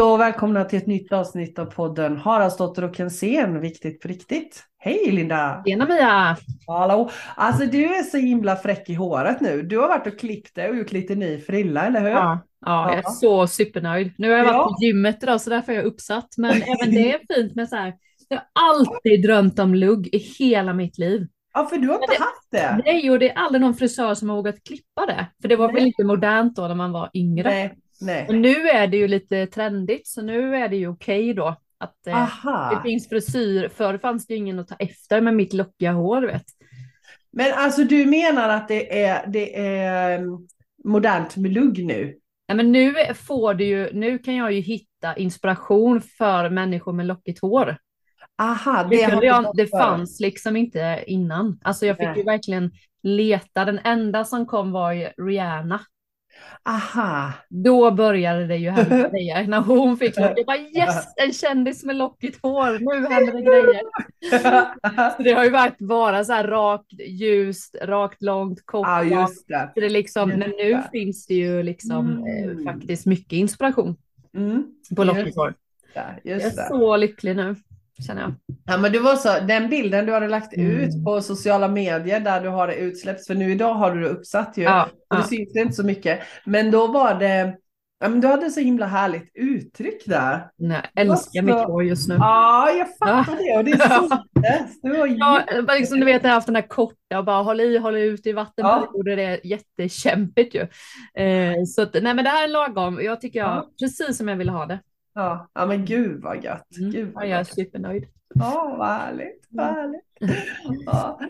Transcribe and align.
Hej 0.00 0.06
och 0.06 0.20
välkomna 0.20 0.64
till 0.64 0.78
ett 0.78 0.86
nytt 0.86 1.12
avsnitt 1.12 1.58
av 1.58 1.64
podden 1.64 2.16
Haraldsdotter 2.16 2.84
och 2.84 2.96
Kensén, 2.96 3.60
viktigt 3.60 4.00
på 4.00 4.08
riktigt. 4.08 4.62
Hej 4.78 5.10
Linda! 5.10 5.62
Tjena 5.66 5.86
Mia! 5.86 6.36
Hallå! 6.66 7.10
Alltså 7.34 7.66
du 7.66 7.84
är 7.84 8.02
så 8.02 8.16
himla 8.16 8.56
fräck 8.56 8.88
i 8.88 8.94
håret 8.94 9.40
nu. 9.40 9.62
Du 9.62 9.78
har 9.78 9.88
varit 9.88 10.06
och 10.06 10.18
klippt 10.18 10.54
dig 10.54 10.70
och 10.70 10.76
gjort 10.76 10.92
lite 10.92 11.14
ny 11.14 11.38
frilla, 11.40 11.86
eller 11.86 12.00
hur? 12.00 12.08
Ja, 12.08 12.38
ja, 12.66 12.88
jag 12.90 12.98
är 12.98 13.02
Ja. 13.04 13.10
så 13.10 13.46
supernöjd. 13.46 14.12
Nu 14.18 14.30
har 14.30 14.36
jag 14.38 14.44
varit 14.44 14.56
Ja. 14.56 14.64
på 14.78 14.84
gymmet 14.84 15.22
idag 15.22 15.40
så 15.40 15.50
därför 15.50 15.72
är 15.72 15.76
jag 15.76 15.84
uppsatt. 15.84 16.28
Men 16.36 16.50
även 16.80 16.94
det 16.94 17.12
är 17.12 17.34
fint 17.34 17.54
med 17.54 17.68
så 17.68 17.76
här. 17.76 17.94
Jag 18.28 18.36
har 18.36 18.44
alltid 18.70 19.22
drömt 19.22 19.58
om 19.58 19.74
lugg 19.74 20.08
i 20.14 20.18
hela 20.18 20.72
mitt 20.74 20.98
liv. 20.98 21.26
Ja, 21.54 21.66
för 21.66 21.76
du 21.76 21.88
har 21.88 21.94
inte 21.94 22.06
det- 22.18 22.22
haft 22.22 22.50
det? 22.50 22.82
Nej, 22.92 23.10
och 23.10 23.18
det 23.18 23.30
är 23.30 23.38
aldrig 23.38 23.60
någon 23.60 23.74
frisör 23.74 24.14
som 24.14 24.28
har 24.28 24.36
vågat 24.36 24.64
klippa 24.64 25.06
det. 25.06 25.26
För 25.42 25.48
det 25.48 25.56
var 25.56 25.66
väl 25.66 25.74
Nej. 25.74 25.84
lite 25.84 26.04
modernt 26.04 26.56
då 26.56 26.68
när 26.68 26.74
man 26.74 26.92
var 26.92 27.10
yngre. 27.14 27.48
Nej. 27.50 27.74
Nej. 28.00 28.26
Och 28.28 28.34
nu 28.34 28.68
är 28.68 28.86
det 28.86 28.96
ju 28.96 29.08
lite 29.08 29.46
trendigt, 29.46 30.08
så 30.08 30.22
nu 30.22 30.56
är 30.56 30.68
det 30.68 30.76
ju 30.76 30.88
okej 30.88 31.34
då. 31.34 31.56
Att 31.78 32.06
eh, 32.06 32.14
det 32.14 32.20
Aha. 32.20 32.82
finns 32.84 33.08
frisyr. 33.08 33.68
Förr 33.68 33.98
fanns 33.98 34.26
det 34.26 34.34
ju 34.34 34.38
ingen 34.38 34.58
att 34.58 34.68
ta 34.68 34.74
efter 34.78 35.20
med 35.20 35.34
mitt 35.34 35.52
lockiga 35.52 35.92
hår, 35.92 36.22
vet. 36.22 36.44
Men 37.32 37.52
alltså 37.54 37.84
du 37.84 38.06
menar 38.06 38.48
att 38.48 38.68
det 38.68 39.02
är, 39.02 39.26
det 39.26 39.58
är 39.58 40.18
mm, 40.18 40.48
modernt 40.84 41.36
med 41.36 41.52
lugg 41.52 41.84
nu? 41.84 42.16
Ja, 42.46 42.54
men 42.54 42.72
nu 42.72 42.94
får 43.14 43.54
du 43.54 43.64
ju, 43.64 43.92
nu 43.92 44.18
kan 44.18 44.36
jag 44.36 44.52
ju 44.52 44.60
hitta 44.60 45.16
inspiration 45.16 46.00
för 46.00 46.50
människor 46.50 46.92
med 46.92 47.06
lockigt 47.06 47.40
hår. 47.40 47.76
Aha, 48.38 48.84
Det, 48.90 49.06
det, 49.06 49.26
jag, 49.26 49.56
det 49.56 49.66
fanns 49.66 50.20
liksom 50.20 50.56
inte 50.56 51.04
innan. 51.06 51.60
Alltså 51.62 51.86
jag 51.86 51.96
fick 51.96 52.06
Nej. 52.06 52.18
ju 52.18 52.24
verkligen 52.24 52.70
leta. 53.02 53.64
Den 53.64 53.80
enda 53.84 54.24
som 54.24 54.46
kom 54.46 54.72
var 54.72 54.92
ju 54.92 55.08
Rihanna. 55.26 55.80
Aha. 56.62 57.32
Då 57.48 57.90
började 57.90 58.46
det 58.46 58.56
ju 58.56 58.70
hända 58.70 59.08
grejer. 59.12 59.46
När 59.46 59.60
hon 59.60 59.96
fick 59.96 60.16
lock. 60.18 60.32
Jag 60.36 60.46
bara 60.46 60.56
yes, 60.58 61.06
en 61.16 61.32
kändis 61.32 61.84
med 61.84 61.96
lockigt 61.96 62.38
hår. 62.42 62.78
Nu 62.78 63.08
händer 63.14 63.32
det 63.32 63.42
grejer. 63.42 63.82
Så 65.16 65.22
det 65.22 65.32
har 65.32 65.44
ju 65.44 65.50
varit 65.50 65.78
bara 65.78 66.24
så 66.24 66.32
här 66.32 66.48
rakt, 66.48 66.92
ljust, 67.08 67.76
rakt, 67.82 68.22
långt, 68.22 68.66
kort. 68.66 68.86
Ja, 68.88 69.04
just 69.04 69.48
det. 69.48 69.70
Så 69.74 69.80
det 69.80 69.88
liksom, 69.88 70.28
men 70.28 70.50
nu 70.50 70.62
Just 70.68 70.92
det. 70.92 70.98
finns 70.98 71.26
det 71.26 71.34
ju 71.34 71.62
liksom 71.62 72.10
Mm. 72.24 72.58
eh, 72.58 72.64
faktiskt 72.72 73.06
mycket 73.06 73.32
inspiration 73.32 73.96
Mm, 74.36 74.64
på 74.96 75.04
Just 75.04 75.16
lockigt 75.16 75.36
hår. 75.36 75.54
Jag 75.94 76.42
just 76.42 76.58
är 76.58 76.68
så 76.68 76.96
lycklig 76.96 77.36
nu, 77.36 77.56
känner 78.06 78.22
jag. 78.22 78.34
Ja, 78.64 78.78
men 78.78 78.92
det 78.92 78.98
var 78.98 79.16
så, 79.16 79.28
den 79.48 79.68
bilden 79.70 80.06
du 80.06 80.12
hade 80.12 80.28
lagt 80.28 80.56
Mm. 80.56 80.70
ut 80.70 81.04
på 81.04 81.20
sociala 81.22 81.68
medier 81.68 82.20
där 82.20 82.40
du 82.40 82.48
har 82.48 82.66
det 82.66 82.74
utsläppts, 82.74 83.26
för 83.26 83.34
nu 83.34 83.50
idag 83.52 83.74
har 83.74 83.94
du 83.94 84.00
det 84.02 84.08
uppsatt 84.08 84.52
ju. 84.58 84.62
Ja, 84.62 84.82
Och 84.84 85.16
det 85.16 85.22
ja. 85.22 85.22
syns 85.22 85.56
inte 85.56 85.72
så 85.72 85.84
mycket. 85.84 86.20
Men 86.44 86.70
då 86.70 86.86
var 86.86 87.14
det, 87.14 87.56
ja 88.00 88.08
men 88.08 88.20
du 88.20 88.28
hade 88.28 88.50
så 88.50 88.60
himla 88.60 88.86
härligt 88.86 89.30
uttryck 89.34 90.02
där. 90.06 90.46
Nej, 90.58 90.80
jag 90.94 91.06
älskar 91.06 91.42
mitt 91.42 91.54
hår 91.54 91.84
just 91.84 92.08
nu. 92.08 92.14
Ja, 92.18 92.70
jag 92.70 92.88
fattar 92.98 93.36
det 93.36 93.58
och 93.58 93.64
det 93.64 93.70
är 93.70 93.98
så. 93.98 94.22
Det 94.82 94.98
var 94.98 95.06
Ja, 95.06 95.42
liksom, 95.78 96.00
du 96.00 96.06
vet, 96.06 96.22
jag 96.22 96.30
har 96.30 96.34
haft 96.34 96.46
den 96.46 96.56
här 96.56 96.68
korta 96.68 97.18
och 97.18 97.24
bara 97.24 97.42
håll 97.42 97.60
i, 97.60 97.78
håll 97.78 97.96
ut 97.96 98.26
i 98.26 98.32
vattenperioder. 98.32 99.16
Det 99.16 99.22
är 99.24 99.40
jättekämpigt 99.46 100.54
ju. 100.54 100.60
Eh, 101.24 101.64
så 101.66 101.82
att, 101.82 101.92
nej 101.94 102.14
men 102.14 102.24
det 102.24 102.30
här 102.30 102.44
är 102.44 102.48
lagom. 102.48 103.00
Jag 103.02 103.20
tycker 103.20 103.38
jag, 103.38 103.48
Ja. 103.48 103.68
precis 103.80 104.16
som 104.18 104.28
jag 104.28 104.36
ville 104.36 104.52
ha 104.52 104.66
det. 104.66 104.80
Ja, 105.14 105.48
ja, 105.54 105.66
men 105.66 105.84
gud 105.84 106.22
vad 106.22 106.44
gött. 106.44 106.76
Mm. 106.78 106.90
Gud 106.90 107.06
Ja, 107.08 107.12
vad 107.14 107.28
jag 107.28 107.40
är 107.40 107.44
supernöjd. 107.44 108.04
Ja, 108.34 108.74
vad 108.78 108.88
härligt. 108.88 109.46
Vad 109.48 109.66
härligt. 109.66 110.00
Ja. 110.86 111.20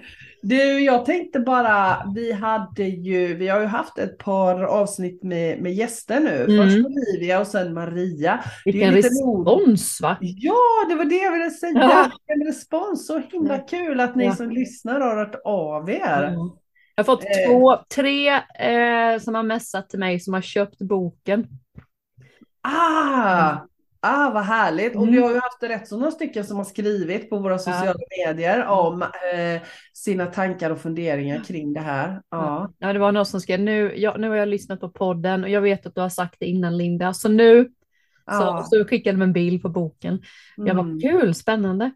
Du, 0.43 0.81
jag 0.81 1.05
tänkte 1.05 1.41
bara, 1.41 1.97
vi 2.15 2.33
hade 2.33 2.85
ju, 2.85 3.35
vi 3.35 3.49
har 3.49 3.61
ju 3.61 3.67
haft 3.67 3.99
ett 3.99 4.19
par 4.19 4.63
avsnitt 4.63 5.23
med, 5.23 5.63
med 5.63 5.73
gäster 5.75 6.21
nu. 6.21 6.45
Mm. 6.45 6.57
Först 6.65 6.87
Olivia 6.87 7.41
och 7.41 7.47
sen 7.47 7.75
Maria. 7.75 8.45
Det 8.65 8.71
är 8.71 8.73
Vilken 8.73 8.95
respons 8.95 9.99
va? 10.03 10.17
Ja, 10.21 10.55
det 10.89 10.95
var 10.95 11.05
det 11.05 11.17
jag 11.17 11.33
ville 11.33 11.51
säga. 11.51 11.73
Ja. 11.79 12.11
En 12.27 12.47
respons. 12.47 13.07
Så 13.07 13.19
himla 13.33 13.59
kul 13.59 14.01
att 14.01 14.17
ni 14.17 14.25
Ja. 14.25 14.35
som 14.37 14.51
lyssnar 14.51 15.01
har 15.01 15.17
hört 15.17 15.41
av 15.45 15.91
er. 15.91 16.23
Mm. 16.23 16.39
Jag 16.95 17.05
har 17.05 17.05
fått 17.05 17.25
Eh. 17.25 17.49
två, 17.51 17.77
tre 17.95 18.29
eh, 18.59 19.19
som 19.21 19.35
har 19.35 19.43
messat 19.43 19.89
till 19.91 19.99
mig 19.99 20.21
som 20.21 20.35
har 20.35 20.41
köpt 20.41 20.79
boken. 20.79 21.47
Ah, 22.63 23.57
ah, 24.01 24.31
vad 24.31 24.43
härligt. 24.45 24.97
Och 24.97 25.03
Mm. 25.03 25.15
vi 25.15 25.21
har 25.21 25.31
ju 25.31 25.35
haft 25.41 25.63
rätt 25.63 25.89
så 25.89 25.97
några 25.97 26.11
stycken 26.11 26.45
som 26.45 26.57
har 26.57 26.65
skrivit 26.65 27.31
på 27.31 27.39
våra 27.39 27.59
sociala 27.59 27.95
medier 28.27 28.67
om 28.67 29.03
eh, 29.03 29.63
sina 29.93 30.27
tankar 30.27 30.71
och 30.71 30.81
funderingar 30.81 31.45
kring 31.45 31.73
det 31.73 31.81
här. 31.81 32.23
Ja. 32.31 32.73
Ja, 32.79 32.93
det 32.93 32.99
var 32.99 33.13
någon 33.13 33.27
som 33.27 33.41
skrev 33.41 33.61
nu, 33.61 33.93
ja, 33.97 34.17
nu 34.19 34.29
har 34.29 34.37
jag 34.37 34.49
lyssnat 34.49 34.81
på 34.81 34.89
podden 34.91 35.45
och 35.45 35.51
jag 35.51 35.61
vet 35.61 35.87
att 35.87 35.95
du 35.95 36.01
har 36.01 36.09
sagt 36.09 36.37
det 36.41 36.47
innan 36.47 36.77
Linda, 36.77 37.15
så 37.15 37.29
nu 37.29 37.65
så, 37.65 37.71
Ja. 38.27 38.65
så 38.71 38.85
skickade 38.85 39.17
de 39.19 39.23
en 39.23 39.33
bild 39.33 39.63
på 39.63 39.69
boken. 39.69 40.23
Jag 40.57 40.69
Mm. 40.69 40.77
var 40.77 41.01
kul, 41.01 41.35
spännande. 41.35 41.91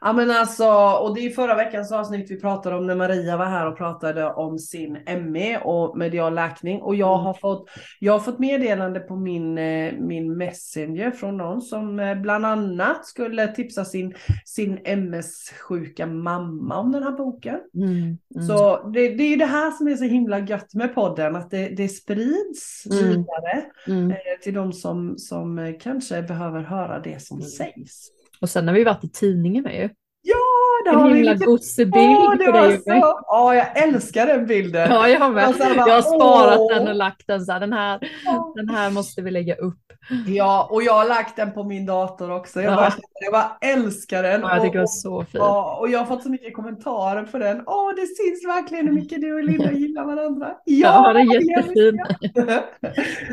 Ja 0.00 0.12
men 0.12 0.30
alltså, 0.30 0.66
och 1.00 1.14
det 1.14 1.20
är 1.26 1.30
förra 1.30 1.54
veckans 1.54 1.92
avsnitt 1.92 2.30
vi 2.30 2.40
pratade 2.40 2.76
om 2.76 2.86
när 2.86 2.94
Maria 2.94 3.36
var 3.36 3.44
här 3.46 3.66
och 3.66 3.76
pratade 3.76 4.32
om 4.32 4.58
sin 4.58 4.98
ME 5.32 5.58
och 5.58 5.98
medial 5.98 6.34
läkning. 6.34 6.82
Och 6.82 6.94
jag 6.94 7.14
Mm. 7.14 7.24
har 7.26 7.34
fått, 7.34 7.68
jag 8.00 8.12
har 8.12 8.20
fått 8.20 8.38
meddelande 8.38 9.00
på 9.00 9.16
min, 9.16 9.58
eh, 9.58 9.92
min 9.98 10.36
messenger 10.36 11.10
från 11.10 11.36
någon 11.36 11.62
som 11.62 12.00
eh, 12.00 12.14
bland 12.14 12.46
annat 12.46 13.06
skulle 13.06 13.46
tipsa 13.48 13.84
sin, 13.84 14.14
sin 14.44 14.78
MS-sjuka 14.84 16.06
mamma 16.06 16.76
om 16.78 16.92
den 16.92 17.02
här 17.02 17.12
boken. 17.12 17.60
Mm, 17.74 17.92
mm. 18.34 18.46
Så 18.48 18.88
det, 18.88 19.08
det 19.08 19.24
är 19.24 19.28
ju 19.30 19.36
det 19.36 19.46
här 19.46 19.70
som 19.70 19.88
är 19.88 19.96
så 19.96 20.04
himla 20.04 20.38
gött 20.38 20.74
med 20.74 20.94
podden, 20.94 21.36
att 21.36 21.50
det, 21.50 21.68
det 21.68 21.88
sprids 21.88 22.86
Mm. 22.90 23.08
vidare 23.08 23.64
Mm. 23.88 24.10
eh, 24.10 24.16
till 24.42 24.54
de 24.54 24.72
som, 24.72 25.14
som 25.18 25.74
kanske 25.80 26.22
behöver 26.22 26.60
höra 26.62 26.98
det 27.00 27.22
som 27.22 27.36
Mm. 27.38 27.48
sägs. 27.48 28.10
Och 28.44 28.50
sen 28.50 28.68
har 28.68 28.74
vi 28.74 28.84
varit 28.84 29.04
i 29.04 29.08
tidningen 29.08 29.64
med 29.64 29.76
ju. 29.76 29.88
Ja, 30.22 30.36
det 30.84 30.90
En 30.90 31.14
himla 31.14 31.32
lite 31.32 31.44
gosig 31.44 31.92
bild 31.92 32.16
Åh, 32.18 32.34
det 32.38 32.44
på 32.44 32.52
dig 32.52 32.78
så... 32.78 32.82
Ja, 33.26 33.54
jag 33.54 33.82
älskar 33.82 34.26
den 34.26 34.46
bilden. 34.46 34.90
Ja, 34.90 35.08
jag 35.08 35.32
med. 35.34 35.54
Sen 35.54 35.76
bara, 35.76 35.88
Jag 35.88 35.94
har 35.94 36.02
sparat 36.02 36.58
åh. 36.60 36.74
den 36.74 36.88
och 36.88 36.94
lagt 36.94 37.26
den 37.26 37.44
så 37.44 37.52
här. 37.52 37.60
Den 37.60 37.72
här, 37.72 38.00
den 38.54 38.68
här 38.68 38.90
måste 38.90 39.22
vi 39.22 39.30
lägga 39.30 39.54
upp. 39.54 39.78
Ja, 40.26 40.68
och 40.70 40.82
jag 40.82 40.92
har 40.92 41.08
lagt 41.08 41.36
den 41.36 41.52
på 41.52 41.64
min 41.64 41.86
dator 41.86 42.30
också. 42.30 42.62
Jag, 42.62 42.72
Ja. 42.72 42.76
bara, 42.76 42.92
jag 43.20 43.32
bara 43.32 43.56
älskar 43.60 44.22
den. 44.22 44.40
Ja, 44.40 44.54
jag 44.54 44.62
tycker 44.62 44.72
det 44.72 44.78
var 44.78 44.84
och, 44.84 44.90
så 44.90 45.20
fint. 45.22 45.30
ja, 45.34 45.76
och 45.80 45.88
jag 45.90 45.98
har 45.98 46.06
fått 46.06 46.22
så 46.22 46.28
mycket 46.30 46.54
kommentarer 46.54 47.22
på 47.22 47.38
den. 47.38 47.62
Åh, 47.66 47.90
det 47.96 48.06
syns 48.06 48.44
verkligen 48.46 48.86
hur 48.86 48.94
mycket 48.94 49.20
du 49.20 49.34
och 49.34 49.44
Linda 49.44 49.72
gillar 49.82 50.04
varandra. 50.04 50.48
Ja, 50.64 51.12
det 51.12 51.20
är 51.20 51.56
jättefin. 51.58 51.98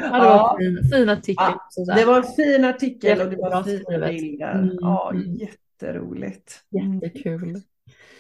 Ja, 0.02 0.18
det 0.18 0.20
var 0.20 0.26
Ja, 0.26 0.56
fin, 0.60 0.90
fin 0.94 1.10
artikel. 1.10 1.46
Ja, 1.76 1.96
det 1.96 2.06
var 2.06 2.18
en 2.18 2.24
fin 2.24 2.66
artikel 2.66 3.22
och 3.22 3.28
det 3.30 3.36
var 3.36 3.64
fina 3.64 4.08
bilder. 4.08 4.52
Mm, 4.54 4.78
Ja, 4.82 5.12
mm. 5.14 5.38
Jätteroligt. 5.82 6.60
Mm. 6.82 6.94
Jättekul. 7.00 7.62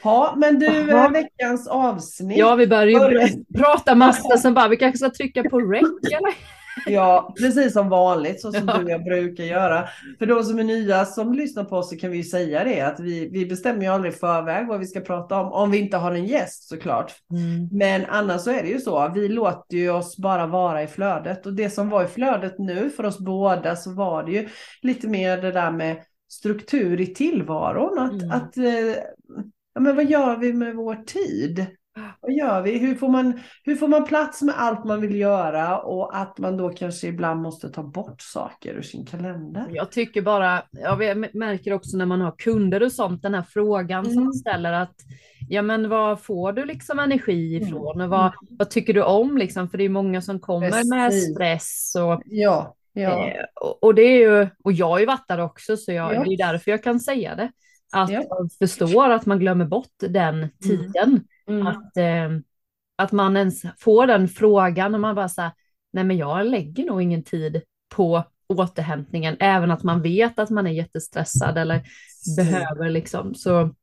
Ja, 0.03 0.33
men 0.37 0.59
du, 0.59 0.65
Jaha. 0.65 1.05
eh, 1.05 1.11
veckans 1.11 1.67
avsnitt. 1.67 2.37
Ja, 2.37 2.55
vi 2.55 2.67
börjar 2.67 3.09
ju 3.09 3.43
prata 3.57 3.95
massa 3.95 4.37
som 4.37 4.53
bara, 4.53 4.67
vi 4.67 4.77
kanske 4.77 4.97
ska 4.97 5.09
trycka 5.09 5.43
på 5.49 5.59
rec 5.59 5.81
eller? 6.11 6.33
Ja, 6.85 7.33
precis 7.39 7.73
som 7.73 7.89
vanligt, 7.89 8.41
så 8.41 8.51
som 8.51 8.67
Ja. 8.67 8.77
du 8.77 8.83
och 8.83 8.89
jag 8.91 9.03
brukar 9.03 9.43
göra. 9.43 9.87
För 10.19 10.25
de 10.25 10.43
som 10.43 10.59
är 10.59 10.63
nya 10.63 11.05
som 11.05 11.33
lyssnar 11.33 11.63
på 11.63 11.75
oss 11.77 11.89
så 11.89 11.97
kan 11.97 12.11
vi 12.11 12.17
ju 12.17 12.23
säga 12.23 12.63
det 12.63 12.81
att 12.81 12.99
vi, 12.99 13.29
vi 13.31 13.45
bestämmer 13.45 13.81
ju 13.81 13.87
aldrig 13.87 14.13
förväg 14.19 14.67
vad 14.67 14.79
vi 14.79 14.85
ska 14.85 14.99
prata 14.99 15.39
om, 15.41 15.51
om 15.51 15.71
vi 15.71 15.77
inte 15.77 15.97
har 15.97 16.11
en 16.11 16.25
gäst 16.25 16.69
såklart. 16.69 17.13
Mm. 17.31 17.69
Men 17.71 18.05
annars 18.09 18.41
så 18.41 18.51
är 18.51 18.63
det 18.63 18.69
ju 18.69 18.79
så, 18.79 19.11
vi 19.15 19.27
låter 19.27 19.77
ju 19.77 19.89
oss 19.89 20.17
bara 20.17 20.47
vara 20.47 20.83
i 20.83 20.87
flödet. 20.87 21.45
Och 21.45 21.53
det 21.53 21.69
som 21.69 21.89
var 21.89 22.03
i 22.03 22.07
flödet 22.07 22.59
nu 22.59 22.89
för 22.89 23.05
oss 23.05 23.19
båda 23.19 23.75
så 23.75 23.93
var 23.93 24.23
det 24.23 24.31
ju 24.31 24.49
lite 24.81 25.07
mer 25.07 25.37
det 25.37 25.51
där 25.51 25.71
med 25.71 25.97
struktur 26.31 27.01
i 27.01 27.07
tillvaron. 27.07 27.99
Att, 27.99 28.11
Mm. 28.21 28.31
att 28.31 28.57
eh, 28.57 28.95
ja, 29.73 29.79
men 29.79 29.95
vad 29.95 30.05
gör 30.05 30.37
vi 30.37 30.53
med 30.53 30.75
vår 30.75 30.95
tid? 30.95 31.65
Vad 32.21 32.31
gör 32.31 32.61
vi? 32.61 32.77
Hur 32.77 32.95
får, 32.95 33.09
man, 33.09 33.39
hur 33.63 33.75
får 33.75 33.87
man 33.87 34.05
plats 34.05 34.41
med 34.41 34.55
allt 34.57 34.85
man 34.85 35.01
vill 35.01 35.15
göra 35.15 35.79
och 35.79 36.17
att 36.17 36.37
man 36.37 36.57
då 36.57 36.69
kanske 36.69 37.07
ibland 37.07 37.41
måste 37.41 37.69
ta 37.69 37.83
bort 37.83 38.21
saker 38.21 38.73
ur 38.73 38.81
sin 38.81 39.05
kalender? 39.05 39.65
Jag 39.69 39.91
tycker 39.91 40.21
bara, 40.21 40.63
jag 40.71 40.97
märker 41.35 41.73
också 41.73 41.97
när 41.97 42.05
man 42.05 42.21
har 42.21 42.31
kunder 42.37 42.83
och 42.83 42.91
sånt, 42.91 43.21
den 43.21 43.33
här 43.33 43.45
frågan 43.49 44.03
som 44.05 44.11
Mm. 44.13 44.23
man 44.23 44.33
ställer 44.33 44.73
att 44.73 44.95
ja 45.49 45.61
men 45.61 45.89
vad 45.89 46.21
får 46.21 46.53
du 46.53 46.65
liksom 46.65 46.99
energi 46.99 47.55
Mm. 47.57 47.67
ifrån 47.67 48.01
och 48.01 48.09
vad, 48.09 48.31
vad 48.49 48.69
tycker 48.69 48.93
du 48.93 49.03
om 49.03 49.37
liksom? 49.37 49.69
För 49.69 49.77
det 49.77 49.83
är 49.83 49.89
många 49.89 50.21
som 50.21 50.39
kommer 50.39 50.89
med 50.89 51.09
Precis. 51.09 51.33
stress 51.33 51.95
och, 51.99 52.21
Ja, 52.25 52.75
ja. 52.93 53.27
eh, 53.27 53.45
och, 53.61 53.83
och 53.83 53.95
det 53.95 54.01
är 54.01 54.19
ju, 54.19 54.49
och 54.63 54.71
jag 54.71 54.87
har 54.87 54.99
ju 54.99 55.05
varit 55.05 55.27
där 55.27 55.39
också 55.39 55.77
så 55.77 55.91
jag, 55.91 56.15
Ja. 56.15 56.23
det 56.23 56.33
är 56.33 56.37
därför 56.37 56.71
jag 56.71 56.83
kan 56.83 56.99
säga 56.99 57.35
det. 57.35 57.51
Att 57.93 58.09
Ja. 58.09 58.23
jag 58.29 58.51
förstår 58.59 59.09
att 59.09 59.25
man 59.25 59.39
glömmer 59.39 59.65
bort 59.65 59.93
den 59.99 60.49
tiden. 60.63 61.23
Mm. 61.47 61.67
Att, 61.67 61.97
eh, 61.97 62.29
att 62.95 63.11
man 63.11 63.37
ens 63.37 63.61
får 63.79 64.07
den 64.07 64.27
frågan 64.27 64.93
och 64.93 64.99
man 65.01 65.15
bara 65.15 65.29
säger 65.29 65.51
nej 65.93 66.03
men 66.03 66.17
jag 66.17 66.45
lägger 66.45 66.85
nog 66.85 67.01
ingen 67.01 67.23
tid 67.23 67.61
på 67.95 68.23
återhämtningen, 68.47 69.37
även 69.39 69.71
att 69.71 69.83
man 69.83 70.01
vet 70.01 70.39
att 70.39 70.49
man 70.49 70.67
är 70.67 70.71
jättestressad 70.71 71.57
eller 71.57 71.81
behöver 72.37 72.89
liksom, 72.89 73.35
så, 73.35 73.75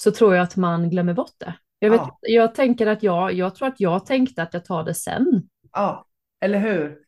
så 0.00 0.10
tror 0.10 0.34
jag 0.34 0.42
att 0.42 0.56
man 0.56 0.90
glömmer 0.90 1.14
bort 1.14 1.34
det. 1.38 1.54
Jag, 1.78 1.90
vet, 1.90 2.00
Ja. 2.00 2.18
jag 2.20 2.54
tänker 2.54 2.86
att 2.86 3.02
jag, 3.02 3.32
jag 3.32 3.54
tror 3.54 3.68
att 3.68 3.80
jag 3.80 4.06
tänkte 4.06 4.42
att 4.42 4.54
jag 4.54 4.64
tar 4.64 4.84
det 4.84 4.94
sen. 4.94 5.42
Ja, 5.72 6.06
eller 6.40 6.58
hur? 6.58 6.98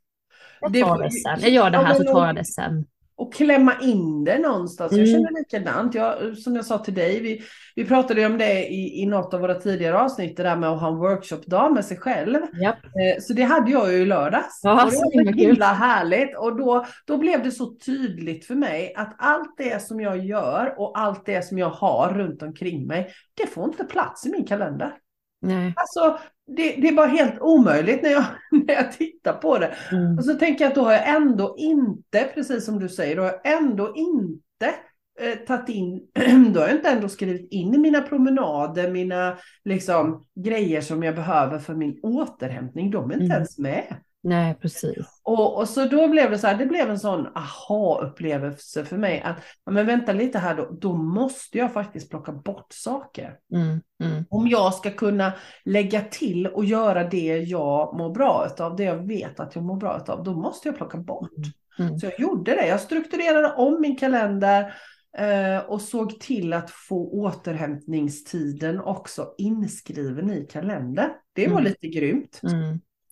Jag 0.60 0.80
tar 0.80 1.02
det 1.02 1.10
sen. 1.10 1.40
Jag 1.40 1.50
gör 1.50 1.70
det 1.70 1.78
här 1.78 1.94
så 1.94 2.04
tar 2.04 2.26
jag 2.26 2.34
det 2.34 2.44
sen 2.44 2.86
och 3.16 3.34
klämma 3.34 3.72
in 3.80 4.24
det 4.24 4.38
någonstans. 4.38 4.92
Mm. 4.92 5.04
Jag 5.04 5.14
känner 5.14 5.38
likadant. 5.38 5.94
Jag, 5.94 6.38
som 6.38 6.56
jag 6.56 6.64
sa 6.64 6.78
till 6.78 6.94
dig, 6.94 7.20
vi, 7.20 7.42
vi 7.74 7.84
pratade 7.84 8.26
om 8.26 8.38
det 8.38 8.66
i, 8.66 9.02
i 9.02 9.06
något 9.06 9.34
av 9.34 9.40
våra 9.40 9.54
tidigare 9.54 9.98
avsnitt, 9.98 10.36
det 10.36 10.42
där 10.42 10.56
med 10.56 10.70
att 10.70 10.80
ha 10.80 10.88
en 10.88 10.96
workshopdag 10.96 11.72
med 11.72 11.84
sig 11.84 11.96
själv. 11.96 12.34
Yep. 12.34 12.74
Eh, 12.84 13.20
så 13.20 13.32
det 13.32 13.42
hade 13.42 13.70
jag 13.70 13.92
ju 13.92 13.98
i 13.98 14.06
lördags. 14.06 14.60
Ja, 14.62 14.72
och 14.72 14.90
det 14.90 14.96
var 14.96 15.32
så 15.32 15.38
himla 15.38 15.72
härligt. 15.72 16.38
Och 16.38 16.56
då, 16.56 16.86
då 17.06 17.18
blev 17.18 17.42
det 17.42 17.50
så 17.50 17.66
tydligt 17.66 18.46
för 18.46 18.54
mig 18.54 18.94
att 18.96 19.14
allt 19.18 19.56
det 19.56 19.82
som 19.82 20.00
jag 20.00 20.24
gör 20.24 20.74
och 20.78 20.98
allt 20.98 21.26
det 21.26 21.44
som 21.44 21.58
jag 21.58 21.70
har 21.70 22.14
runt 22.14 22.42
omkring 22.42 22.86
mig, 22.86 23.10
det 23.34 23.46
får 23.46 23.64
inte 23.64 23.84
plats 23.84 24.26
i 24.26 24.30
min 24.30 24.46
kalender. 24.46 24.92
Nej. 25.40 25.74
Alltså, 25.76 26.18
det, 26.46 26.76
det 26.76 26.88
är 26.88 26.92
bara 26.92 27.06
helt 27.06 27.40
omöjligt 27.40 28.02
när 28.02 28.10
jag, 28.10 28.24
när 28.66 28.74
jag 28.74 28.92
tittar 28.92 29.32
på 29.32 29.58
det. 29.58 29.74
Mm. 29.92 30.18
Och 30.18 30.24
så 30.24 30.34
tänker 30.34 30.64
jag 30.64 30.68
att 30.68 30.74
då 30.74 30.84
har 30.84 30.92
jag 30.92 31.08
ändå 31.16 31.54
inte, 31.58 32.30
precis 32.34 32.64
som 32.64 32.78
du 32.78 32.88
säger, 32.88 33.16
då 33.16 33.22
har 33.22 33.40
jag 33.44 33.62
ändå 33.62 33.92
inte 33.96 34.74
eh, 35.20 35.38
tagit 35.46 35.68
in, 35.68 36.06
då 36.52 36.60
har 36.60 36.68
jag 36.68 36.76
inte 36.76 36.90
ändå 36.90 37.08
skrivit 37.08 37.52
in 37.52 37.80
mina 37.80 38.00
promenader, 38.00 38.90
mina 38.90 39.38
liksom, 39.64 40.26
grejer 40.34 40.80
som 40.80 41.02
jag 41.02 41.14
behöver 41.14 41.58
för 41.58 41.74
min 41.74 42.00
återhämtning. 42.02 42.90
De 42.90 43.10
är 43.10 43.14
inte 43.14 43.24
mm. 43.24 43.34
ens 43.34 43.58
med. 43.58 43.96
Nej, 44.24 44.54
precis. 44.54 45.20
Och, 45.22 45.56
och 45.56 45.68
så 45.68 45.84
då 45.84 46.08
blev 46.08 46.30
det 46.30 46.38
så 46.38 46.46
här, 46.46 46.58
det 46.58 46.66
blev 46.66 46.90
en 46.90 46.98
sån 46.98 47.26
aha-upplevelse 47.34 48.84
för 48.84 48.96
mig 48.96 49.20
att, 49.20 49.36
men 49.70 49.86
vänta 49.86 50.12
lite 50.12 50.38
här 50.38 50.56
då, 50.56 50.68
då 50.80 50.92
måste 50.92 51.58
jag 51.58 51.72
faktiskt 51.72 52.10
plocka 52.10 52.32
bort 52.32 52.66
saker. 52.72 53.36
Mm, 53.52 53.80
mm. 54.02 54.24
Om 54.30 54.48
jag 54.48 54.74
ska 54.74 54.90
kunna 54.90 55.32
lägga 55.64 56.00
till 56.00 56.46
och 56.46 56.64
göra 56.64 57.08
det 57.08 57.38
jag 57.38 57.98
mår 57.98 58.14
bra 58.14 58.48
av, 58.58 58.76
det 58.76 58.84
jag 58.84 59.06
vet 59.06 59.40
att 59.40 59.54
jag 59.54 59.64
mår 59.64 59.76
bra 59.76 60.04
av, 60.08 60.24
då 60.24 60.34
måste 60.34 60.68
jag 60.68 60.76
plocka 60.76 60.98
bort. 60.98 61.30
Mm, 61.78 61.88
mm. 61.88 61.98
så 61.98 62.06
jag 62.06 62.20
gjorde 62.20 62.54
det, 62.54 62.66
jag 62.66 62.80
strukturerade 62.80 63.52
om 63.52 63.80
min 63.80 63.96
kalender 63.96 64.74
eh, 65.18 65.58
och 65.66 65.80
såg 65.80 66.20
till 66.20 66.52
att 66.52 66.70
få 66.70 67.10
återhämtningstiden 67.10 68.80
också 68.80 69.34
inskriven 69.38 70.30
i 70.30 70.46
kalendern. 70.50 71.10
Det 71.32 71.46
var 71.46 71.60
mm. 71.60 71.64
lite 71.64 71.88
grymt. 71.88 72.40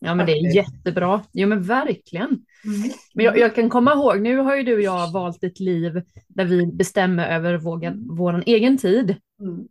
Mm. 0.02 0.08
Ja 0.08 0.14
men 0.14 0.26
det 0.26 0.32
är 0.32 0.54
jättebra. 0.54 1.22
Jo 1.32 1.48
men 1.48 1.62
verkligen. 1.62 2.28
Mm. 2.64 2.90
Men 3.14 3.24
jag, 3.24 3.38
jag, 3.38 3.54
kan 3.54 3.70
komma 3.70 3.92
ihåg, 3.92 4.20
nu 4.20 4.36
har 4.36 4.56
ju 4.56 4.62
du 4.62 4.74
och 4.74 4.82
jag 4.82 5.12
valt 5.12 5.44
ett 5.44 5.60
liv 5.60 6.02
där 6.28 6.44
vi 6.44 6.66
bestämmer 6.66 7.28
över 7.28 7.58
vår, 7.58 8.14
vår 8.16 8.42
egen 8.46 8.78
tid. 8.78 9.16
Mm. 9.40 9.68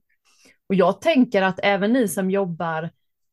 Och 0.70 0.76
jag 0.76 1.02
tänker 1.02 1.42
att 1.42 1.60
även 1.64 1.94
ni 1.94 2.08
som 2.08 2.32
jobbar 2.32 2.90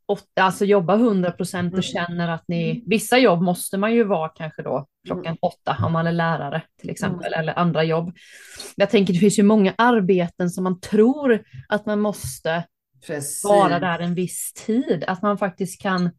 åtta, 0.09 0.43
alltså 0.43 0.65
jobbar 0.65 0.95
100 0.95 1.31
procent 1.31 1.75
och 1.75 1.95
mm. 1.95 2.07
känner 2.07 2.29
att 2.29 2.45
ni, 2.49 2.71
mm. 2.71 2.83
vissa 2.87 3.19
jobb 3.19 3.43
måste 3.43 3.79
man 3.79 3.95
ju 3.95 4.05
vara 4.05 4.29
kanske 4.29 4.63
då 4.63 4.87
klockan 5.07 5.27
mm. 5.27 5.39
åtta 5.41 5.77
om 5.85 5.93
man 5.93 6.07
är 6.07 6.13
lärare 6.13 6.63
till 6.81 6.91
exempel 6.91 7.33
mm. 7.33 7.41
eller 7.41 7.59
andra 7.59 7.85
jobb. 7.85 8.13
Jag 8.77 8.91
tänker 8.91 9.13
det 9.13 9.19
finns 9.19 9.39
ju 9.39 9.43
många 9.43 9.75
arbeten 9.79 10.51
som 10.51 10.65
man 10.65 10.81
tror 10.81 11.43
att 11.69 11.87
man 11.87 12.01
måste 12.01 12.65
Precis. 13.07 13.45
vara 13.45 13.79
där 13.79 13.99
en 13.99 14.15
viss 14.15 14.53
tid, 14.53 15.05
att 15.07 15.23
man 15.23 15.39
faktiskt 15.39 15.83
kan 15.83 16.11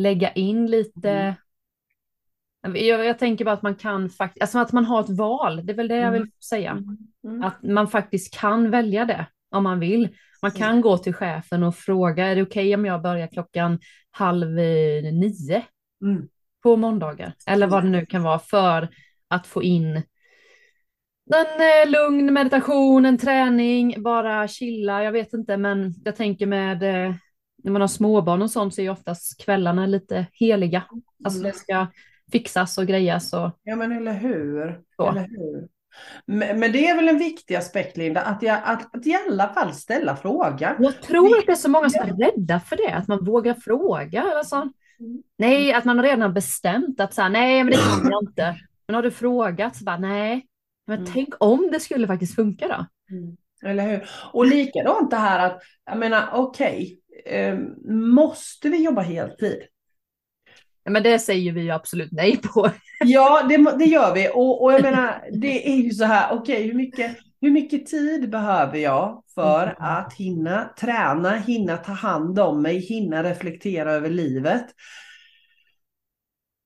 lägga 0.00 0.32
in 0.32 0.66
lite 0.66 1.10
mm. 2.66 2.86
jag, 2.86 3.04
jag, 3.04 3.18
tänker 3.18 3.44
bara 3.44 3.54
att 3.54 3.62
man 3.62 3.74
kan 3.74 4.10
faktiskt, 4.10 4.42
alltså 4.42 4.58
att 4.58 4.72
man 4.72 4.84
har 4.84 5.00
ett 5.00 5.18
val, 5.18 5.66
det 5.66 5.72
är 5.72 5.76
väl 5.76 5.88
det 5.88 5.96
jag 5.96 6.12
vill 6.12 6.22
mm. 6.22 6.32
säga. 6.48 6.70
Mm. 6.70 6.96
mm. 7.24 7.42
Att 7.42 7.62
man 7.62 7.88
faktiskt 7.88 8.34
kan 8.40 8.70
välja 8.70 9.04
det 9.04 9.26
om 9.50 9.64
man 9.64 9.80
vill. 9.80 10.08
Man 10.42 10.50
kan 10.50 10.70
mm. 10.70 10.80
gå 10.80 10.98
till 10.98 11.14
chefen 11.14 11.62
och 11.62 11.76
fråga, 11.76 12.26
är 12.26 12.36
det 12.36 12.42
okej 12.42 12.62
okay 12.62 12.74
om 12.74 12.84
jag 12.84 13.02
börjar 13.02 13.26
klockan 13.26 13.78
halv 14.10 14.50
nio 14.50 15.62
mm. 16.02 16.28
på 16.62 16.76
måndagar? 16.76 17.32
Eller 17.46 17.66
vad 17.66 17.84
det 17.84 17.90
nu 17.90 18.06
kan 18.06 18.22
vara 18.22 18.38
för 18.38 18.88
att 19.28 19.46
få 19.46 19.62
in 19.62 20.02
en 21.34 21.86
eh, 21.86 21.90
lugn 21.90 22.32
meditation, 22.32 23.06
en 23.06 23.18
träning, 23.18 24.02
bara 24.02 24.48
chilla, 24.48 25.04
jag 25.04 25.12
vet 25.12 25.32
inte, 25.32 25.56
men 25.56 25.94
jag 26.04 26.16
tänker 26.16 26.46
med 26.46 26.82
eh, 26.82 27.14
när 27.64 27.72
man 27.72 27.80
har 27.80 27.88
småbarn 27.88 28.42
och 28.42 28.50
sånt 28.50 28.74
så 28.74 28.80
är 28.80 28.82
ju 28.82 28.90
oftast 28.90 29.44
kvällarna 29.44 29.86
lite 29.86 30.26
heliga. 30.32 30.84
Alltså 31.24 31.42
det 31.42 31.52
ska 31.52 31.86
fixas 32.32 32.78
och 32.78 32.86
grejas. 32.86 33.32
Och... 33.32 33.50
Ja 33.62 33.76
men 33.76 33.92
eller 33.92 34.12
hur. 34.12 34.80
Eller 34.98 35.28
hur? 35.28 35.68
Men, 36.26 36.60
det 36.60 36.88
är 36.88 36.96
väl 36.96 37.08
en 37.08 37.18
viktig 37.18 37.54
aspekt 37.54 37.96
Linda, 37.96 38.20
att, 38.20 38.42
jag, 38.42 38.60
att, 38.64 38.96
att 38.96 39.06
i 39.06 39.18
alla 39.28 39.48
fall 39.48 39.72
ställa 39.72 40.16
frågan. 40.16 40.76
Jag 40.78 41.02
tror 41.02 41.38
att 41.38 41.46
det 41.46 41.52
är 41.52 41.56
så 41.56 41.70
många 41.70 41.90
som 41.90 42.08
är 42.08 42.12
rädda 42.12 42.60
för 42.60 42.76
det, 42.76 42.94
att 42.94 43.08
man 43.08 43.24
vågar 43.24 43.54
fråga. 43.54 44.22
Alltså, 44.36 44.56
mm. 44.56 45.22
Nej, 45.38 45.72
att 45.72 45.84
man 45.84 46.02
redan 46.02 46.20
har 46.20 46.28
bestämt 46.28 47.00
att 47.00 47.14
så 47.14 47.22
här, 47.22 47.28
nej 47.28 47.64
men 47.64 47.70
det 47.70 47.76
kan 47.76 48.10
jag 48.10 48.22
inte. 48.22 48.56
Men 48.86 48.94
har 48.94 49.02
du 49.02 49.10
frågat 49.10 49.76
så 49.76 49.84
bara 49.84 49.98
nej, 49.98 50.46
men 50.86 50.98
mm. 50.98 51.12
tänk 51.12 51.28
om 51.40 51.68
det 51.72 51.80
skulle 51.80 52.06
faktiskt 52.06 52.34
funka 52.34 52.68
då. 52.68 52.86
Mm. 53.16 53.36
Eller 53.64 53.90
hur? 53.90 54.08
Och 54.32 54.46
likadant 54.46 55.10
det 55.10 55.16
här 55.16 55.46
att, 55.46 55.62
jag 55.86 55.98
menar 55.98 56.28
okej, 56.32 56.99
eh, 57.26 57.58
måste 57.94 58.68
vi 58.68 58.84
jobba 58.84 59.02
heltid? 59.02 59.58
Men 60.90 61.02
det 61.02 61.18
säger 61.18 61.52
vi 61.52 61.60
ju 61.60 61.70
absolut 61.70 62.12
nej 62.12 62.36
på. 62.36 62.70
Ja, 63.04 63.46
det, 63.48 63.78
det 63.78 63.84
gör 63.84 64.14
vi. 64.14 64.28
Och, 64.28 64.62
och 64.62 64.72
jag 64.72 64.82
menar, 64.82 65.24
det 65.32 65.72
är 65.72 65.76
ju 65.76 65.90
så 65.90 66.04
här, 66.04 66.32
okej, 66.32 66.54
okay, 66.54 66.66
hur, 66.66 66.74
mycket, 66.74 67.16
hur 67.40 67.50
mycket 67.50 67.86
tid 67.86 68.30
behöver 68.30 68.78
jag 68.78 69.22
för 69.34 69.62
mm. 69.62 69.74
att 69.78 70.12
hinna 70.12 70.74
träna, 70.80 71.36
hinna 71.36 71.76
ta 71.76 71.92
hand 71.92 72.38
om 72.38 72.62
mig, 72.62 72.78
hinna 72.78 73.22
reflektera 73.22 73.92
över 73.92 74.10
livet? 74.10 74.66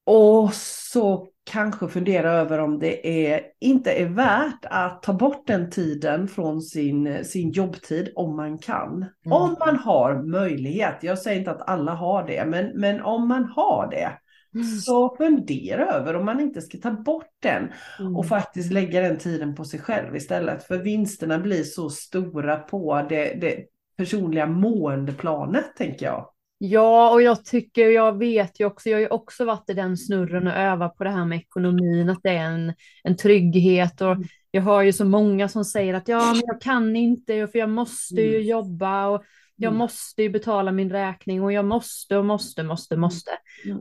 Och 0.06 0.54
så 0.94 1.28
kanske 1.50 1.88
fundera 1.88 2.32
över 2.32 2.58
om 2.58 2.78
det 2.78 3.26
är, 3.32 3.40
inte 3.60 3.92
är 3.92 4.08
värt 4.08 4.64
att 4.70 5.02
ta 5.02 5.12
bort 5.12 5.46
den 5.46 5.70
tiden 5.70 6.28
från 6.28 6.62
sin, 6.62 7.24
sin 7.24 7.50
jobbtid 7.50 8.12
om 8.14 8.36
man 8.36 8.58
kan. 8.58 8.92
Mm. 8.92 9.32
Om 9.32 9.56
man 9.60 9.76
har 9.76 10.22
möjlighet. 10.22 10.94
Jag 11.00 11.18
säger 11.18 11.38
inte 11.38 11.50
att 11.50 11.68
alla 11.68 11.94
har 11.94 12.26
det, 12.26 12.44
men, 12.46 12.80
men 12.80 13.00
om 13.02 13.28
man 13.28 13.44
har 13.44 13.90
det. 13.90 14.18
Mm. 14.54 14.66
Så 14.66 15.16
fundera 15.16 15.86
över 15.86 16.16
om 16.16 16.24
man 16.24 16.40
inte 16.40 16.62
ska 16.62 16.78
ta 16.78 16.90
bort 16.90 17.32
den 17.42 17.72
mm. 18.00 18.16
och 18.16 18.26
faktiskt 18.26 18.72
lägga 18.72 19.00
den 19.00 19.18
tiden 19.18 19.54
på 19.54 19.64
sig 19.64 19.80
själv 19.80 20.16
istället. 20.16 20.64
För 20.64 20.78
vinsterna 20.78 21.38
blir 21.38 21.62
så 21.62 21.90
stora 21.90 22.56
på 22.56 23.06
det, 23.08 23.40
det 23.40 23.64
personliga 23.96 24.46
måendeplanet 24.46 25.76
tänker 25.76 26.06
jag. 26.06 26.33
Ja, 26.58 27.10
och 27.10 27.22
jag 27.22 27.44
tycker, 27.44 27.88
jag 27.88 28.18
vet 28.18 28.60
ju 28.60 28.66
också, 28.66 28.88
jag 28.88 28.96
har 28.96 29.00
ju 29.00 29.08
också 29.08 29.44
varit 29.44 29.70
i 29.70 29.74
den 29.74 29.96
snurren 29.96 30.46
och 30.46 30.52
övat 30.52 30.96
på 30.96 31.04
det 31.04 31.10
här 31.10 31.24
med 31.24 31.38
ekonomin, 31.38 32.10
att 32.10 32.22
det 32.22 32.30
är 32.30 32.44
en, 32.44 32.74
en 33.02 33.16
trygghet 33.16 34.00
och 34.00 34.12
mm. 34.12 34.24
jag 34.50 34.62
har 34.62 34.82
ju 34.82 34.92
så 34.92 35.04
många 35.04 35.48
som 35.48 35.64
säger 35.64 35.94
att 35.94 36.08
ja, 36.08 36.32
men 36.32 36.42
jag 36.46 36.60
kan 36.60 36.96
inte 36.96 37.48
för 37.48 37.58
jag 37.58 37.70
måste 37.70 38.20
ju 38.20 38.36
mm. 38.36 38.48
jobba 38.48 39.06
och 39.06 39.24
jag 39.56 39.68
mm. 39.68 39.78
måste 39.78 40.22
ju 40.22 40.30
betala 40.30 40.72
min 40.72 40.90
räkning 40.90 41.42
och 41.42 41.52
jag 41.52 41.64
måste 41.64 42.16
och 42.16 42.24
måste, 42.24 42.62
måste, 42.62 42.96
måste. 42.96 43.30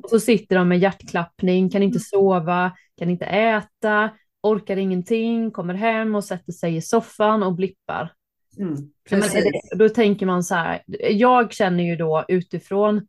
Och 0.03 0.09
så 0.09 0.19
sitter 0.19 0.55
de 0.55 0.67
med 0.67 0.79
hjärtklappning, 0.79 1.69
kan 1.69 1.83
inte 1.83 1.99
sova, 1.99 2.71
kan 2.97 3.09
inte 3.09 3.25
äta, 3.25 4.09
orkar 4.43 4.77
ingenting, 4.77 5.51
kommer 5.51 5.73
hem 5.73 6.15
och 6.15 6.23
sätter 6.23 6.51
sig 6.51 6.75
i 6.75 6.81
soffan 6.81 7.43
och 7.43 7.55
blippar. 7.55 8.11
Mm, 8.57 8.75
det, 9.09 9.75
då 9.75 9.89
tänker 9.89 10.25
man 10.25 10.43
så 10.43 10.55
här, 10.55 10.81
jag 11.11 11.53
känner 11.53 11.83
ju 11.83 11.95
då 11.95 12.25
utifrån, 12.27 13.07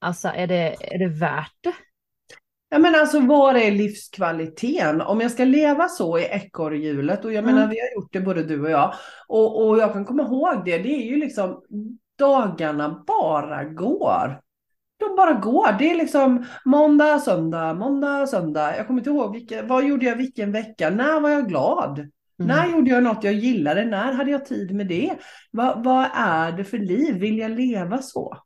alltså 0.00 0.28
är 0.28 0.46
det, 0.46 0.76
är 0.80 0.98
det 0.98 1.08
värt 1.08 1.56
det? 1.60 1.74
Ja 2.70 2.78
men 2.78 2.94
alltså 2.94 3.20
var 3.20 3.54
är 3.54 3.70
livskvaliteten? 3.70 5.00
Om 5.00 5.20
jag 5.20 5.30
ska 5.30 5.44
leva 5.44 5.88
så 5.88 6.18
i 6.18 6.22
ekorrhjulet 6.22 7.24
och 7.24 7.32
jag 7.32 7.42
mm. 7.42 7.54
menar 7.54 7.68
vi 7.68 7.80
har 7.80 7.94
gjort 7.94 8.12
det 8.12 8.20
både 8.20 8.42
du 8.42 8.62
och 8.62 8.70
jag 8.70 8.94
och, 9.28 9.66
och 9.66 9.78
jag 9.78 9.92
kan 9.92 10.04
komma 10.04 10.22
ihåg 10.22 10.64
det, 10.64 10.78
det 10.78 10.94
är 10.94 11.06
ju 11.06 11.16
liksom 11.16 11.62
dagarna 12.18 13.04
bara 13.06 13.64
går. 13.64 14.40
De 14.98 15.16
bara 15.16 15.32
går. 15.32 15.78
Det 15.78 15.90
är 15.90 15.94
liksom 15.94 16.44
måndag, 16.64 17.18
söndag, 17.18 17.74
måndag, 17.74 18.26
söndag. 18.26 18.76
Jag 18.76 18.86
kommer 18.86 19.00
inte 19.00 19.10
ihåg 19.10 19.32
vilka, 19.32 19.62
vad 19.62 19.84
gjorde 19.84 20.06
jag 20.06 20.16
vilken 20.16 20.52
vecka? 20.52 20.90
När 20.90 21.20
var 21.20 21.30
jag 21.30 21.48
glad? 21.48 22.10
Mm. 22.40 22.56
När 22.56 22.72
gjorde 22.72 22.90
jag 22.90 23.02
något 23.02 23.24
jag 23.24 23.34
gillade? 23.34 23.84
När 23.84 24.12
hade 24.12 24.30
jag 24.30 24.46
tid 24.46 24.74
med 24.74 24.86
det? 24.86 25.18
Va, 25.52 25.82
vad 25.84 26.08
är 26.14 26.52
det 26.52 26.64
för 26.64 26.78
liv? 26.78 27.14
Vill 27.14 27.38
jag 27.38 27.50
leva 27.50 28.02
så? 28.02 28.36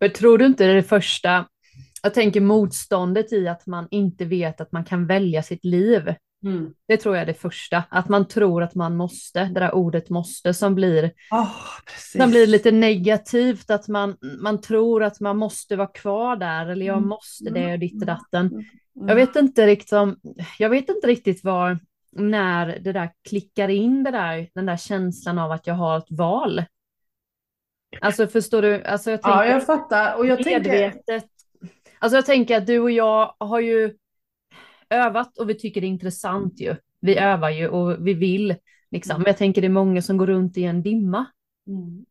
Men 0.00 0.12
tror 0.12 0.38
du 0.38 0.46
inte 0.46 0.64
det, 0.64 0.70
är 0.70 0.74
det 0.74 0.82
första, 0.82 1.46
jag 2.02 2.14
tänker 2.14 2.40
motståndet 2.40 3.32
i 3.32 3.48
att 3.48 3.66
man 3.66 3.88
inte 3.90 4.24
vet 4.24 4.60
att 4.60 4.72
man 4.72 4.84
kan 4.84 5.06
välja 5.06 5.42
sitt 5.42 5.64
liv. 5.64 6.14
Mm. 6.44 6.72
Det 6.88 6.96
tror 6.96 7.16
jag 7.16 7.22
är 7.22 7.26
det 7.26 7.34
första, 7.34 7.84
att 7.90 8.08
man 8.08 8.28
tror 8.28 8.62
att 8.62 8.74
man 8.74 8.96
måste, 8.96 9.44
det 9.44 9.60
där 9.60 9.74
ordet 9.74 10.10
måste 10.10 10.54
som 10.54 10.74
blir, 10.74 11.12
oh, 11.30 11.56
som 12.12 12.30
blir 12.30 12.46
lite 12.46 12.70
negativt, 12.70 13.70
att 13.70 13.88
man, 13.88 14.16
man 14.38 14.60
tror 14.60 15.02
att 15.02 15.20
man 15.20 15.36
måste 15.36 15.76
vara 15.76 15.88
kvar 15.88 16.36
där 16.36 16.66
eller 16.66 16.86
jag 16.86 16.96
mm. 16.96 17.08
måste 17.08 17.50
det 17.50 17.72
och 17.72 17.78
ditt 17.78 18.02
och 18.02 18.06
datten. 18.06 18.46
Mm. 18.46 18.64
Jag 19.08 19.14
vet 19.14 19.36
inte 19.36 19.66
riktigt, 19.66 19.92
jag 20.58 20.70
vet 20.70 20.88
inte 20.88 21.06
riktigt 21.06 21.44
var, 21.44 21.78
när 22.12 22.78
det 22.78 22.92
där 22.92 23.10
klickar 23.28 23.68
in 23.68 24.02
det 24.02 24.10
där, 24.10 24.48
den 24.54 24.66
där 24.66 24.76
känslan 24.76 25.38
av 25.38 25.52
att 25.52 25.66
jag 25.66 25.74
har 25.74 25.98
ett 25.98 26.10
val. 26.10 26.64
Alltså 28.00 28.26
förstår 28.26 28.62
du? 28.62 28.82
Alltså 28.82 29.10
jag 29.10 29.22
tänker, 29.22 29.38
ja, 29.38 29.46
jag 29.46 29.66
fattar. 29.66 30.16
Och 30.18 30.26
jag 30.26 30.44
medvetet, 30.44 31.06
tänker... 31.06 31.28
Alltså 31.98 32.16
jag 32.16 32.26
tänker 32.26 32.56
att 32.56 32.66
du 32.66 32.78
och 32.78 32.90
jag 32.90 33.34
har 33.38 33.60
ju 33.60 33.96
övat 34.90 35.38
och 35.38 35.50
vi 35.50 35.54
tycker 35.54 35.80
det 35.80 35.86
är 35.86 35.88
intressant 35.88 36.60
ju. 36.60 36.76
Vi 37.00 37.18
övar 37.18 37.50
ju 37.50 37.68
och 37.68 38.06
vi 38.06 38.14
vill 38.14 38.54
liksom. 38.90 39.14
Mm. 39.14 39.22
Men 39.22 39.30
jag 39.30 39.36
tänker 39.38 39.60
det 39.60 39.66
är 39.66 39.68
många 39.68 40.02
som 40.02 40.16
går 40.16 40.26
runt 40.26 40.56
i 40.56 40.64
en 40.64 40.82
dimma. 40.82 41.26
Mm. 41.66 42.04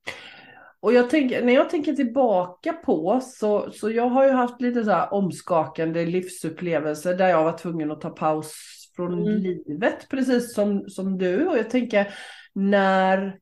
Och 0.79 0.93
jag 0.93 1.09
tänker, 1.09 1.45
när 1.45 1.53
jag 1.53 1.69
tänker 1.69 1.93
tillbaka 1.93 2.73
på 2.73 3.19
så, 3.23 3.71
så 3.71 3.91
jag 3.91 4.09
har 4.09 4.25
ju 4.25 4.31
haft 4.31 4.61
lite 4.61 4.83
så 4.83 4.91
här 4.91 5.13
omskakande 5.13 6.05
livsupplevelser 6.05 7.17
där 7.17 7.27
jag 7.27 7.43
var 7.43 7.57
tvungen 7.57 7.91
att 7.91 8.01
ta 8.01 8.09
paus 8.09 8.53
från 8.95 9.13
Mm. 9.13 9.37
livet, 9.41 10.09
precis 10.09 10.53
som, 10.53 10.89
som 10.89 11.17
du. 11.17 11.47
Och 11.47 11.57
jag 11.57 11.69
tänker 11.69 12.13
när, 12.53 13.39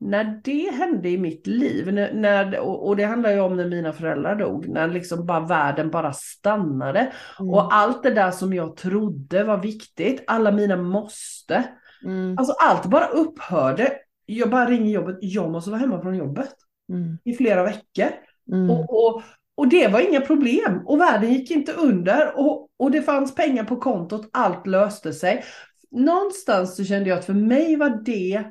när 0.00 0.40
det 0.44 0.70
hände 0.74 1.08
i 1.08 1.18
mitt 1.18 1.46
liv, 1.46 1.92
när, 1.92 2.12
när, 2.14 2.58
och, 2.58 2.86
och 2.88 2.96
det 2.96 3.04
handlar 3.04 3.30
ju 3.32 3.40
om 3.40 3.56
när 3.56 3.68
mina 3.68 3.92
föräldrar 3.92 4.36
dog, 4.36 4.68
när 4.68 4.88
liksom 4.88 5.26
bara 5.26 5.40
världen 5.40 5.90
bara 5.90 6.12
stannade. 6.12 7.12
Mm. 7.40 7.50
Och 7.54 7.74
allt 7.74 8.02
det 8.02 8.10
där 8.14 8.30
som 8.30 8.52
jag 8.54 8.76
trodde 8.76 9.44
var 9.44 9.58
viktigt, 9.58 10.24
alla 10.26 10.52
mina 10.52 10.76
måste, 10.76 11.64
Mm. 12.04 12.38
alltså 12.38 12.54
allt 12.60 12.86
bara 12.86 13.06
upphörde. 13.06 13.92
Jag 14.26 14.50
bara 14.50 14.66
ringer 14.66 14.90
jobbet, 14.94 15.18
jag 15.20 15.50
måste 15.50 15.70
vara 15.70 15.80
hemma 15.80 16.00
från 16.02 16.16
jobbet 16.16 16.54
Mm. 16.88 17.18
i 17.24 17.32
flera 17.34 17.62
veckor. 17.64 18.08
Mm. 18.52 18.70
Och, 18.70 19.06
och, 19.06 19.22
och 19.56 19.68
det 19.68 19.88
var 19.88 20.00
inga 20.08 20.20
problem. 20.20 20.82
Och 20.86 21.00
världen 21.00 21.32
gick 21.32 21.50
inte 21.50 21.72
under. 21.72 22.38
Och, 22.38 22.68
och 22.76 22.90
det 22.90 23.02
fanns 23.02 23.34
pengar 23.34 23.64
på 23.64 23.76
kontot. 23.76 24.28
Allt 24.32 24.66
löste 24.66 25.12
sig. 25.12 25.44
Någonstans 25.90 26.76
så 26.76 26.84
kände 26.84 27.08
jag 27.08 27.18
att 27.18 27.24
för 27.24 27.34
mig 27.34 27.76
var 27.76 28.02
det 28.04 28.44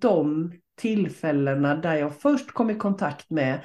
de 0.00 0.52
tillfällena 0.80 1.74
där 1.74 1.94
jag 1.94 2.20
först 2.20 2.52
kom 2.52 2.70
i 2.70 2.74
kontakt 2.74 3.30
med 3.30 3.60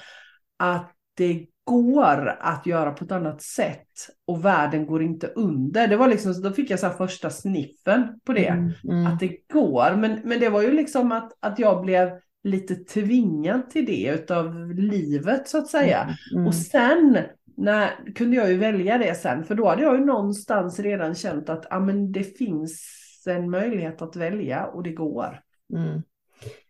att 0.58 0.92
det 1.14 1.46
går 1.64 2.38
att 2.40 2.66
göra 2.66 2.92
på 2.92 3.06
ett 3.06 3.12
annat 3.12 3.42
sätt 3.42 3.88
och 4.28 4.46
världen 4.46 4.86
går 4.86 5.04
inte 5.04 5.28
under. 5.28 5.88
Det 5.88 5.98
var 5.98 6.08
liksom, 6.08 6.42
då 6.42 6.52
fick 6.52 6.70
jag 6.70 6.80
så 6.80 6.90
första 6.90 7.30
sniffen 7.30 8.20
på 8.26 8.34
det 8.34 8.48
Mm. 8.48 8.72
Mm. 8.84 9.08
att 9.08 9.20
det 9.20 9.38
går. 9.54 9.96
Men, 9.96 10.20
men 10.24 10.40
det 10.40 10.50
var 10.50 10.62
ju 10.62 10.72
liksom 10.72 11.12
att, 11.12 11.32
att 11.40 11.60
jag 11.60 11.86
blev 11.86 12.10
lite 12.44 12.76
tvingad 12.76 13.70
till 13.70 13.86
det 13.86 14.08
utav 14.08 14.74
livet 14.74 15.48
så 15.48 15.58
att 15.58 15.68
säga. 15.68 16.16
Mm. 16.34 16.48
Och 16.48 16.56
sen 16.56 17.18
när, 17.58 18.14
kunde 18.16 18.38
jag 18.38 18.52
ju 18.52 18.58
välja 18.58 18.98
det 18.98 19.16
sen, 19.16 19.44
för 19.44 19.56
då 19.56 19.70
hade 19.70 19.82
jag 19.84 20.00
ju 20.00 20.06
någonstans 20.06 20.80
redan 20.80 21.16
känt 21.16 21.50
att 21.50 21.74
ah, 21.74 21.80
men 21.80 22.12
det 22.12 22.24
finns 22.38 22.84
en 23.28 23.50
möjlighet 23.50 24.02
att 24.02 24.16
välja 24.16 24.66
och 24.66 24.84
det 24.84 24.92
går. 24.92 25.40
Mm. 25.74 26.02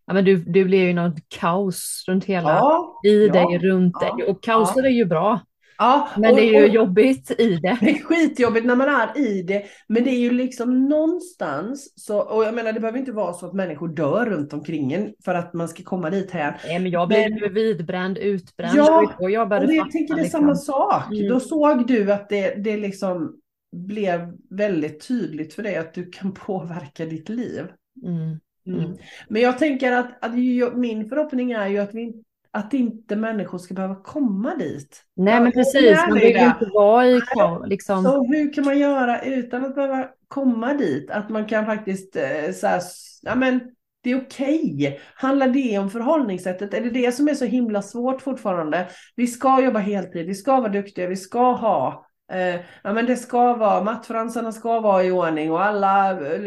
Ja, 0.06 0.14
men 0.14 0.26
du, 0.26 0.38
du 0.38 0.66
blir 0.66 0.88
ju 0.88 0.94
något 0.94 1.20
kaos 1.28 2.06
runt 2.08 2.26
hela, 2.26 2.50
Ja, 2.50 3.00
i 3.06 3.28
ja, 3.28 3.34
dig, 3.34 3.58
runt 3.58 3.96
ja, 4.02 4.16
dig. 4.16 4.26
Och 4.26 4.44
kaoser 4.44 4.84
är 4.84 4.90
ju 4.90 5.06
bra, 5.06 5.40
ja. 5.80 6.10
men 6.18 6.36
det 6.36 6.42
är 6.42 6.62
ju 6.62 6.68
och, 6.68 6.76
jobbigt 6.76 7.32
i 7.32 7.56
det. 7.56 7.78
Det 7.82 7.90
är 7.90 8.04
skitjobbigt 8.04 8.66
när 8.66 8.76
man 8.76 8.90
är 8.90 9.18
i 9.18 9.42
det, 9.42 9.64
men 9.88 10.04
det 10.04 10.10
är 10.10 10.20
ju 10.20 10.32
liksom 10.32 10.90
någonstans 10.90 11.94
så, 11.96 12.20
och 12.20 12.44
jag 12.44 12.54
menar 12.54 12.74
det 12.74 12.80
behöver 12.80 13.00
inte 13.00 13.12
vara 13.12 13.34
så 13.34 13.46
att 13.46 13.54
människor 13.54 13.88
dör 13.88 14.26
runt 14.26 14.54
omkring 14.54 14.94
en 14.94 15.14
för 15.26 15.36
att 15.36 15.54
man 15.54 15.68
ska 15.68 15.84
komma 15.84 16.10
dit 16.10 16.32
här. 16.32 16.62
Nej, 16.66 16.80
men 16.80 16.92
jag 16.92 17.08
blev 17.08 17.30
Men- 17.30 17.38
ju 17.38 17.50
vidbränd, 17.50 18.18
utbränd. 18.18 18.78
Ja, 18.78 19.14
och 19.20 19.32
jag 19.32 19.50
började 19.50 19.66
Och 19.66 19.72
det, 19.72 19.78
jag 19.78 19.92
tänker 19.92 20.16
det 20.16 20.22
är 20.22 20.24
liksom. 20.24 20.42
samma 20.42 20.56
sak. 20.56 21.12
Mm. 21.12 21.28
Då 21.28 21.40
såg 21.40 21.88
du 21.88 22.12
att 22.12 22.30
det, 22.30 22.64
det 22.64 22.78
liksom 22.78 23.36
blev 23.76 24.38
väldigt 24.50 25.08
tydligt 25.08 25.54
för 25.54 25.64
dig 25.64 25.78
att 25.78 25.94
du 25.94 26.10
kan 26.10 26.34
påverka 26.34 27.06
ditt 27.06 27.30
liv. 27.30 27.68
Mm. 28.06 28.40
Mm. 28.68 28.98
Men 29.28 29.42
jag 29.42 29.58
tänker 29.58 29.92
att, 29.92 30.26
att 30.26 30.34
min 30.76 31.10
förhoppning 31.10 31.52
är 31.52 31.68
ju 31.68 31.78
att, 31.78 31.94
vi, 31.94 32.24
att 32.52 32.74
inte 32.74 33.16
människor 33.16 33.58
ska 33.58 33.74
behöva 33.74 33.96
komma 33.96 34.56
dit. 34.56 35.04
Nej, 35.16 35.42
men 35.42 35.52
precis. 35.52 35.98
Man 36.08 36.14
vill 36.14 36.36
ju 36.38 36.46
inte 36.46 36.70
vara 36.74 37.06
i. 37.06 37.22
Liksom. 37.66 38.04
Så 38.04 38.24
hur 38.24 38.54
kan 38.54 38.66
man 38.66 38.80
göra 38.80 39.22
utan 39.22 39.66
att 39.66 39.76
behöva 39.76 40.08
komma 40.28 40.74
dit? 40.74 41.12
Att 41.12 41.30
man 41.30 41.46
kan 41.46 41.66
faktiskt 41.66 42.16
eh, 42.16 42.54
så 42.54 42.68
här, 42.68 42.82
ja 43.22 43.36
men 43.36 43.62
det 44.04 44.12
är 44.12 44.22
okej. 44.22 45.00
Handlar 45.16 45.48
det 45.48 45.80
om 45.80 45.90
förhållningssättet? 45.90 46.74
Är 46.74 46.82
det 46.82 46.90
det 46.90 47.12
som 47.12 47.28
är 47.28 47.34
så 47.34 47.46
himla 47.46 47.82
svårt 47.82 48.22
fortfarande? 48.22 48.88
Vi 49.16 49.28
ska 49.28 49.64
jobba 49.64 49.80
heltid, 49.80 50.26
vi 50.28 50.36
ska 50.36 50.60
vara 50.60 50.72
duktiga, 50.72 51.08
vi 51.08 51.16
ska 51.16 51.52
ha 51.52 52.06
eh, 52.32 52.62
ja 52.84 52.94
men 52.94 53.06
det 53.06 53.16
ska 53.16 53.54
vara, 53.54 53.84
mattfransarna 53.84 54.52
ska 54.52 54.80
vara 54.80 55.04
i 55.04 55.12
ordning 55.12 55.52
och 55.52 55.64
alla 55.66 56.12
eh, 56.12 56.40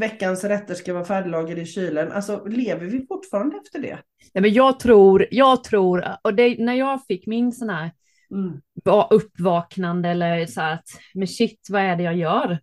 veckans 0.00 0.44
rätter 0.44 0.74
ska 0.74 0.94
vara 0.94 1.04
färdiglagade 1.04 1.60
i 1.60 1.66
kylen. 1.66 2.12
Alltså 2.12 2.44
lever 2.44 2.86
vi 2.86 3.06
fortfarande 3.06 3.56
efter 3.56 3.78
det? 3.78 3.98
Nej, 4.34 4.42
men 4.42 4.52
jag 4.52 4.80
tror, 4.80 5.26
jag 5.30 5.64
tror, 5.64 6.04
och 6.22 6.34
det, 6.34 6.56
när 6.58 6.74
jag 6.74 7.06
fick 7.06 7.26
min 7.26 7.52
sån 7.52 7.70
här 7.70 7.90
Mm. 8.30 8.60
va- 8.84 9.08
uppvaknande 9.10 10.08
eller 10.08 10.46
så 10.46 10.60
här 10.60 10.74
att, 10.74 10.84
men 11.14 11.26
shit, 11.28 11.66
vad 11.70 11.82
är 11.82 11.96
det 11.96 12.02
jag 12.02 12.16
gör? 12.16 12.58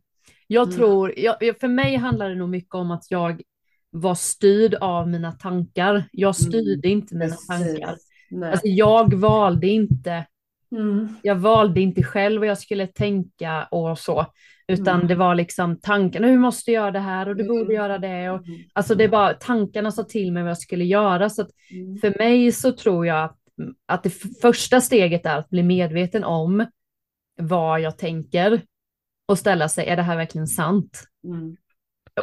Jag 0.47 0.63
Mm. 0.67 0.75
tror, 0.75 1.13
jag, 1.19 1.35
för 1.59 1.67
mig 1.67 1.95
handlar 1.95 2.29
det 2.29 2.35
nog 2.35 2.49
mycket 2.49 2.75
om 2.75 2.91
att 2.91 3.11
jag 3.11 3.41
var 3.89 4.15
styrd 4.15 4.73
av 4.75 5.07
mina 5.09 5.31
tankar. 5.31 6.03
Jag 6.11 6.35
styrde 6.35 6.87
inte 6.89 7.15
mina 7.15 7.25
Mm. 7.25 7.37
Precis. 7.49 7.79
tankar. 7.79 7.95
Alltså 8.51 8.67
jag 8.67 9.13
valde 9.13 9.67
inte, 9.67 10.25
Mm. 10.71 11.07
jag 11.21 11.35
valde 11.35 11.81
inte 11.81 12.03
själv 12.03 12.39
vad 12.39 12.49
jag 12.49 12.57
skulle 12.57 12.87
tänka 12.87 13.63
och 13.71 13.99
så, 13.99 14.25
utan 14.67 14.95
Mm. 14.95 15.07
det 15.07 15.15
var 15.15 15.35
liksom 15.35 15.79
tankarna, 15.79 16.27
du 16.27 16.37
måste 16.37 16.71
göra 16.71 16.91
det 16.91 16.99
här 16.99 17.29
och 17.29 17.35
du 17.35 17.43
borde 17.47 17.61
Mm. 17.63 17.75
göra 17.75 17.97
det. 17.97 18.29
Och, 18.29 18.47
Mm. 18.47 18.59
alltså 18.73 18.95
det 18.95 19.07
var 19.07 19.33
tankarna 19.33 19.91
sa 19.91 20.03
till 20.03 20.31
mig 20.31 20.43
vad 20.43 20.49
jag 20.49 20.57
skulle 20.57 20.85
göra. 20.85 21.29
Så 21.29 21.45
för 22.01 22.17
mig 22.17 22.51
så 22.51 22.71
tror 22.71 23.05
jag 23.05 23.23
att, 23.23 23.37
att 23.85 24.03
det 24.03 24.09
första 24.41 24.81
steget 24.81 25.25
är 25.25 25.37
att 25.37 25.49
bli 25.49 25.63
medveten 25.63 26.23
om 26.23 26.65
vad 27.41 27.81
jag 27.81 27.97
tänker 27.97 28.61
och 29.27 29.39
ställa 29.39 29.69
sig, 29.69 29.87
är 29.87 29.95
det 29.95 30.01
här 30.01 30.17
verkligen 30.17 30.47
sant? 30.47 31.03
Mm. 31.23 31.55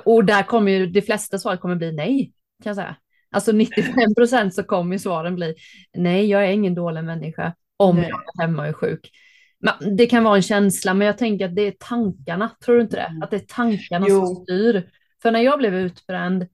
Och 0.05 0.25
där 0.25 0.43
kommer 0.43 0.73
ju 0.73 0.87
de 0.87 1.03
flesta 1.03 1.39
svar 1.39 1.57
kommer 1.57 1.75
bli 1.77 1.93
nej, 1.93 2.33
kan 2.63 2.71
jag 2.71 2.77
säga. 2.77 2.97
Alltså 3.31 3.53
95 3.53 4.15
procent 4.15 4.55
så 4.55 4.63
kommer 4.63 4.93
ju 4.95 4.99
svaren 4.99 5.35
bli 5.35 5.55
nej, 5.97 6.27
jag 6.27 6.45
är 6.47 6.51
ingen 6.53 6.75
dålig 6.75 7.05
människa 7.05 7.55
om 7.83 7.97
Nej. 7.97 8.09
jag 8.09 8.21
är 8.21 8.47
hemma 8.47 8.63
och 8.63 8.69
är 8.69 8.73
sjuk. 8.73 9.11
Men 9.61 9.97
det 9.97 10.07
kan 10.07 10.25
vara 10.25 10.37
en 10.37 10.43
känsla, 10.43 10.95
men 10.95 11.07
jag 11.07 11.19
tänker 11.19 11.45
att 11.45 11.57
det 11.57 11.63
är 11.63 11.75
tankarna, 11.79 12.51
tror 12.65 12.77
du 12.77 12.83
inte 12.83 12.97
det? 12.97 13.03
Mm. 13.03 13.23
Att 13.23 13.31
det 13.31 13.37
är 13.37 13.47
tankarna 13.49 14.07
Jo. 14.09 14.27
som 14.27 14.37
styr. 14.37 14.91
För 15.23 15.31
när 15.31 15.41
jag 15.41 15.59
blev 15.59 15.75
utbränd 15.75 16.47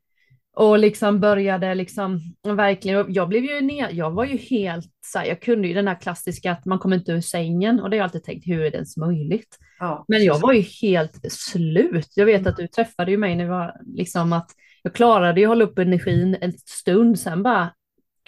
och 0.56 0.78
liksom 0.78 1.20
började 1.20 1.74
liksom 1.74 2.20
verkligen, 2.42 3.12
jag 3.12 3.28
blev 3.28 3.44
ju 3.44 3.60
ner, 3.60 3.88
jag 3.92 4.10
var 4.10 4.24
ju 4.24 4.36
helt 4.36 4.90
så 5.06 5.18
här, 5.18 5.26
jag 5.26 5.42
kunde 5.42 5.68
ju 5.68 5.74
den 5.74 5.88
här 5.88 6.00
klassiska 6.00 6.52
att 6.52 6.64
man 6.64 6.78
kommer 6.78 6.96
inte 6.96 7.12
ur 7.12 7.20
sängen 7.20 7.80
och 7.80 7.90
det 7.90 7.96
har 7.96 7.98
jag 7.98 8.04
alltid 8.04 8.24
tänkt, 8.24 8.46
hur 8.46 8.60
är 8.60 8.70
det 8.70 8.76
ens 8.76 8.96
möjligt? 8.96 9.58
Ja. 9.78 10.04
Men 10.08 10.24
jag 10.24 10.40
var 10.40 10.52
ju 10.52 10.60
helt 10.60 11.32
slut. 11.32 12.12
Jag 12.14 12.26
vet 12.26 12.46
att 12.46 12.56
du 12.56 12.66
träffade 12.66 13.10
ju 13.10 13.16
mig 13.16 13.36
när 13.36 13.46
var 13.46 13.80
liksom 13.86 14.32
att 14.32 14.50
jag 14.82 14.94
klarade 14.94 15.40
ju 15.40 15.46
att 15.46 15.48
hålla 15.48 15.64
upp 15.64 15.78
energin 15.78 16.36
en 16.40 16.52
stund, 16.52 17.20
sen 17.20 17.42
bara 17.42 17.70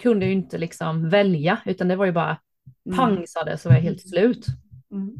kunde 0.01 0.25
jag 0.25 0.31
ju 0.31 0.37
inte 0.37 0.57
liksom 0.57 1.09
välja, 1.09 1.57
utan 1.65 1.87
det 1.87 1.95
var 1.95 2.05
ju 2.05 2.11
bara 2.11 2.37
Mm. 2.85 2.97
pang 2.97 3.23
sa 3.27 3.43
det 3.43 3.57
så 3.57 3.69
var 3.69 3.75
jag 3.75 3.83
helt 3.83 4.09
slut. 4.09 4.45
Mm. 4.91 5.15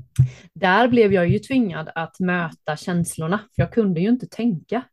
Där 0.53 0.87
blev 0.87 1.13
jag 1.13 1.27
ju 1.27 1.39
tvingad 1.39 1.89
att 1.95 2.19
möta 2.19 2.77
känslorna, 2.77 3.37
för 3.37 3.61
jag 3.61 3.73
kunde 3.73 3.99
ju 3.99 4.09
inte 4.09 4.27
tänka. 4.27 4.83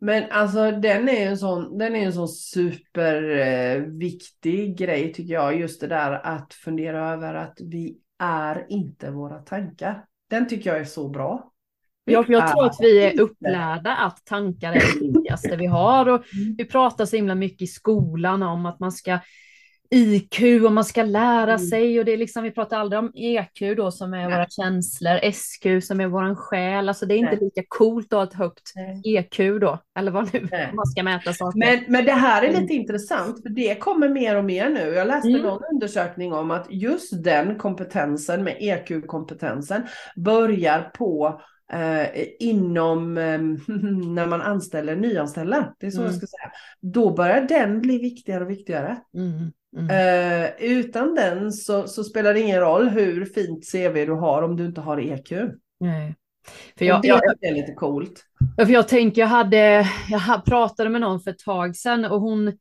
Men 0.00 0.24
alltså 0.30 0.70
den 0.70 1.08
är 1.08 1.20
ju 1.20 1.26
en 1.26 1.38
sån, 1.38 1.78
den 1.78 1.96
är 1.96 2.06
en 2.06 2.12
sån 2.12 2.28
superviktig 2.28 4.78
grej 4.78 5.12
tycker 5.12 5.34
jag. 5.34 5.60
Just 5.60 5.80
det 5.80 5.86
där 5.86 6.12
att 6.12 6.54
fundera 6.54 7.12
över 7.12 7.34
att 7.34 7.58
vi 7.62 7.98
är 8.18 8.66
inte 8.68 9.10
våra 9.10 9.38
tankar. 9.38 10.04
Den 10.30 10.48
tycker 10.48 10.70
jag 10.70 10.80
är 10.80 10.84
så 10.84 11.08
bra. 11.08 11.52
Vi 12.04 12.12
Jag, 12.12 12.26
tror 12.26 12.66
att 12.66 12.76
vi 12.80 13.04
är 13.04 13.20
upplärda 13.20 13.96
att 13.96 14.24
tankar 14.24 14.72
är 14.72 14.80
det 14.80 15.00
viktigaste 15.06 15.56
vi 15.56 15.66
har. 15.66 16.08
Och 16.08 16.22
Mm. 16.34 16.54
vi 16.58 16.64
pratar 16.64 17.04
så 17.04 17.16
himla 17.16 17.34
mycket 17.34 17.62
i 17.62 17.66
skolan 17.66 18.42
om 18.42 18.66
att 18.66 18.80
man 18.80 18.92
ska 18.92 19.18
IQ 19.90 20.64
och 20.64 20.72
man 20.72 20.84
ska 20.84 21.02
lära 21.02 21.54
Mm. 21.54 21.58
sig 21.58 21.98
och 21.98 22.04
det 22.04 22.12
är 22.12 22.16
liksom, 22.16 22.42
vi 22.42 22.50
pratar 22.50 22.78
aldrig 22.78 22.98
om 22.98 23.12
EQ 23.14 23.76
då 23.76 23.90
som 23.90 24.14
är 24.14 24.18
Nej. 24.18 24.26
våra 24.26 24.46
känslor, 24.48 25.30
SQ 25.32 25.86
som 25.86 26.00
är 26.00 26.06
våran 26.06 26.36
själ, 26.36 26.88
alltså 26.88 27.06
det 27.06 27.14
är 27.14 27.18
inte 27.18 27.30
Nej. 27.36 27.40
lika 27.44 27.62
coolt 27.68 28.12
att 28.12 28.18
ha 28.18 28.24
ett 28.24 28.34
högt 28.34 28.72
Nej. 28.74 29.02
EQ 29.16 29.38
då, 29.60 29.78
eller 29.98 30.10
vad 30.12 30.34
nu 30.34 30.48
man 30.74 30.86
ska 30.86 31.02
mäta 31.02 31.32
saker. 31.32 31.58
Men, 31.58 31.84
men 31.88 32.04
det 32.04 32.12
här 32.12 32.42
är 32.42 32.48
Mm. 32.48 32.62
lite 32.62 32.74
intressant 32.74 33.42
för 33.42 33.48
det 33.48 33.74
kommer 33.80 34.08
mer 34.08 34.36
och 34.36 34.44
mer 34.44 34.68
nu. 34.70 34.80
Jag 34.94 35.06
läste 35.08 35.28
Mm. 35.28 35.42
någon 35.42 35.62
undersökning 35.72 36.32
om 36.32 36.50
att 36.50 36.66
just 36.70 37.24
den 37.24 37.58
kompetensen 37.58 38.44
med 38.44 38.56
EQ-kompetensen 38.60 39.82
börjar 40.16 40.90
på 40.98 41.40
eh, 41.72 42.24
inom 42.38 43.18
eh, 43.18 43.38
när 44.14 44.26
man 44.26 44.40
anställer 44.42 44.96
nyanställda. 44.96 45.74
Det 45.78 45.86
är 45.86 45.90
så 45.90 46.00
Mm. 46.00 46.12
jag 46.12 46.16
ska 46.16 46.26
säga. 46.26 46.52
Då 46.80 47.14
börjar 47.14 47.40
den 47.40 47.80
bli 47.80 47.98
viktigare 47.98 48.44
och 48.44 48.50
viktigare. 48.50 48.96
Mm, 49.14 49.52
mm. 49.76 49.90
Eh, 49.90 50.50
utan 50.58 51.14
den 51.14 51.52
så, 51.52 51.88
så 51.88 52.04
spelar 52.04 52.34
det 52.34 52.40
ingen 52.40 52.60
roll 52.60 52.88
hur 52.88 53.24
fint 53.24 53.72
CV 53.72 54.06
du 54.06 54.12
har 54.12 54.42
om 54.42 54.56
du 54.56 54.66
inte 54.66 54.80
har 54.80 54.98
EQ. 54.98 55.32
Nej. 55.80 56.14
För 56.78 56.84
jag, 56.84 57.02
det 57.02 57.08
jag, 57.08 57.20
är 57.40 57.54
lite 57.54 57.72
coolt. 57.72 58.24
För 58.56 58.72
jag 58.72 58.88
tänker, 58.88 59.20
jag, 59.20 59.28
hade, 59.28 59.86
jag 60.08 60.44
pratade 60.44 60.90
med 60.90 61.00
någon 61.00 61.20
för 61.20 61.30
ett 61.30 61.38
tag 61.38 61.76
sedan 61.76 62.04
och 62.04 62.20
hon, 62.20 62.58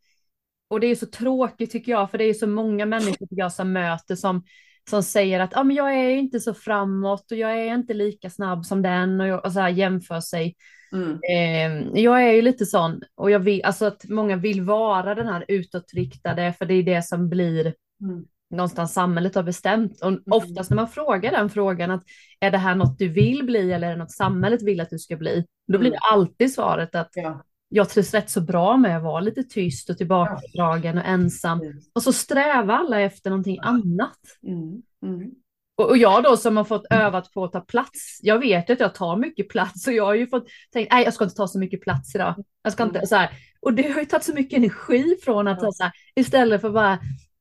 och 0.68 0.80
det 0.80 0.88
är 0.88 0.96
så 0.96 1.06
tråkigt 1.06 1.72
tycker 1.72 1.92
jag, 1.92 2.12
för 2.12 2.18
det 2.18 2.24
är 2.24 2.34
så 2.34 2.48
många 2.48 2.86
människor 2.86 3.28
jag 3.32 3.54
som 3.54 3.74
möter 3.74 4.16
som, 4.16 4.44
som 4.90 5.04
säger 5.04 5.40
att 5.40 5.58
ah, 5.58 5.64
men 5.64 5.76
jag 5.76 5.96
är 5.96 6.10
inte 6.10 6.40
så 6.40 6.54
framåt 6.54 7.32
och 7.32 7.38
jag 7.38 7.52
är 7.60 7.74
inte 7.76 7.94
lika 7.94 8.30
snabb 8.30 8.66
som 8.66 8.82
den 8.82 9.22
och, 9.22 9.28
jag, 9.28 9.46
och 9.46 9.52
så 9.54 9.60
här 9.60 9.70
jämför 9.70 10.20
sig. 10.22 10.56
Mm. 10.94 11.20
Eh, 11.32 12.02
jag 12.04 12.24
är 12.24 12.32
ju 12.32 12.42
lite 12.42 12.66
sån 12.66 13.02
och 13.16 13.32
jag 13.32 13.40
vill, 13.40 13.64
alltså 13.64 13.86
att 13.86 14.10
många 14.10 14.36
vill 14.36 14.62
vara 14.62 15.16
den 15.16 15.28
här 15.28 15.46
utåtriktade 15.48 16.54
för 16.54 16.66
det 16.66 16.74
är 16.74 16.84
det 16.84 17.02
som 17.06 17.30
blir 17.30 17.74
Mm. 18.02 18.26
någonstans 18.50 18.94
samhället 18.94 19.36
har 19.36 19.44
bestämt. 19.44 20.02
Mm. 20.02 20.20
Och 20.30 20.38
oftast 20.38 20.70
när 20.70 20.76
man 20.76 20.88
frågar 20.88 21.32
den 21.32 21.50
frågan 21.50 21.92
att 21.92 22.04
är 22.40 22.52
det 22.52 22.58
här 22.58 22.76
något 22.76 23.00
du 23.00 23.08
vill 23.08 23.44
bli 23.46 23.72
eller 23.74 23.88
är 23.88 23.92
det 23.92 23.98
något 23.98 24.12
samhället 24.12 24.64
vill 24.64 24.82
att 24.82 24.90
du 24.90 25.00
ska 25.00 25.16
bli? 25.18 25.46
Då 25.68 25.78
blir 25.80 25.90
Mm. 25.90 25.92
det 26.02 26.14
alltid 26.14 26.54
svaret 26.54 26.96
att 26.96 27.10
Ja. 27.14 27.44
Jag 27.76 27.90
trivs 27.90 28.14
rätt 28.14 28.30
så 28.30 28.42
bra 28.42 28.78
med 28.78 28.98
att 28.98 29.04
vara 29.04 29.20
lite 29.20 29.44
tyst 29.44 29.90
och 29.90 29.98
tillbakadragen 29.98 30.98
och 30.98 31.06
ensam. 31.06 31.62
Och 31.96 32.04
så 32.04 32.14
strävar 32.14 32.74
alla 32.74 33.02
efter 33.02 33.30
någonting 33.30 33.60
annat. 33.62 34.20
Mm. 34.48 34.82
Mm. 35.06 35.32
Och, 35.78 35.90
och 35.90 35.98
jag 35.98 36.24
då 36.24 36.38
som 36.38 36.58
har 36.58 36.64
fått 36.64 36.86
övat 36.90 37.32
på 37.34 37.44
att 37.44 37.52
ta 37.52 37.62
plats, 37.62 38.20
jag 38.22 38.40
vet 38.40 38.70
att 38.70 38.80
jag 38.80 38.96
tar 38.96 39.18
mycket 39.18 39.50
plats 39.50 39.88
och 39.88 39.94
jag 39.94 40.06
har 40.06 40.14
ju 40.14 40.28
fått 40.28 40.48
tänkt, 40.74 40.92
nej 40.92 41.04
jag 41.04 41.14
ska 41.14 41.24
inte 41.24 41.36
ta 41.36 41.48
så 41.48 41.60
mycket 41.60 41.82
plats 41.82 42.16
idag. 42.16 42.44
Jag 42.64 42.74
ska 42.74 42.84
inte, 42.84 43.08
så 43.08 43.16
här. 43.16 43.30
Och 43.62 43.74
det 43.74 43.92
har 43.92 44.00
ju 44.00 44.06
tagit 44.06 44.24
så 44.24 44.34
mycket 44.34 44.58
energi 44.58 45.16
från 45.24 45.48
att 45.48 45.76
så 45.76 45.84
här, 45.84 45.92
istället 46.16 46.62
för 46.62 46.70
bara, 46.70 46.96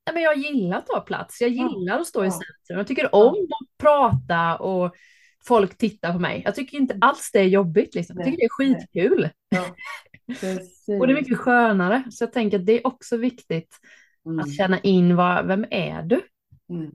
nej 0.07 0.15
men 0.15 0.23
jag 0.23 0.37
gillar 0.37 0.79
att 0.79 0.87
ta 0.87 1.01
plats, 1.01 1.41
jag 1.41 1.51
Ja. 1.51 1.69
gillar 1.69 2.01
att 2.01 2.07
stå 2.07 2.25
i 2.25 2.31
centrum, 2.31 2.79
jag 2.79 2.87
tycker 2.87 3.15
om 3.15 3.35
att 3.35 3.79
prata 3.79 4.57
och 4.57 4.95
folk 5.45 5.79
tittar 5.79 6.13
på 6.13 6.19
mig. 6.19 6.43
Jag 6.45 6.55
tycker 6.55 6.77
inte 6.79 6.99
alls 7.01 7.31
det 7.33 7.39
är 7.39 7.45
jobbigt 7.45 7.95
liksom, 7.95 8.17
jag 8.17 8.25
tycker 8.25 8.39
det 8.39 8.45
är 8.45 8.49
skitkul. 8.49 9.29
Ja. 9.49 9.65
Precis. 10.27 10.89
Och 11.01 11.07
det 11.07 11.13
är 11.13 11.15
mycket 11.15 11.39
skönare, 11.39 12.05
så 12.11 12.25
jag 12.25 12.33
tänker 12.33 12.59
att 12.59 12.67
det 12.67 12.73
är 12.73 12.87
också 12.87 13.17
viktigt 13.17 13.79
Mm. 14.27 14.39
att 14.39 14.55
känna 14.55 14.79
in 14.79 15.17
vad, 15.17 15.47
vem 15.47 15.65
är 15.71 16.03
du? 16.03 16.21
Mm. 16.71 16.91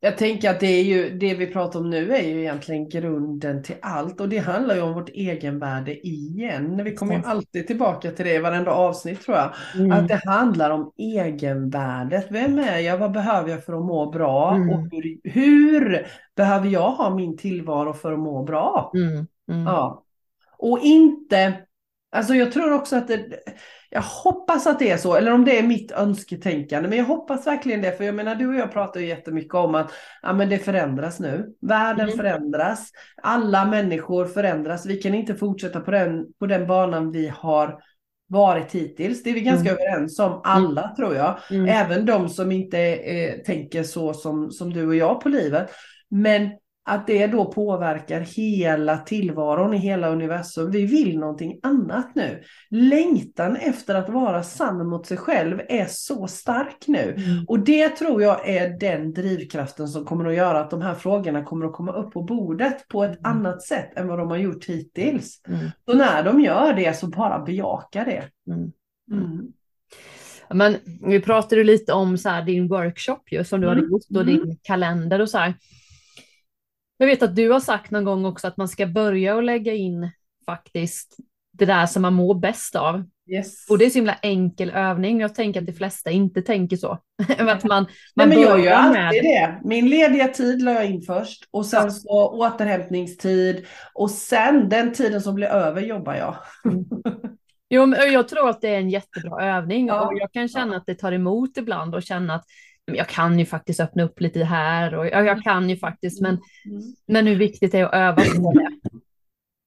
Jag 0.00 0.18
tänker 0.18 0.50
att 0.50 0.60
det 0.60 0.66
är 0.66 0.82
ju 0.82 1.18
det 1.18 1.34
vi 1.34 1.46
pratar 1.46 1.80
om 1.80 1.90
nu 1.90 2.12
är 2.12 2.22
ju 2.22 2.40
egentligen 2.40 2.88
grunden 2.88 3.62
till 3.62 3.74
allt 3.82 4.20
och 4.20 4.28
det 4.28 4.38
handlar 4.38 4.74
ju 4.74 4.80
om 4.80 4.94
vårt 4.94 5.08
egenvärde 5.08 6.06
igen. 6.06 6.84
Vi 6.84 6.94
kommer 6.94 7.14
ju 7.14 7.22
alltid 7.24 7.66
tillbaka 7.66 8.10
till 8.10 8.24
det 8.24 8.34
i 8.34 8.38
varenda 8.38 8.70
avsnitt 8.70 9.22
tror 9.22 9.36
jag. 9.36 9.54
Mm. 9.74 9.92
Att 9.92 10.08
det 10.08 10.20
handlar 10.24 10.70
om 10.70 10.92
egenvärdet. 10.96 12.26
Vem 12.30 12.58
är 12.58 12.78
jag? 12.78 12.98
Vad 12.98 13.12
behöver 13.12 13.50
jag 13.50 13.64
för 13.64 13.72
att 13.72 13.84
må 13.84 14.10
bra? 14.10 14.54
Mm. 14.54 14.70
Och 14.70 14.88
hur, 14.90 15.30
hur 15.30 16.06
behöver 16.36 16.68
jag 16.68 16.90
ha 16.90 17.14
min 17.14 17.36
tillvaro 17.36 17.92
för 17.92 18.12
att 18.12 18.20
må 18.20 18.42
bra? 18.44 18.92
Mm. 18.94 19.26
Mm. 19.50 19.66
Ja. 19.66 20.04
Och 20.58 20.78
inte, 20.82 21.54
alltså 22.12 22.34
jag 22.34 22.52
tror 22.52 22.72
också 22.72 22.96
att 22.96 23.08
det, 23.08 23.24
jag 23.90 24.02
hoppas 24.02 24.66
att 24.66 24.78
det 24.78 24.90
är 24.90 24.96
så, 24.96 25.14
eller 25.16 25.32
om 25.32 25.44
det 25.44 25.58
är 25.58 25.62
mitt 25.62 25.92
önsketänkande, 25.92 26.88
men 26.88 26.98
jag 26.98 27.04
hoppas 27.04 27.46
verkligen 27.46 27.82
det, 27.82 27.92
för 27.96 28.04
jag 28.04 28.14
menar 28.14 28.34
du 28.34 28.48
och 28.48 28.54
jag 28.54 28.72
pratar 28.72 29.00
ju 29.00 29.06
jättemycket 29.06 29.54
om 29.54 29.74
att 29.74 29.92
ja, 30.22 30.32
men 30.32 30.48
det 30.48 30.58
förändras 30.58 31.20
nu. 31.20 31.54
Världen 31.60 32.06
Mm. 32.06 32.16
förändras, 32.16 32.90
alla 33.22 33.64
människor 33.64 34.26
förändras, 34.26 34.86
vi 34.86 34.96
kan 34.96 35.14
inte 35.14 35.34
fortsätta 35.34 35.80
på 35.80 35.90
den, 35.90 36.26
på 36.38 36.46
den 36.46 36.66
banan 36.66 37.12
vi 37.12 37.32
har 37.36 37.78
varit 38.28 38.72
hittills. 38.72 39.22
Det 39.22 39.30
är 39.30 39.34
vi 39.34 39.40
ganska 39.40 39.70
Mm. 39.70 39.82
överens 39.82 40.18
om, 40.18 40.40
alla 40.44 40.94
tror 40.96 41.14
jag. 41.14 41.38
Mm. 41.50 41.68
Även 41.68 42.06
de 42.06 42.28
som 42.28 42.52
inte 42.52 42.78
eh, 42.94 43.34
tänker 43.42 43.82
så 43.82 44.14
som, 44.14 44.50
som 44.50 44.72
du 44.72 44.86
och 44.86 44.94
jag 44.96 45.20
på 45.20 45.28
livet. 45.28 45.70
Men 46.10 46.50
att 46.84 47.06
det 47.06 47.26
då 47.26 47.44
påverkar 47.52 48.20
hela 48.20 48.98
tillvaron 48.98 49.74
i 49.74 49.76
hela 49.78 50.08
universum. 50.08 50.70
Vi 50.70 50.86
vill 50.86 51.18
någonting 51.18 51.58
annat 51.62 52.14
nu. 52.14 52.42
Längtan 52.70 53.56
efter 53.56 53.94
att 53.94 54.08
vara 54.08 54.42
sann 54.42 54.86
mot 54.86 55.06
sig 55.06 55.16
själv 55.16 55.60
är 55.68 55.86
så 55.88 56.26
stark 56.26 56.76
nu. 56.86 57.14
Mm. 57.16 57.44
Och 57.48 57.58
det 57.60 57.88
tror 57.88 58.22
jag 58.22 58.48
är 58.48 58.78
den 58.80 59.12
drivkraften 59.12 59.88
som 59.88 60.04
kommer 60.04 60.24
att 60.26 60.34
göra 60.34 60.60
att 60.60 60.70
de 60.70 60.82
här 60.82 60.94
frågorna 60.94 61.44
kommer 61.44 61.66
att 61.66 61.72
komma 61.72 61.92
upp 61.92 62.12
på 62.12 62.22
bordet 62.22 62.88
på 62.88 63.04
ett 63.04 63.18
Mm. 63.18 63.30
annat 63.38 63.62
sätt 63.62 63.98
än 63.98 64.08
vad 64.08 64.18
de 64.18 64.30
har 64.30 64.36
gjort 64.36 64.64
hittills. 64.64 65.40
Mm. 65.48 65.66
Så 65.84 65.94
när 65.94 66.22
de 66.22 66.40
gör 66.40 66.72
det 66.72 66.96
så 66.96 67.06
bara 67.06 67.38
bejaka 67.38 68.04
det. 68.04 68.52
Mm. 68.52 68.72
Mm. 69.10 69.52
Men 70.54 70.76
vi 71.06 71.20
pratade 71.20 71.64
lite 71.64 71.92
om 71.92 72.18
så 72.18 72.28
här, 72.28 72.42
din 72.42 72.68
workshop 72.68 73.20
ju, 73.30 73.44
som 73.44 73.60
du 73.60 73.68
hade 73.68 73.80
Mm. 73.80 73.90
gjort 73.90 74.02
och 74.14 74.22
Mm. 74.22 74.26
din 74.26 74.58
kalender 74.62 75.20
och 75.20 75.28
så 75.30 75.38
här. 75.38 75.54
Jag 76.96 77.06
vet 77.06 77.22
att 77.22 77.36
du 77.36 77.50
har 77.50 77.60
sagt 77.60 77.90
någon 77.90 78.04
gång 78.04 78.24
också 78.24 78.46
att 78.46 78.56
man 78.56 78.68
ska 78.68 78.86
börja 78.86 79.34
och 79.36 79.42
lägga 79.42 79.74
in 79.74 80.10
faktiskt 80.46 81.16
det 81.52 81.64
där 81.66 81.86
som 81.86 82.02
man 82.02 82.14
mår 82.14 82.34
bäst 82.34 82.76
av. 82.76 83.04
Yes. 83.30 83.70
Och 83.70 83.78
det 83.78 83.84
är 83.84 83.90
så 83.90 83.98
himla 83.98 84.14
enkel 84.22 84.70
övning. 84.70 85.20
Jag 85.20 85.34
tänker 85.34 85.60
att 85.60 85.66
de 85.66 85.72
flesta 85.72 86.10
inte 86.10 86.42
tänker 86.42 86.76
så. 86.76 86.98
att 87.38 87.64
man, 87.64 87.82
Nej, 87.82 87.92
man 88.14 88.28
men 88.28 88.40
jag 88.40 88.64
gör 88.64 88.72
alltid 88.72 89.00
med 89.02 89.12
det. 89.12 89.60
Min 89.68 89.88
lediga 89.90 90.28
tid 90.28 90.62
la 90.62 90.72
jag 90.72 90.86
in 90.86 91.02
först 91.02 91.48
och 91.50 91.66
sen 91.66 91.84
Ja. 91.84 91.90
så 91.90 92.28
återhämtningstid 92.38 93.66
och 93.94 94.10
sen 94.10 94.68
den 94.68 94.92
tiden 94.92 95.20
som 95.20 95.34
blir 95.34 95.46
över 95.46 95.82
jobbar 95.82 96.14
jag. 96.14 96.36
Jo, 97.70 97.86
men 97.86 98.12
jag 98.12 98.28
tror 98.28 98.48
att 98.48 98.60
det 98.60 98.68
är 98.68 98.78
en 98.78 98.90
jättebra 98.90 99.44
övning 99.56 99.86
Ja. 99.86 100.06
och 100.06 100.12
jag 100.18 100.32
kan 100.32 100.48
känna 100.48 100.76
att 100.76 100.86
det 100.86 100.94
tar 100.94 101.12
emot 101.12 101.56
ibland 101.56 101.94
och 101.94 102.02
känna 102.02 102.34
att 102.34 102.44
jag 102.84 103.08
kan 103.08 103.38
ju 103.38 103.46
faktiskt 103.46 103.80
öppna 103.80 104.02
upp 104.02 104.20
lite 104.20 104.44
här 104.44 104.94
och 104.94 105.06
jag, 105.06 105.26
jag 105.26 105.42
kan 105.42 105.70
ju 105.70 105.76
faktiskt, 105.76 106.20
men, 106.20 106.38
Mm. 106.66 106.82
men 107.06 107.26
hur 107.26 107.36
viktigt 107.36 107.72
det 107.72 107.78
är 107.78 107.84
att 107.84 107.94
öva 107.94 108.22
på 108.42 108.52
det. 108.52 108.68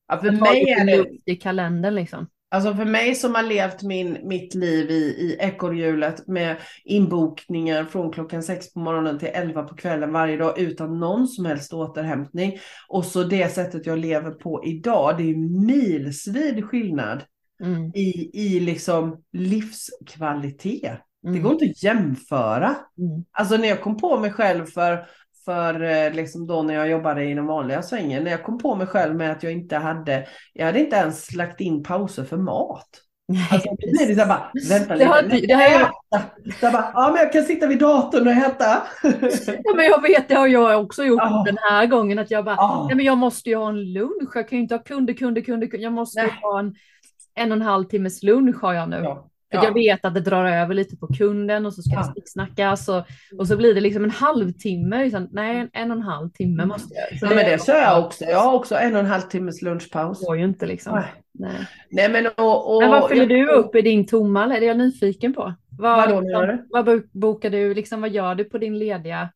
Ja, 0.08 0.18
för 0.18 0.32
mig 0.32 0.70
är 0.70 0.86
det 0.86 1.32
i 1.32 1.36
kalendern 1.36 1.96
liksom. 1.96 2.28
Alltså 2.50 2.74
för 2.74 2.86
mig 2.86 3.16
som 3.16 3.36
har 3.36 3.44
levt 3.44 3.84
min, 3.84 4.18
mitt 4.24 4.56
liv 4.56 4.92
i, 4.92 4.96
i 4.96 5.38
ekorrhjulet 5.40 6.28
med 6.28 6.58
inbokningar 6.84 7.86
från 7.86 8.12
klockan 8.12 8.44
sex 8.44 8.74
på 8.74 8.80
morgonen 8.80 9.20
till 9.20 9.28
elva 9.28 9.64
på 9.64 9.76
kvällen 9.76 10.12
varje 10.14 10.38
dag 10.38 10.60
utan 10.60 11.00
någon 11.00 11.28
som 11.28 11.46
helst 11.46 11.74
återhämtning. 11.74 12.58
Och 12.88 13.06
så 13.06 13.24
det 13.24 13.54
sättet 13.54 13.86
jag 13.86 14.00
lever 14.00 14.32
på 14.32 14.66
idag, 14.66 15.18
det 15.18 15.24
är 15.24 15.66
milsvid 15.66 16.66
skillnad 16.66 17.24
Mm, 17.64 17.92
i, 17.96 18.30
i 18.34 18.60
liksom 18.60 19.24
livskvalitet. 19.34 21.00
Det 21.26 21.30
mm, 21.30 21.44
går 21.44 21.54
inte 21.54 21.66
att 21.66 21.84
jämföra. 21.84 22.68
mm, 22.98 23.26
Alltså 23.32 23.58
när 23.58 23.68
jag 23.68 23.82
kom 23.82 23.98
på 23.98 24.18
mig 24.20 24.32
själv 24.32 24.66
för, 24.66 25.06
för 25.46 25.84
eh, 25.84 26.14
liksom 26.14 26.48
då 26.48 26.62
när 26.62 26.74
jag 26.74 26.90
jobbade 26.90 27.24
i 27.26 27.34
den 27.34 27.46
vanliga 27.46 27.82
svängen, 27.82 28.24
när 28.24 28.32
jag 28.32 28.44
kom 28.44 28.58
på 28.58 28.76
mig 28.76 28.88
själv 28.88 29.16
med 29.16 29.32
att 29.32 29.44
jag 29.44 29.52
inte 29.52 29.78
hade, 29.78 30.28
jag 30.54 30.66
hade 30.66 30.80
inte 30.80 30.96
ens 30.96 31.34
lagt 31.36 31.62
in 31.62 31.84
pauser 31.84 32.24
för 32.24 32.38
mat. 32.38 32.90
Nej, 33.28 33.48
Alltså, 33.52 33.76
blir 33.76 34.08
det 34.16 34.22
så 34.22 34.28
bara, 34.28 34.52
vänta 34.70 34.96
Det 34.96 35.06
har 35.06 35.22
lite, 35.24 35.36
inte- 35.36 35.48
det 35.48 35.54
har 35.54 35.62
jag- 35.64 35.92
jag 36.62 36.74
bara, 36.74 36.92
ja 36.94 37.10
men 37.14 37.18
jag 37.24 37.34
kan 37.34 37.44
sitta 37.44 37.68
vid 37.68 37.80
datorn 37.80 38.28
och 38.28 38.34
äta. 38.34 38.84
Ja, 39.64 39.74
men 39.76 39.86
jag 39.86 40.02
vet, 40.02 40.28
det 40.30 40.36
har 40.36 40.48
jag 40.48 40.82
också 40.82 41.04
gjort 41.04 41.22
Ja. 41.24 41.44
den 41.46 41.58
här 41.70 41.86
gången, 41.86 42.20
att 42.20 42.32
jag 42.32 42.46
bara, 42.46 42.56
Ja. 42.56 42.86
nej 42.88 42.96
men 42.96 43.06
jag 43.06 43.18
måste 43.18 43.50
ju 43.50 43.56
ha 43.56 43.70
en 43.70 43.94
lunch, 43.94 44.32
jag 44.36 44.50
kan 44.50 44.58
ju 44.58 44.62
inte 44.64 44.76
ha 44.76 44.84
kunder, 44.84 45.14
kunder, 45.14 45.42
kunder, 45.42 45.68
kunder. 45.68 45.84
jag 45.84 45.94
måste 45.94 46.22
Nej. 46.22 46.32
ha 46.42 46.60
en 46.60 46.76
en 47.38 47.52
och 47.52 47.56
en 47.56 47.62
halv 47.62 47.84
timmes 47.86 48.24
lunch 48.24 48.56
har 48.62 48.74
jag 48.74 48.90
nu. 48.90 49.02
Ja. 49.04 49.30
För 49.56 49.64
Ja. 49.64 49.64
jag 49.66 49.74
vet 49.74 50.06
att 50.06 50.14
det 50.14 50.20
drar 50.22 50.46
över 50.46 50.74
lite 50.74 50.98
på 50.98 51.08
kunden 51.08 51.66
och 51.66 51.74
så 51.74 51.82
ska 51.82 51.94
Ja. 51.94 52.00
det 52.00 52.12
snicksnackas 52.14 52.90
och, 52.90 53.04
och 53.40 53.48
så 53.48 53.58
blir 53.58 53.74
det 53.74 53.82
liksom 53.82 54.04
en 54.04 54.12
halvtimme. 54.12 55.04
Liksom, 55.04 55.28
nej, 55.32 55.58
en, 55.58 55.70
en 55.74 55.92
och 55.92 55.98
en 55.98 56.04
halv 56.04 56.30
timme 56.30 56.66
måste 56.66 56.94
jag. 56.94 57.20
Så 57.20 57.26
Ja, 57.26 57.30
men 57.36 57.46
det 57.52 57.66
kör 57.66 57.82
jag 57.82 58.06
också. 58.06 58.26
Jag 58.26 58.40
har 58.40 58.54
också 58.54 58.76
en 58.76 58.94
och 58.94 59.00
en 59.00 59.06
halv 59.06 59.22
timmes 59.22 59.62
lunchpaus. 59.62 60.20
Det 60.20 60.26
går 60.26 60.38
ju 60.38 60.44
inte 60.44 60.66
liksom. 60.66 60.94
Nej. 60.96 61.06
Nej. 61.40 61.68
Nej 61.92 62.10
men 62.10 62.28
och, 62.38 62.76
och 62.76 62.82
Men 62.82 62.90
vad 62.92 63.10
fyller 63.10 63.26
du 63.26 63.50
upp 63.52 63.76
i 63.76 63.82
din 63.82 64.06
tomma? 64.06 64.56
Är 64.56 64.60
det 64.60 64.66
jag 64.66 64.78
nyfiken 64.78 65.34
på? 65.34 65.54
Vad, 65.78 66.10
menar 66.10 66.48
liksom, 66.48 66.68
vad 66.70 66.86
bo- 66.86 67.08
bokar 67.20 67.50
du? 67.50 67.74
Liksom, 67.74 68.02
vad 68.02 68.10
gör 68.10 68.36
du 68.36 68.44
på 68.44 68.58
din 68.58 68.80
lediga? 68.80 69.30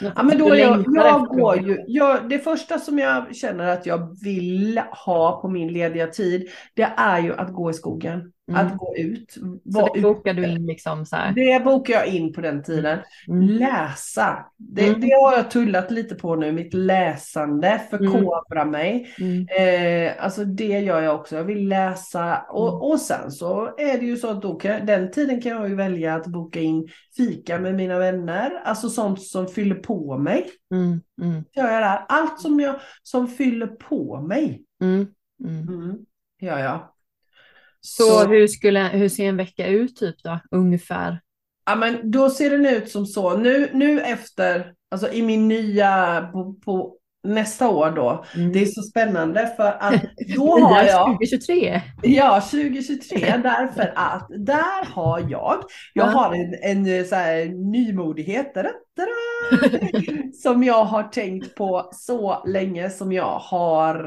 Ja, 0.00 0.22
men 0.22 0.38
då 0.38 0.56
jag, 0.56 0.84
jag 0.94 1.26
går 1.26 1.56
ju, 1.56 1.84
jag, 1.86 2.28
det 2.28 2.38
första 2.38 2.78
som 2.78 2.98
jag 2.98 3.36
känner 3.36 3.66
att 3.66 3.86
jag 3.86 4.24
vill 4.24 4.80
ha 5.06 5.40
på 5.40 5.48
min 5.48 5.72
lediga 5.72 6.06
tid, 6.06 6.48
det 6.74 6.88
är 6.96 7.20
ju 7.20 7.34
att 7.34 7.52
gå 7.52 7.70
i 7.70 7.74
skogen. 7.74 8.32
Mm. 8.48 8.66
Att 8.66 8.78
gå 8.78 8.96
ut. 8.96 9.30
Så 9.72 9.94
det 9.94 10.00
bokar 10.00 10.34
du 10.34 10.46
in 10.46 10.66
liksom 10.66 11.06
så 11.06 11.16
här. 11.16 11.32
Det 11.32 11.64
bokar 11.64 11.94
jag 11.94 12.06
in 12.06 12.32
på 12.32 12.40
den 12.40 12.62
tiden. 12.62 12.98
Mm. 13.28 13.46
Läsa. 13.48 14.46
Det, 14.56 14.88
Mm. 14.88 15.00
det 15.00 15.10
har 15.22 15.32
jag 15.36 15.50
tullat 15.50 15.90
lite 15.90 16.14
på 16.14 16.36
nu, 16.36 16.52
mitt 16.52 16.74
läsande, 16.74 17.80
förkovra 17.90 18.64
mig. 18.64 19.14
Mm. 19.20 19.46
Eh, 19.58 20.24
alltså 20.24 20.44
det 20.44 20.78
gör 20.80 21.00
jag 21.00 21.14
också. 21.20 21.36
Jag 21.36 21.44
vill 21.44 21.68
läsa 21.68 22.38
och, 22.50 22.68
Mm. 22.68 22.80
och 22.80 23.00
sen 23.00 23.30
så 23.30 23.66
är 23.78 23.98
det 23.98 24.06
ju 24.06 24.16
så 24.16 24.30
att 24.30 24.42
då 24.42 24.54
kan, 24.54 24.86
den 24.86 25.10
tiden 25.10 25.40
kan 25.42 25.52
jag 25.52 25.68
ju 25.68 25.74
välja 25.74 26.14
att 26.14 26.26
boka 26.26 26.60
in 26.60 26.88
fika 27.16 27.58
med 27.58 27.74
mina 27.74 27.98
vänner. 27.98 28.60
Alltså 28.64 28.88
sånt 28.88 29.22
som 29.22 29.48
fyller 29.48 29.74
på 29.74 30.18
mig. 30.18 30.50
Mm. 30.72 31.00
Mm. 31.22 31.44
Gör 31.56 31.72
jag 31.72 31.82
där. 31.82 32.04
Allt 32.08 32.40
som, 32.40 32.60
jag, 32.60 32.74
som 33.02 33.28
fyller 33.28 33.66
på 33.66 34.20
mig. 34.20 34.62
Mm. 34.82 35.06
Mm. 35.44 35.68
Mm, 35.68 35.96
gör 36.40 36.58
jag. 36.58 36.80
Så 37.86 38.26
hur, 38.26 38.46
skulle, 38.46 38.80
hur 38.80 39.08
ser 39.08 39.28
en 39.28 39.36
vecka 39.36 39.66
ut 39.66 39.96
typ 39.96 40.22
då, 40.22 40.40
ungefär? 40.50 41.20
Ja, 41.66 41.74
men 41.74 42.10
då 42.10 42.30
ser 42.30 42.50
den 42.50 42.66
ut 42.66 42.90
som 42.90 43.06
så. 43.06 43.36
Nu, 43.36 43.70
nu 43.72 44.00
efter, 44.00 44.72
alltså 44.90 45.12
i 45.12 45.22
min 45.22 45.48
nya, 45.48 46.20
på, 46.32 46.54
på 46.64 46.96
nästa 47.24 47.68
år 47.68 47.90
då. 47.90 48.24
Mm. 48.36 48.52
Det 48.52 48.62
är 48.62 48.66
så 48.66 48.82
spännande 48.82 49.52
för 49.56 49.76
att 49.80 50.02
då 50.36 50.58
har 50.58 50.84
jag 50.84 51.06
2023. 51.06 51.80
Ja, 52.02 52.40
2023 52.40 53.18
därför 53.42 53.92
att 53.96 54.26
där 54.38 54.86
har 54.94 55.20
jag, 55.20 55.28
jag 55.30 56.06
Ja. 56.06 56.10
har 56.10 56.34
en, 56.34 56.86
en 56.88 57.04
så 57.04 57.14
här 57.14 57.44
nymodighet 57.72 58.52
som 60.42 60.64
jag 60.64 60.84
har 60.84 61.02
tänkt 61.02 61.54
på 61.54 61.88
så 61.92 62.44
länge 62.46 62.90
som 62.90 63.12
jag 63.12 63.38
har 63.38 64.04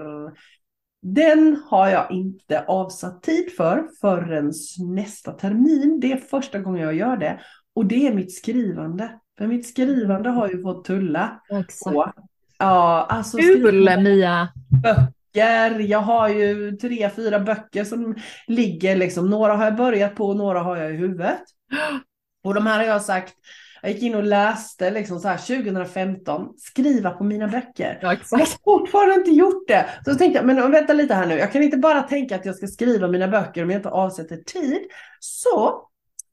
den 1.15 1.61
har 1.65 1.87
jag 1.89 2.11
inte 2.11 2.63
avsatt 2.67 3.23
tid 3.23 3.51
för 3.57 3.87
förrän 4.01 4.53
nästa 4.95 5.31
termin. 5.31 5.99
Det 5.99 6.11
är 6.11 6.17
första 6.17 6.59
gången 6.59 6.83
jag 6.83 6.95
gör 6.95 7.17
det. 7.17 7.39
Och 7.75 7.85
det 7.85 8.07
är 8.07 8.13
mitt 8.13 8.33
skrivande. 8.35 9.09
För 9.37 9.47
mitt 9.47 9.67
skrivande 9.67 10.29
har 10.29 10.49
ju 10.49 10.61
fått 10.61 10.85
tulla 10.85 11.41
Exakt. 11.49 11.83
på. 11.83 12.13
Ja, 12.59 13.07
alltså 13.09 13.37
Kul 13.37 13.99
Mia! 13.99 14.49
böcker. 14.83 15.79
Jag 15.79 15.99
har 15.99 16.29
ju 16.29 16.71
tre, 16.71 17.09
fyra 17.15 17.39
böcker 17.39 17.83
som 17.83 18.15
ligger 18.47 18.95
liksom. 18.95 19.29
Några 19.29 19.53
har 19.53 19.65
jag 19.65 19.75
börjat 19.75 20.15
på 20.15 20.25
och 20.27 20.37
några 20.37 20.59
har 20.59 20.77
jag 20.77 20.93
i 20.93 20.97
huvudet. 20.97 21.39
Och 22.43 22.53
de 22.53 22.65
här 22.65 22.77
har 22.79 22.85
jag 22.85 23.01
sagt, 23.01 23.33
jag 23.81 23.91
gick 23.91 24.03
in 24.03 24.15
och 24.15 24.23
läste 24.23 24.91
liksom 24.91 25.19
så 25.19 25.27
här 25.27 25.37
2015, 25.37 26.47
skriva 26.57 27.09
på 27.09 27.23
mina 27.23 27.47
böcker. 27.47 27.99
Ja, 28.01 28.15
Jag 28.31 28.37
har 28.37 28.45
fortfarande 28.63 29.15
inte 29.15 29.31
gjort 29.31 29.67
det. 29.67 29.85
Så 30.05 30.15
tänkte 30.15 30.39
jag, 30.39 30.45
men 30.45 30.71
vänta 30.71 30.93
lite 30.93 31.13
här 31.13 31.25
nu. 31.25 31.37
Jag 31.37 31.51
kan 31.51 31.63
inte 31.63 31.77
bara 31.77 32.01
tänka 32.01 32.35
att 32.35 32.45
jag 32.45 32.55
ska 32.55 32.67
skriva 32.67 33.07
mina 33.07 33.27
böcker 33.27 33.63
om 33.63 33.69
jag 33.69 33.79
inte 33.79 33.89
avsätter 33.89 34.37
tid. 34.37 34.79
Så 35.19 35.81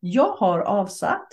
jag 0.01 0.29
har 0.29 0.61
avsatt 0.61 1.27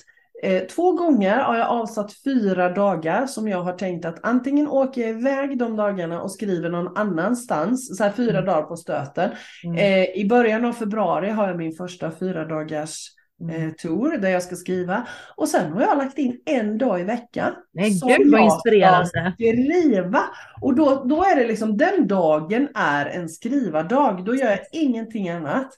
Eh, 0.44 0.64
två 0.64 0.92
gånger 0.92 1.38
har 1.38 1.58
jag 1.58 1.68
avsatt 1.68 2.14
fyra 2.14 2.70
dagar 2.70 3.26
som 3.26 3.48
jag 3.48 3.62
har 3.64 3.74
tänkt 3.74 4.06
att 4.06 4.20
antingen 4.24 4.68
åker 4.68 5.02
jag 5.02 5.10
iväg 5.10 5.58
de 5.58 5.76
dagarna 5.76 6.22
och 6.22 6.32
skriver 6.32 6.70
någon 6.70 6.98
annanstans, 6.98 7.98
så 7.98 8.04
här 8.04 8.12
fyra 8.12 8.32
Mm. 8.38 8.46
dagar 8.46 8.62
på 8.62 8.76
stöten. 8.76 9.32
Mm. 9.64 9.78
Eh, 9.78 10.04
I 10.22 10.26
början 10.30 10.66
av 10.66 10.74
februari 10.74 11.30
har 11.30 11.48
jag 11.48 11.58
min 11.58 11.72
första 11.74 12.12
fyra 12.20 12.46
dagars. 12.46 13.08
Eh, 13.50 13.72
tour 13.72 14.18
där 14.18 14.30
jag 14.30 14.44
ska 14.44 14.56
skriva. 14.56 15.08
Och 15.36 15.48
sen 15.48 15.72
har 15.72 15.82
jag 15.82 15.98
lagt 15.98 16.18
in 16.18 16.42
en 16.46 16.78
dag 16.78 17.00
i 17.00 17.04
veckan. 17.04 17.54
Men 17.74 17.92
som 17.92 18.10
gud 18.10 18.32
vad 18.32 18.42
inspirerande. 18.42 19.34
Skriva. 19.36 20.24
Och 20.62 20.76
då, 20.76 21.04
då 21.06 21.24
är 21.24 21.36
det 21.36 21.48
liksom 21.48 21.78
den 21.78 22.08
dagen 22.08 22.68
är 22.76 23.06
en 23.06 23.30
skrivardag. 23.30 24.26
Då 24.26 24.36
gör 24.36 24.50
jag 24.50 24.60
ingenting 24.72 25.30
annat. 25.30 25.78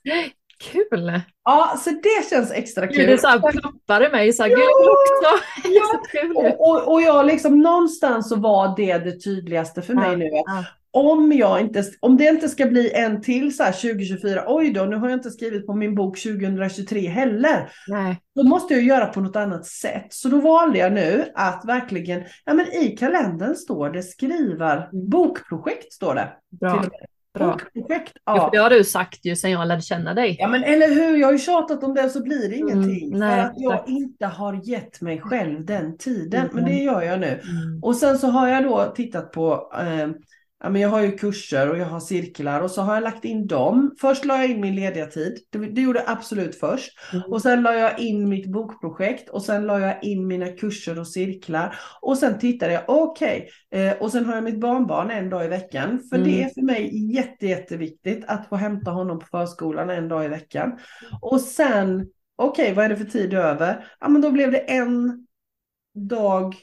Kul! 0.72 1.22
Ja, 1.44 1.76
så 1.84 1.90
det 1.90 2.30
känns 2.30 2.52
extra 2.52 2.88
kul. 2.88 3.08
det 3.08 3.18
så 3.18 3.28
här 3.28 3.52
ploppar 3.52 4.06
i 4.06 4.10
mig. 4.12 4.34
Så 4.34 4.44
här, 4.44 4.50
vill 4.50 4.60
också. 4.60 5.44
Är 5.68 6.34
så. 6.34 6.40
Och, 6.40 6.70
och, 6.70 6.94
och 6.94 7.02
jag 7.02 7.26
liksom 7.26 7.60
någonstans 7.60 8.30
så 8.30 8.36
var 8.36 8.76
det 8.78 8.98
det 8.98 9.20
tydligaste 9.20 9.82
för 9.82 9.94
mig 9.94 10.12
Ja, 10.12 10.16
nu. 10.18 10.30
Ja. 10.32 10.66
Om, 10.94 11.32
jag 11.32 11.62
inte, 11.62 11.84
om 12.00 12.18
det 12.18 12.28
inte 12.28 12.50
ska 12.50 12.66
bli 12.66 12.92
en 12.92 13.22
till 13.22 13.56
så 13.56 13.64
här 13.64 13.72
2024, 13.72 14.44
oj 14.48 14.74
då, 14.74 14.84
nu 14.86 14.96
har 14.96 15.10
jag 15.10 15.18
inte 15.18 15.32
skrivit 15.32 15.66
på 15.66 15.74
min 15.74 15.96
bok 15.96 16.20
2023 16.20 17.08
heller. 17.08 17.72
Nej. 17.88 18.22
Då 18.36 18.44
måste 18.44 18.74
jag 18.74 18.84
göra 18.84 19.06
på 19.06 19.22
något 19.22 19.36
annat 19.36 19.66
sätt. 19.66 20.06
Så 20.10 20.30
då 20.30 20.42
valde 20.42 20.80
jag 20.80 20.94
nu 20.94 21.26
att 21.36 21.64
verkligen, 21.68 22.24
ja 22.46 22.54
men 22.54 22.66
i 22.74 22.88
kalendern 23.00 23.56
står 23.56 23.90
det 23.90 24.04
skrivar, 24.04 24.90
bokprojekt 25.10 25.94
står 25.94 26.16
det. 26.16 26.30
Bra. 26.60 26.86
Bra. 27.34 27.52
Bokprojekt, 27.52 28.14
Ja. 28.26 28.50
Det 28.52 28.58
har 28.58 28.70
du 28.70 28.84
sagt 28.84 29.26
ju 29.26 29.36
sen 29.36 29.52
jag 29.52 29.68
lärde 29.68 29.82
känna 29.82 30.14
dig. 30.14 30.38
Ja 30.40 30.48
men 30.48 30.64
eller 30.64 30.88
hur, 30.88 31.18
jag 31.18 31.28
har 31.28 31.34
ju 31.34 31.40
tjatat 31.40 31.84
om 31.84 31.94
det 31.94 32.10
så 32.10 32.24
blir 32.24 32.50
det 32.50 32.56
ingenting. 32.56 33.08
Mm, 33.08 33.20
nej, 33.20 33.42
för 33.42 33.48
att 33.48 33.54
jag 33.56 33.74
exakt. 33.74 33.90
inte 33.90 34.26
har 34.26 34.62
gett 34.64 35.02
mig 35.02 35.22
själv 35.22 35.66
den 35.66 35.98
tiden. 35.98 36.42
Mm. 36.42 36.56
Men 36.56 36.66
det 36.66 36.78
gör 36.84 37.02
jag 37.02 37.20
nu. 37.20 37.28
Mm. 37.28 37.84
Och 37.84 37.96
sen 37.96 38.18
så 38.18 38.28
har 38.28 38.48
jag 38.48 38.64
då 38.64 38.94
tittat 38.96 39.32
på, 39.32 39.72
eh, 39.80 40.10
ja 40.64 40.70
men 40.70 40.82
jag 40.82 40.90
har 40.90 41.02
ju 41.02 41.12
kurser 41.12 41.70
och 41.70 41.78
jag 41.78 41.86
har 41.86 42.00
cirklar 42.00 42.62
och 42.62 42.72
så 42.72 42.82
har 42.82 42.94
jag 42.94 43.04
lagt 43.04 43.26
in 43.26 43.48
dem. 43.48 43.96
Först 44.02 44.26
la 44.26 44.38
jag 44.38 44.50
in 44.50 44.62
min 44.62 44.76
lediga 44.76 45.06
tid, 45.06 45.38
det, 45.50 45.58
det 45.60 45.82
gjorde 45.82 46.00
jag 46.00 46.10
absolut 46.10 46.56
först. 46.60 46.92
Mm. 47.14 47.24
Och 47.32 47.42
sen 47.42 47.62
la 47.64 47.74
jag 47.74 48.00
in 48.00 48.30
mitt 48.30 48.52
bokprojekt 48.52 49.30
och 49.30 49.42
sen 49.42 49.66
la 49.66 49.80
jag 49.80 50.04
in 50.04 50.28
mina 50.28 50.48
kurser 50.48 51.00
och 51.00 51.08
cirklar. 51.08 51.76
Och 52.02 52.18
sen 52.18 52.40
tittade 52.40 52.74
jag, 52.74 52.84
okej, 52.88 53.50
eh, 53.72 53.94
och 53.94 54.12
sen 54.12 54.26
har 54.26 54.36
jag 54.36 54.44
mitt 54.44 54.60
barnbarn 54.60 55.12
en 55.12 55.30
dag 55.30 55.46
i 55.46 55.48
veckan. 55.48 56.00
För 56.10 56.16
Mm. 56.16 56.28
det 56.28 56.44
är 56.44 56.50
för 56.50 56.62
mig 56.62 57.14
jätte, 57.16 57.48
jätteviktigt 57.48 58.26
att 58.28 58.50
få 58.50 58.56
hämta 58.56 58.92
honom 58.92 59.20
på 59.20 59.26
förskolan 59.26 59.90
en 59.90 60.08
dag 60.08 60.26
i 60.26 60.28
veckan. 60.28 60.80
Och 61.22 61.42
sen, 61.42 62.08
okej, 62.36 62.74
vad 62.74 62.86
är 62.86 62.90
det 62.90 62.98
för 62.98 63.06
tid 63.06 63.34
över? 63.34 63.86
Ja 64.00 64.10
men 64.10 64.22
då 64.22 64.32
blev 64.32 64.52
det 64.52 64.60
en 64.60 65.28
dag, 65.96 66.56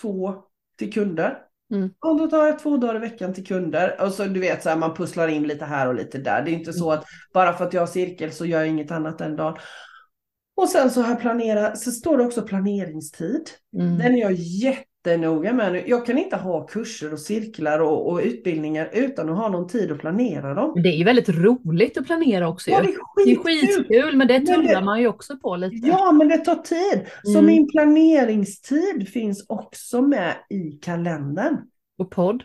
två 0.00 0.34
till 0.78 0.92
kunder. 0.92 1.47
Mm. 1.70 1.90
Och 2.00 2.18
då 2.18 2.26
tar 2.26 2.46
jag 2.46 2.58
två 2.58 2.76
dagar 2.76 2.96
i 2.96 2.98
veckan 2.98 3.34
till 3.34 3.46
kunder. 3.46 3.96
Och 4.00 4.12
så 4.12 4.24
du 4.24 4.40
vet, 4.40 4.62
så 4.62 4.68
här, 4.68 4.76
man 4.76 4.94
pusslar 4.94 5.28
in 5.28 5.42
lite 5.42 5.64
här 5.64 5.88
och 5.88 5.94
lite 5.94 6.18
där. 6.18 6.42
Det 6.42 6.50
är 6.50 6.52
inte 6.52 6.72
så 6.72 6.92
att 6.92 7.04
bara 7.34 7.52
för 7.52 7.64
att 7.64 7.72
jag 7.72 7.82
har 7.82 7.86
cirkel 7.86 8.32
så 8.32 8.46
gör 8.46 8.58
jag 8.58 8.68
inget 8.68 8.90
annat 8.90 9.18
den 9.18 9.36
dagen. 9.36 9.58
Och 10.56 10.68
sen 10.68 10.90
så 10.90 11.02
har 11.02 11.08
jag 11.08 11.20
planerat, 11.20 11.78
så 11.78 11.90
står 11.90 12.18
det 12.18 12.24
också 12.24 12.42
planeringstid. 12.42 13.50
Mm. 13.78 13.98
Den 13.98 14.14
är 14.14 14.18
jag 14.18 14.32
jättenoga 15.06 15.52
med 15.52 15.72
nu. 15.72 15.82
Jag 15.86 16.06
kan 16.06 16.18
inte 16.18 16.36
ha 16.36 16.66
kurser 16.66 17.12
och 17.12 17.20
cirklar 17.20 17.78
och, 17.78 18.10
och 18.12 18.20
utbildningar 18.24 18.90
utan 18.92 19.28
att 19.28 19.36
ha 19.36 19.48
någon 19.48 19.68
tid 19.68 19.92
att 19.92 19.98
planera 19.98 20.54
dem. 20.54 20.72
Det 20.82 20.88
är 20.88 20.96
ju 20.96 21.04
väldigt 21.04 21.28
roligt 21.28 21.98
att 21.98 22.06
planera 22.06 22.48
också. 22.48 22.70
Ja, 22.70 22.80
det 22.80 22.86
Det 22.86 22.92
är 22.92 23.34
är 23.34 23.36
skitkul. 23.36 23.84
skitkul, 23.84 24.16
men 24.16 24.28
det 24.28 24.40
tullar 24.40 24.74
det- 24.80 24.84
man 24.84 25.00
ju 25.00 25.06
också 25.08 25.36
på 25.38 25.56
lite. 25.56 25.88
Ja, 25.88 26.12
men 26.12 26.28
det 26.28 26.38
tar 26.38 26.54
tid. 26.54 27.06
Så 27.24 27.38
Mm. 27.38 27.46
min 27.46 27.68
planeringstid 27.70 29.08
finns 29.08 29.44
också 29.48 30.02
med 30.02 30.34
i 30.50 30.70
kalendern. 30.82 31.56
Och 31.98 32.10
podd. 32.10 32.42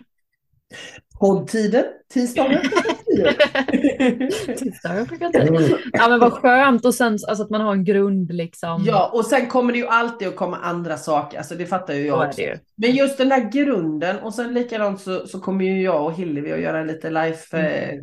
Poddtiden, 1.20 1.84
tisdagar 2.13 2.62
Ja 5.93 6.10
men 6.10 6.19
vad 6.19 6.34
skönt 6.34 6.86
och 6.86 6.95
sen 6.95 7.13
alltså, 7.28 7.43
att 7.43 7.49
man 7.49 7.62
har 7.62 7.73
en 7.73 7.84
grund 7.84 8.34
liksom. 8.34 8.84
Ja, 8.86 9.12
och 9.13 9.26
sen 9.26 9.47
kommer 9.47 9.73
det 9.73 9.80
ju 9.80 9.88
alltid 9.88 10.28
att 10.28 10.36
komma 10.36 10.58
andra 10.58 10.97
saker. 10.97 11.38
Alltså 11.38 11.56
det 11.56 11.65
fattar 11.65 11.93
ju 11.93 12.08
jag 12.08 12.28
också. 12.28 12.41
ju. 12.41 12.58
Men 12.76 12.91
just 12.91 13.17
den 13.17 13.30
där 13.30 13.49
grunden 13.52 14.19
och 14.19 14.34
sen 14.34 14.54
likadant 14.54 15.02
så, 15.02 15.28
så 15.28 15.39
kommer 15.39 15.65
ju 15.65 15.82
jag 15.82 16.06
och 16.06 16.13
Hillevi 16.13 16.54
att 16.54 16.60
göra 16.60 16.84
lite 16.84 17.10
live 17.10 17.38
eh, 17.54 17.99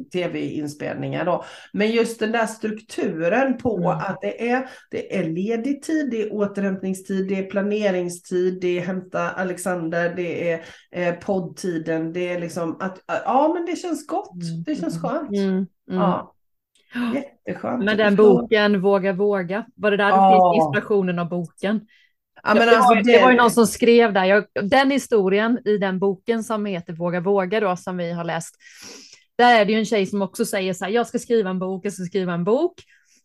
Mm. 0.90 1.26
då. 1.26 1.44
Men 1.72 1.90
just 1.90 2.20
den 2.20 2.32
där 2.32 2.46
strukturen 2.46 3.58
på 3.58 3.76
Mm. 3.76 3.88
att 3.90 4.18
det 4.20 4.50
är, 4.50 4.68
det 4.90 5.16
är 5.16 5.24
ledig 5.24 5.82
tid, 5.82 6.10
det 6.10 6.22
är 6.22 6.32
återhämtningstid, 6.34 7.28
det 7.28 7.38
är 7.38 7.50
planeringstid, 7.50 8.60
det 8.60 8.78
är 8.78 8.82
hämta 8.82 9.30
Alexander, 9.30 10.12
det 10.16 10.50
är 10.52 10.60
eh, 10.92 11.14
poddtiden, 11.14 12.12
det 12.12 12.28
är 12.32 12.40
liksom 12.40 12.76
att 12.80 12.98
ja 13.06 13.50
men 13.54 13.66
det 13.66 13.76
känns 13.76 14.06
gott, 14.06 14.30
det 14.66 14.74
känns 14.74 14.99
skönt. 15.00 15.30
Mm, 15.30 15.48
mm. 15.50 15.66
Ja, 15.86 16.34
jätteskönt. 17.14 17.84
Men 17.84 17.96
den 17.96 18.16
boken, 18.16 18.80
Våga 18.80 19.12
våga, 19.12 19.66
var 19.74 19.90
det 19.90 19.96
där 19.96 20.08
Ja. 20.08 20.30
det 20.30 20.54
finns 20.54 20.64
inspirationen 20.64 21.18
av 21.18 21.28
boken? 21.28 21.80
Ja, 22.42 22.54
men 22.54 22.68
det, 22.68 22.76
alltså, 22.76 22.94
var, 22.94 23.02
det 23.02 23.22
var 23.22 23.30
ju 23.30 23.36
någon 23.36 23.50
som 23.50 23.66
skrev 23.66 24.12
där, 24.12 24.24
jag, 24.24 24.44
den 24.62 24.90
historien 24.90 25.58
i 25.64 25.78
den 25.78 25.98
boken 25.98 26.44
som 26.44 26.66
heter 26.66 26.92
Våga 26.92 27.20
våga 27.20 27.60
då, 27.60 27.76
som 27.76 27.96
vi 27.96 28.12
har 28.12 28.24
läst, 28.24 28.56
där 29.38 29.60
är 29.60 29.64
det 29.64 29.72
ju 29.72 29.78
en 29.78 29.84
tjej 29.84 30.06
som 30.06 30.22
också 30.22 30.44
säger 30.44 30.72
så 30.72 30.84
här, 30.84 30.92
jag 30.92 31.06
ska 31.06 31.18
skriva 31.18 31.50
en 31.50 31.58
bok, 31.58 31.84
jag 31.86 31.92
ska 31.92 32.04
skriva 32.04 32.32
en 32.34 32.44
bok. 32.44 32.74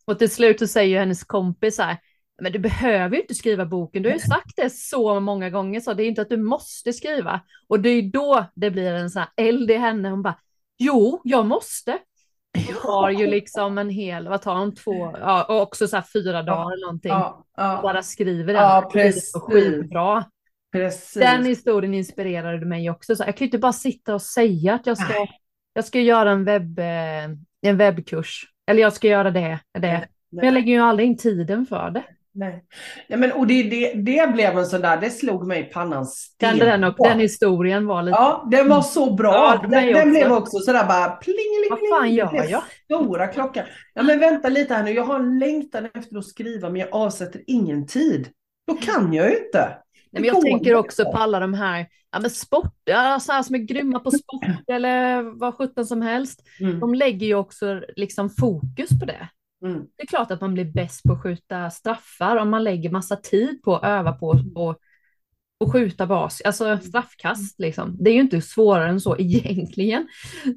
Och 0.05 0.19
till 0.19 0.29
slut 0.31 0.59
så 0.59 0.67
säger 0.67 0.99
hennes 0.99 1.23
kompis 1.23 1.75
så 1.75 1.83
här, 1.83 1.97
men 2.41 2.51
du 2.51 2.59
behöver 2.59 3.15
ju 3.15 3.21
inte 3.21 3.35
skriva 3.35 3.65
boken, 3.65 4.03
du 4.03 4.09
har 4.09 4.13
ju 4.13 4.19
sagt 4.19 4.55
det 4.55 4.69
så 4.69 5.19
många 5.19 5.49
gånger, 5.49 5.79
så 5.79 5.93
det 5.93 6.03
är 6.03 6.07
inte 6.07 6.21
att 6.21 6.29
du 6.29 6.37
måste 6.37 6.93
skriva. 6.93 7.41
Och 7.67 7.79
det 7.79 7.89
är 7.89 8.01
ju 8.01 8.09
då 8.09 8.45
det 8.55 8.71
blir 8.71 8.93
en 8.93 9.09
så 9.09 9.19
här 9.19 9.29
eld 9.37 9.71
i 9.71 9.75
henne, 9.75 10.09
hon 10.09 10.21
bara, 10.21 10.39
jo, 10.77 11.21
jag 11.23 11.45
måste. 11.45 11.97
Jag 12.69 12.75
har 12.75 13.09
ju 13.09 13.27
liksom 13.27 13.77
en 13.77 13.89
hel, 13.89 14.27
vad 14.27 14.41
tar 14.41 14.55
hon, 14.55 14.75
två, 14.75 15.15
ja, 15.19 15.43
och 15.43 15.61
också 15.61 15.87
så 15.87 16.01
fyra 16.13 16.43
dagar 16.43 16.73
eller 16.73 16.85
någonting. 16.85 17.11
Ja, 17.11 17.45
ja, 17.57 17.79
Bara 17.83 18.03
skriver 18.03 18.53
den. 18.53 18.63
Ja, 18.63 18.89
precis. 18.93 19.33
skitbra. 19.33 20.25
precis. 20.71 21.13
Den 21.13 21.45
historien 21.45 21.93
inspirerade 21.93 22.65
mig 22.65 22.89
också. 22.89 23.15
Så 23.15 23.23
jag 23.23 23.37
kan 23.37 23.45
ju 23.45 23.47
inte 23.47 23.57
bara 23.57 23.73
sitta 23.73 24.13
och 24.13 24.21
säga 24.21 24.73
att 24.73 24.87
jag 24.87 24.97
ska, 24.97 25.13
Nej. 25.13 25.29
jag 25.73 25.85
ska 25.85 25.99
göra 25.99 26.31
en, 26.31 26.43
webb, 26.43 26.79
eh, 26.79 27.23
en 27.61 27.77
webbkurs. 27.77 28.45
Eller 28.67 28.81
jag 28.81 28.93
ska 28.93 29.07
göra 29.07 29.31
det, 29.31 29.59
det. 29.73 30.07
Men 30.31 30.45
jag 30.45 30.53
lägger 30.53 30.73
ju 30.73 30.79
aldrig 30.79 31.07
in 31.07 31.17
tiden 31.17 31.65
för 31.65 31.89
det. 31.89 32.03
Nej. 32.37 32.63
Ja, 33.07 33.17
men, 33.17 33.31
och 33.31 33.47
det, 33.47 33.63
det, 33.63 33.93
det 33.93 34.33
blev 34.33 34.57
en 34.57 34.65
sån 34.65 34.81
där, 34.81 34.97
det 34.97 35.09
slog 35.09 35.47
mig 35.47 35.61
i 35.61 35.63
pannan 35.63 36.05
Den, 36.39 36.57
den, 36.57 36.83
och, 36.83 36.95
den 37.07 37.19
historien 37.19 37.87
var 37.87 38.03
lite, 38.03 38.17
Ja, 38.17 38.47
den 38.51 38.69
var 38.69 38.81
så 38.81 39.13
bra. 39.13 39.33
Ja, 39.33 39.67
den, 39.69 39.93
den 39.93 40.09
blev 40.09 40.31
också 40.31 40.59
sådär 40.59 40.85
bara 40.87 41.09
plingeling. 41.09 41.69
vad 41.69 41.99
fan 41.99 42.13
gör 42.13 42.51
jag? 42.51 42.63
Stora 42.83 43.27
klockan. 43.27 43.65
Ja 43.93 44.03
men 44.03 44.19
vänta 44.19 44.49
lite 44.49 44.73
här 44.73 44.83
nu, 44.83 44.91
jag 44.91 45.03
har 45.03 45.19
en 45.19 45.39
längtan 45.39 45.87
efter 45.93 46.17
att 46.17 46.25
skriva 46.25 46.69
men 46.69 46.81
jag 46.81 46.89
avsätter 46.91 47.41
ingen 47.47 47.87
tid. 47.87 48.29
Då 48.67 48.73
kan 48.73 49.13
jag 49.13 49.29
ju 49.29 49.37
inte. 49.45 49.77
Nej, 50.11 50.21
men 50.21 50.23
jag 50.23 50.41
tänker 50.41 50.75
också 50.75 51.03
på 51.03 51.17
alla 51.17 51.39
de 51.39 51.53
här, 51.53 51.87
ja 52.11 52.19
men 52.19 52.29
sport, 52.29 52.73
ja, 52.83 53.19
så 53.19 53.31
här 53.31 53.43
som 53.43 53.55
är 53.55 53.59
grymma 53.59 53.99
på 53.99 54.11
sport 54.11 54.45
eller 54.67 55.21
vad 55.39 55.55
sjutton 55.55 55.85
som 55.85 56.01
helst. 56.01 56.41
Mm. 56.59 56.79
De 56.79 56.93
lägger 56.93 57.27
ju 57.27 57.35
också 57.35 57.81
liksom 57.95 58.29
fokus 58.29 58.99
på 58.99 59.05
det. 59.05 59.29
Mm. 59.65 59.85
Det 59.97 60.03
är 60.03 60.07
klart 60.07 60.31
att 60.31 60.41
man 60.41 60.53
blir 60.53 60.65
bäst 60.65 61.03
på 61.03 61.13
att 61.13 61.21
skjuta 61.23 61.69
straffar 61.69 62.37
om 62.37 62.49
man 62.49 62.63
lägger 62.63 62.89
massa 62.89 63.15
tid 63.15 63.61
på 63.63 63.75
att 63.75 63.83
öva 63.83 64.11
på 64.11 64.27
och 64.55 64.79
och 65.57 65.71
skjuta 65.71 66.07
bas, 66.07 66.41
alltså 66.45 66.77
straffkast 66.77 67.59
liksom. 67.59 67.97
Det 67.99 68.09
är 68.09 68.13
ju 68.13 68.21
inte 68.21 68.41
svårare 68.41 68.89
än 68.89 69.01
så 69.01 69.15
egentligen. 69.19 70.07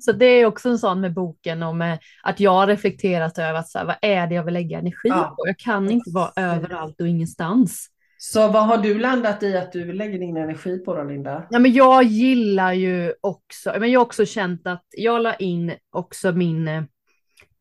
Så 0.00 0.12
det 0.12 0.26
är 0.26 0.46
också 0.46 0.68
en 0.68 0.78
sån 0.78 1.00
med 1.00 1.14
boken 1.14 1.62
om 1.62 1.82
eh, 1.82 1.98
att 2.22 2.40
jag 2.40 2.50
har 2.50 2.66
reflekterat 2.66 3.38
över 3.38 3.54
att 3.54 3.68
så 3.68 3.78
här, 3.78 3.86
vad 3.86 3.96
är 4.02 4.26
det 4.26 4.34
jag 4.34 4.44
vill 4.44 4.54
lägga 4.54 4.78
energi 4.78 5.08
Ja. 5.08 5.34
på? 5.36 5.46
Jag 5.48 5.58
kan 5.58 5.90
inte 5.90 6.10
vara 6.10 6.32
överallt 6.36 7.00
och 7.00 7.08
ingenstans. 7.08 7.86
Så 8.18 8.48
vad 8.48 8.66
har 8.66 8.78
du 8.78 8.98
landat 8.98 9.42
i 9.42 9.56
att 9.56 9.72
du 9.72 9.92
lägger 9.92 10.18
din 10.18 10.36
energi 10.36 10.78
på 10.78 10.94
då 10.94 11.04
Linda? 11.04 11.46
Ja, 11.50 11.58
men 11.58 11.72
jag 11.72 12.02
gillar 12.02 12.72
ju 12.72 13.14
också, 13.20 13.72
men 13.80 13.90
jag 13.90 14.00
har 14.00 14.04
också 14.06 14.26
känt 14.26 14.66
att 14.66 14.84
jag 14.96 15.22
la 15.22 15.34
in 15.34 15.72
också 15.92 16.32
min 16.32 16.68
eh, 16.68 16.82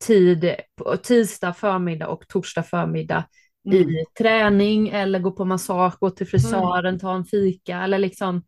tid 0.06 0.56
på 0.76 0.98
tisdag 0.98 1.54
förmiddag 1.54 2.08
och 2.08 2.28
torsdag 2.28 2.64
förmiddag 2.64 3.24
Mm. 3.68 3.90
i 3.90 4.06
träning 4.18 4.90
eller 4.90 5.20
gå 5.20 5.32
på 5.32 5.46
massage, 5.46 6.00
gå 6.00 6.10
till 6.10 6.28
frisören, 6.28 7.00
ta 7.00 7.16
en 7.16 7.26
fika 7.26 7.78
eller 7.84 7.98
liksom, 8.00 8.44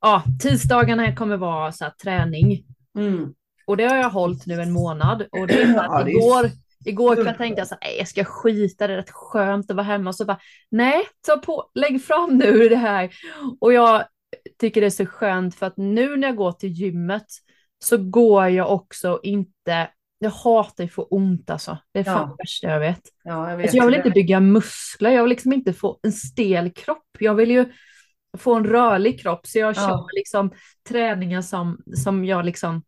ja, 0.00 0.22
tisdagarna 0.42 1.16
kommer 1.16 1.36
vara 1.36 1.72
så 1.72 1.84
här 1.84 1.92
träning. 2.02 2.64
Mm. 2.98 3.34
Och 3.66 3.76
det 3.76 3.84
har 3.84 3.96
jag 3.96 4.10
hållit 4.10 4.46
nu 4.46 4.62
en 4.62 4.72
månad 4.72 5.22
och 5.30 5.46
det 5.46 5.62
är 5.62 5.78
att 6.00 6.08
igår, 6.08 6.50
igår 6.84 7.14
kväll 7.14 7.34
tänkte 7.34 7.60
jag 7.60 7.68
så 7.68 7.74
här, 7.80 7.88
"Nej, 7.90 7.98
jag 7.98 8.08
ska 8.08 8.24
skita, 8.24 8.86
det 8.86 8.92
är 8.92 8.96
rätt 8.96 9.10
skönt 9.10 9.70
att 9.70 9.76
vara 9.76 9.86
hemma 9.86 10.10
och 10.10 10.16
så 10.16 10.24
bara, 10.24 10.38
nej, 10.70 11.02
ta 11.26 11.36
på, 11.36 11.70
lägg 11.74 12.04
fram 12.04 12.38
nu 12.38 12.68
det 12.68 12.76
här. 12.76 13.10
Och 13.60 13.72
jag 13.72 14.04
tycker 14.60 14.80
det 14.80 14.86
är 14.86 14.90
så 14.90 15.06
skönt 15.06 15.54
för 15.54 15.66
att 15.66 15.76
nu 15.76 16.16
när 16.16 16.28
jag 16.28 16.36
går 16.36 16.52
till 16.52 16.70
gymmet 16.70 17.26
så 17.84 17.96
går 17.98 18.48
jag 18.48 18.72
också 18.72 19.20
inte, 19.22 19.88
jag 20.24 20.30
hatar 20.30 20.84
att 20.84 20.92
få 20.92 21.02
ont 21.02 21.50
alltså. 21.50 21.78
Det 21.92 21.98
är 22.00 22.04
fan 22.04 22.14
Ja. 22.20 22.26
det 22.26 22.42
värsta 22.42 22.68
jag 22.68 22.80
vet. 22.80 23.00
Ja, 23.24 23.50
jag 23.50 23.56
vet. 23.56 23.64
Alltså 23.64 23.76
jag 23.76 23.86
vill 23.86 23.94
inte 23.94 24.10
bygga 24.10 24.40
muskler, 24.40 25.10
jag 25.10 25.22
vill 25.22 25.30
liksom 25.30 25.52
inte 25.52 25.72
få 25.72 25.98
en 26.02 26.12
stel 26.12 26.70
kropp. 26.70 27.06
Jag 27.18 27.34
vill 27.34 27.50
ju 27.50 27.72
få 28.38 28.54
en 28.54 28.64
rörlig 28.64 29.20
kropp, 29.20 29.46
så 29.46 29.58
jag 29.58 29.68
Ja. 29.76 29.88
kör 29.88 30.16
liksom 30.16 30.50
träningar 30.88 31.42
som, 31.42 31.82
som 32.04 32.24
jag 32.24 32.44
liksom 32.44 32.82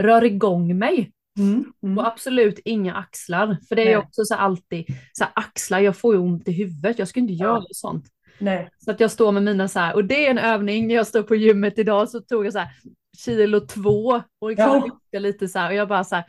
rör 0.00 0.24
igång 0.24 0.78
mig. 0.78 1.12
Mm. 1.38 1.72
Mm. 1.82 1.98
Och 1.98 2.06
absolut 2.06 2.58
inga 2.64 2.94
axlar, 2.94 3.58
för 3.68 3.76
det 3.76 3.82
är 3.82 3.86
Nej. 3.86 3.92
ju 3.94 3.98
också 3.98 4.24
så 4.24 4.34
alltid, 4.34 4.84
så 5.12 5.24
här 5.24 5.32
axlar, 5.36 5.80
jag 5.80 5.96
får 5.96 6.14
ju 6.14 6.20
ont 6.20 6.48
i 6.48 6.52
huvudet, 6.52 6.98
jag 6.98 7.08
skulle 7.08 7.22
inte 7.22 7.34
Ja. 7.34 7.44
göra 7.46 7.64
sånt. 7.70 8.04
Nej. 8.42 8.68
Så 8.78 8.90
att 8.90 9.00
jag 9.00 9.10
står 9.10 9.32
med 9.32 9.42
mina 9.42 9.68
så 9.68 9.78
här, 9.78 9.94
och 9.94 10.04
det 10.04 10.26
är 10.26 10.30
en 10.30 10.38
övning, 10.38 10.90
jag 10.90 11.06
står 11.06 11.22
på 11.22 11.34
gymmet 11.34 11.78
idag 11.78 12.08
så 12.08 12.20
tog 12.20 12.46
jag 12.46 12.52
så 12.52 12.58
här 12.58 12.68
kilo 13.24 13.60
två 13.60 14.22
och 14.40 14.48
liksom 14.50 14.90
Ja. 15.10 15.18
lite 15.20 15.48
så 15.48 15.58
här, 15.58 15.68
och 15.70 15.74
jag 15.74 15.88
bara 15.88 16.04
så 16.04 16.14
här, 16.14 16.24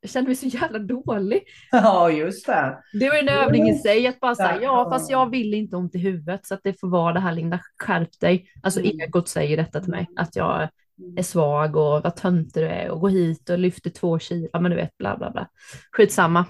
jag 0.00 0.10
kände 0.10 0.28
mig 0.28 0.36
så 0.36 0.46
jävla 0.46 0.78
dålig. 0.78 1.42
Ja, 1.70 2.10
just 2.10 2.46
det. 2.46 2.78
Det 3.00 3.08
var 3.08 3.16
en 3.16 3.28
övning 3.28 3.68
i 3.68 3.74
sig, 3.78 4.06
att 4.06 4.20
bara 4.20 4.34
säga 4.34 4.58
Ja. 4.62 4.90
fast 4.90 5.10
jag 5.10 5.30
vill 5.30 5.54
inte 5.54 5.76
ont 5.76 5.94
i 5.94 5.98
huvudet, 5.98 6.46
så 6.46 6.54
att 6.54 6.60
det 6.62 6.80
får 6.80 6.88
vara 6.88 7.12
det 7.12 7.20
här 7.20 7.32
Linda, 7.32 7.60
skärp 7.82 8.20
dig. 8.20 8.46
Alltså 8.62 8.80
Mm. 8.80 9.00
egot 9.00 9.28
säger 9.28 9.56
detta 9.56 9.80
till 9.80 9.90
mig, 9.90 10.06
att 10.16 10.36
jag 10.36 10.68
är 11.16 11.22
svag 11.22 11.76
och 11.76 12.02
vad 12.02 12.16
töntig 12.16 12.62
du 12.62 12.66
är 12.68 12.90
och 12.90 13.00
gå 13.00 13.08
hit 13.08 13.50
och 13.50 13.58
lyfter 13.58 13.90
två 13.90 14.18
kilo, 14.18 14.48
ja 14.52 14.60
men 14.60 14.70
du 14.70 14.76
vet, 14.76 14.98
bla 14.98 15.16
bla 15.16 15.30
bla. 15.30 15.48
Skitsamma. 15.92 16.44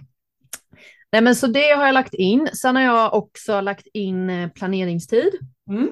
Nej 1.13 1.23
men 1.23 1.35
så 1.37 1.47
det 1.47 1.71
har 1.77 1.87
jag 1.87 1.95
lagt 1.95 2.15
in. 2.15 2.49
Sen 2.53 2.77
har 2.77 2.83
jag 2.83 3.15
också 3.15 3.61
lagt 3.61 3.87
in 3.93 4.31
eh, 4.31 4.49
planeringstid. 4.51 5.33
Mm. 5.71 5.89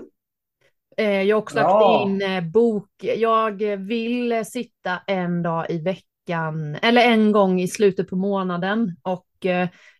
Eh, 0.96 1.22
Jag 1.22 1.36
har 1.36 1.42
också 1.42 1.56
lagt 1.56 2.06
in 2.08 2.22
eh, 2.22 2.40
bok. 2.44 2.88
Jag 3.16 3.62
vill 3.76 4.44
sitta 4.46 4.98
en 5.06 5.42
dag 5.42 5.70
i 5.70 5.78
veckan, 5.78 6.74
eller 6.82 7.00
en 7.02 7.32
gång 7.32 7.60
i 7.60 7.68
slutet 7.68 8.08
på 8.10 8.16
månaden 8.16 8.96
och 9.02 9.26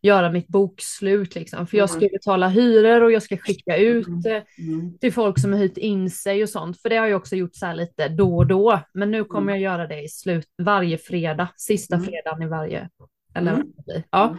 göra 0.03 0.31
mitt 0.33 0.49
bokslut 0.49 1.35
liksom. 1.35 1.67
För 1.67 1.77
jag 1.77 1.91
ska 1.91 1.99
Mm. 1.99 2.11
betala 2.13 2.49
hyror 2.49 3.01
och 3.03 3.13
jag 3.13 3.23
ska 3.23 3.37
skicka 3.37 3.77
ut 3.77 4.07
Mm. 4.07 4.27
eh, 4.37 4.43
Mm. 4.59 4.99
till 4.99 5.13
folk 5.13 5.39
som 5.41 5.53
har 5.53 5.59
hyrt 5.61 5.77
in 5.77 6.11
sig 6.11 6.43
och 6.43 6.49
sånt. 6.49 6.81
För 6.83 6.89
det 6.89 6.97
har 6.97 7.07
jag 7.07 7.17
också 7.21 7.37
gjort 7.37 7.55
så 7.55 7.67
här 7.67 7.75
lite 7.75 8.09
då 8.09 8.37
och 8.37 8.47
då. 8.47 8.81
Men 8.95 9.11
nu 9.11 9.25
kommer 9.25 9.53
Mm. 9.53 9.63
jag 9.63 9.73
göra 9.73 9.87
det 9.87 10.03
i 10.03 10.09
slut, 10.09 10.47
varje 10.63 10.99
fredag, 10.99 11.49
sista 11.57 12.01
fredagen 12.01 12.43
i 12.43 12.47
varje. 12.47 12.89
Eller. 13.35 13.63
Ja. 14.11 14.37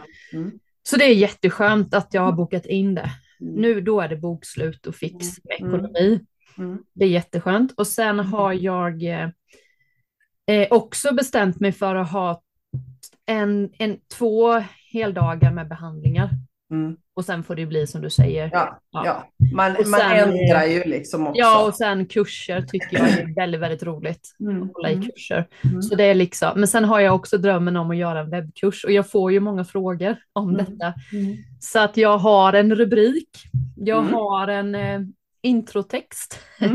Mm. 0.86 0.90
Så 0.90 0.96
det 0.96 1.04
är 1.04 1.14
jätteskönt 1.14 1.94
att 1.94 2.14
jag 2.14 2.22
har 2.22 2.32
bokat 2.32 2.66
in 2.66 2.94
det. 2.94 3.10
Mm. 3.40 3.54
Nu 3.54 3.80
då 3.80 4.00
är 4.00 4.08
det 4.08 4.16
bokslut 4.16 4.86
och 4.86 4.94
fix 4.94 5.26
med 5.44 5.60
Mm. 5.60 5.74
ekonomi. 5.74 6.20
Mm. 6.58 6.78
Det 6.92 7.04
är 7.04 7.08
jätteskönt. 7.08 7.72
Och 7.76 7.86
sen 7.86 8.18
har 8.18 8.52
jag 8.52 9.02
eh, 9.02 9.28
eh, 10.46 10.68
också 10.70 11.14
bestämt 11.14 11.60
mig 11.60 11.72
för 11.72 11.94
att 11.94 12.10
ha 12.10 12.42
en, 13.26 13.70
en, 13.78 13.98
två 14.18 14.62
heldagar 14.92 15.52
med 15.52 15.68
behandlingar. 15.68 16.30
Mm. 16.70 16.96
Och 17.16 17.24
sen 17.24 17.42
får 17.44 17.54
det 17.54 17.66
bli 17.66 17.86
som 17.86 18.00
du 18.02 18.10
säger. 18.10 18.50
Ja, 18.52 18.80
Ja. 18.90 19.02
ja. 19.06 19.24
Man, 19.54 19.74
sen- 19.84 20.00
ändrar 20.12 20.64
ju 20.64 20.84
liksom 20.84 21.26
också. 21.26 21.38
Ja, 21.40 21.66
och 21.66 21.74
sen 21.74 22.06
kurser 22.06 22.62
tycker 22.62 22.98
jag 22.98 23.08
är 23.08 23.34
väldigt, 23.36 23.60
väldigt 23.60 23.82
roligt. 23.82 24.34
Mm. 24.40 24.62
Att 24.62 24.72
hålla 24.74 24.90
i 24.90 24.94
Mm. 24.94 25.06
kurser. 25.06 25.46
Mm. 25.64 25.82
Så 25.82 25.94
det 25.94 26.04
är 26.04 26.14
liksom, 26.14 26.50
men 26.56 26.68
sen 26.68 26.84
har 26.84 27.00
jag 27.00 27.14
också 27.14 27.38
drömmen 27.38 27.76
om 27.76 27.90
att 27.90 27.96
göra 27.96 28.20
en 28.20 28.30
webbkurs 28.30 28.84
och 28.84 28.92
jag 28.92 29.10
får 29.10 29.32
ju 29.32 29.40
många 29.40 29.64
frågor 29.64 30.16
om 30.32 30.48
Mm. 30.50 30.64
detta. 30.64 30.94
Mm. 31.12 31.36
Så 31.60 31.78
att 31.78 31.96
jag 31.96 32.18
har 32.18 32.52
en 32.52 32.74
rubrik, 32.74 33.28
jag 33.76 33.98
Mm. 34.02 34.14
har 34.14 34.48
en 34.48 34.74
eh, 34.74 35.00
introtext. 35.42 36.40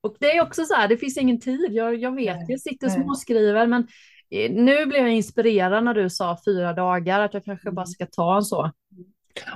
Och 0.00 0.16
det 0.20 0.36
är 0.36 0.42
också 0.42 0.64
så 0.64 0.74
här, 0.74 0.88
det 0.88 0.96
finns 0.96 1.16
ingen 1.18 1.40
tid, 1.40 1.68
jag, 1.72 1.94
jag 1.96 2.14
vet, 2.14 2.48
jag 2.48 2.60
sitter 2.60 2.86
och 2.86 2.92
småskriver 2.92 3.66
men 3.66 3.86
eh, 4.30 4.50
nu 4.52 4.86
blev 4.86 5.02
jag 5.02 5.14
inspirerad 5.14 5.84
när 5.84 5.94
du 5.94 6.10
sa 6.10 6.38
fyra 6.44 6.72
dagar, 6.72 7.20
att 7.20 7.34
jag 7.34 7.44
kanske 7.44 7.70
bara 7.70 7.86
ska 7.86 8.06
ta 8.06 8.36
en 8.36 8.42
så. 8.42 8.72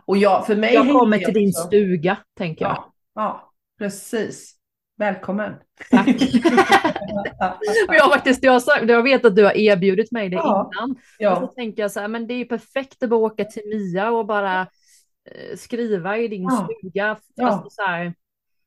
Och 0.05 0.17
jag, 0.17 0.47
för 0.47 0.57
mig 0.57 0.75
Jag 0.75 0.93
kommer 0.93 1.19
till 1.19 1.35
din 1.35 1.49
också- 1.49 1.67
stuga, 1.67 2.17
tänker 2.39 2.65
jag. 2.65 2.73
Ja, 2.73 2.93
ja, 3.15 3.53
precis. 3.79 4.55
Välkommen. 4.99 5.55
Tack. 5.91 6.07
Jag, 7.89 8.13
faktiskt, 8.13 8.43
jag, 8.43 8.63
sagt, 8.63 8.89
jag 8.89 9.03
vet 9.03 9.25
att 9.25 9.37
du 9.37 9.45
har 9.45 9.57
erbjudit 9.57 10.13
mig 10.13 10.29
det 10.29 10.37
Ja. 10.37 10.71
innan. 10.75 10.91
Och 10.91 10.97
så 10.97 11.03
ja, 11.19 11.53
tänker 11.57 11.83
jag 11.83 11.91
så 11.91 12.01
här, 12.01 12.09
men 12.09 12.27
det 12.27 12.35
är 12.35 12.39
ju 12.39 12.45
perfekt 12.45 13.03
att 13.03 13.11
bara 13.11 13.21
åka 13.21 13.45
till 13.45 13.63
Mia 13.67 14.11
och 14.11 14.27
bara 14.27 14.61
eh, 15.31 15.57
skriva 15.57 16.19
i 16.19 16.29
din 16.29 16.43
Ja. 16.43 16.69
stuga. 16.81 17.17
Ja. 17.35 17.47
Alltså 17.49 17.71
så 17.71 17.83
här, 17.83 18.15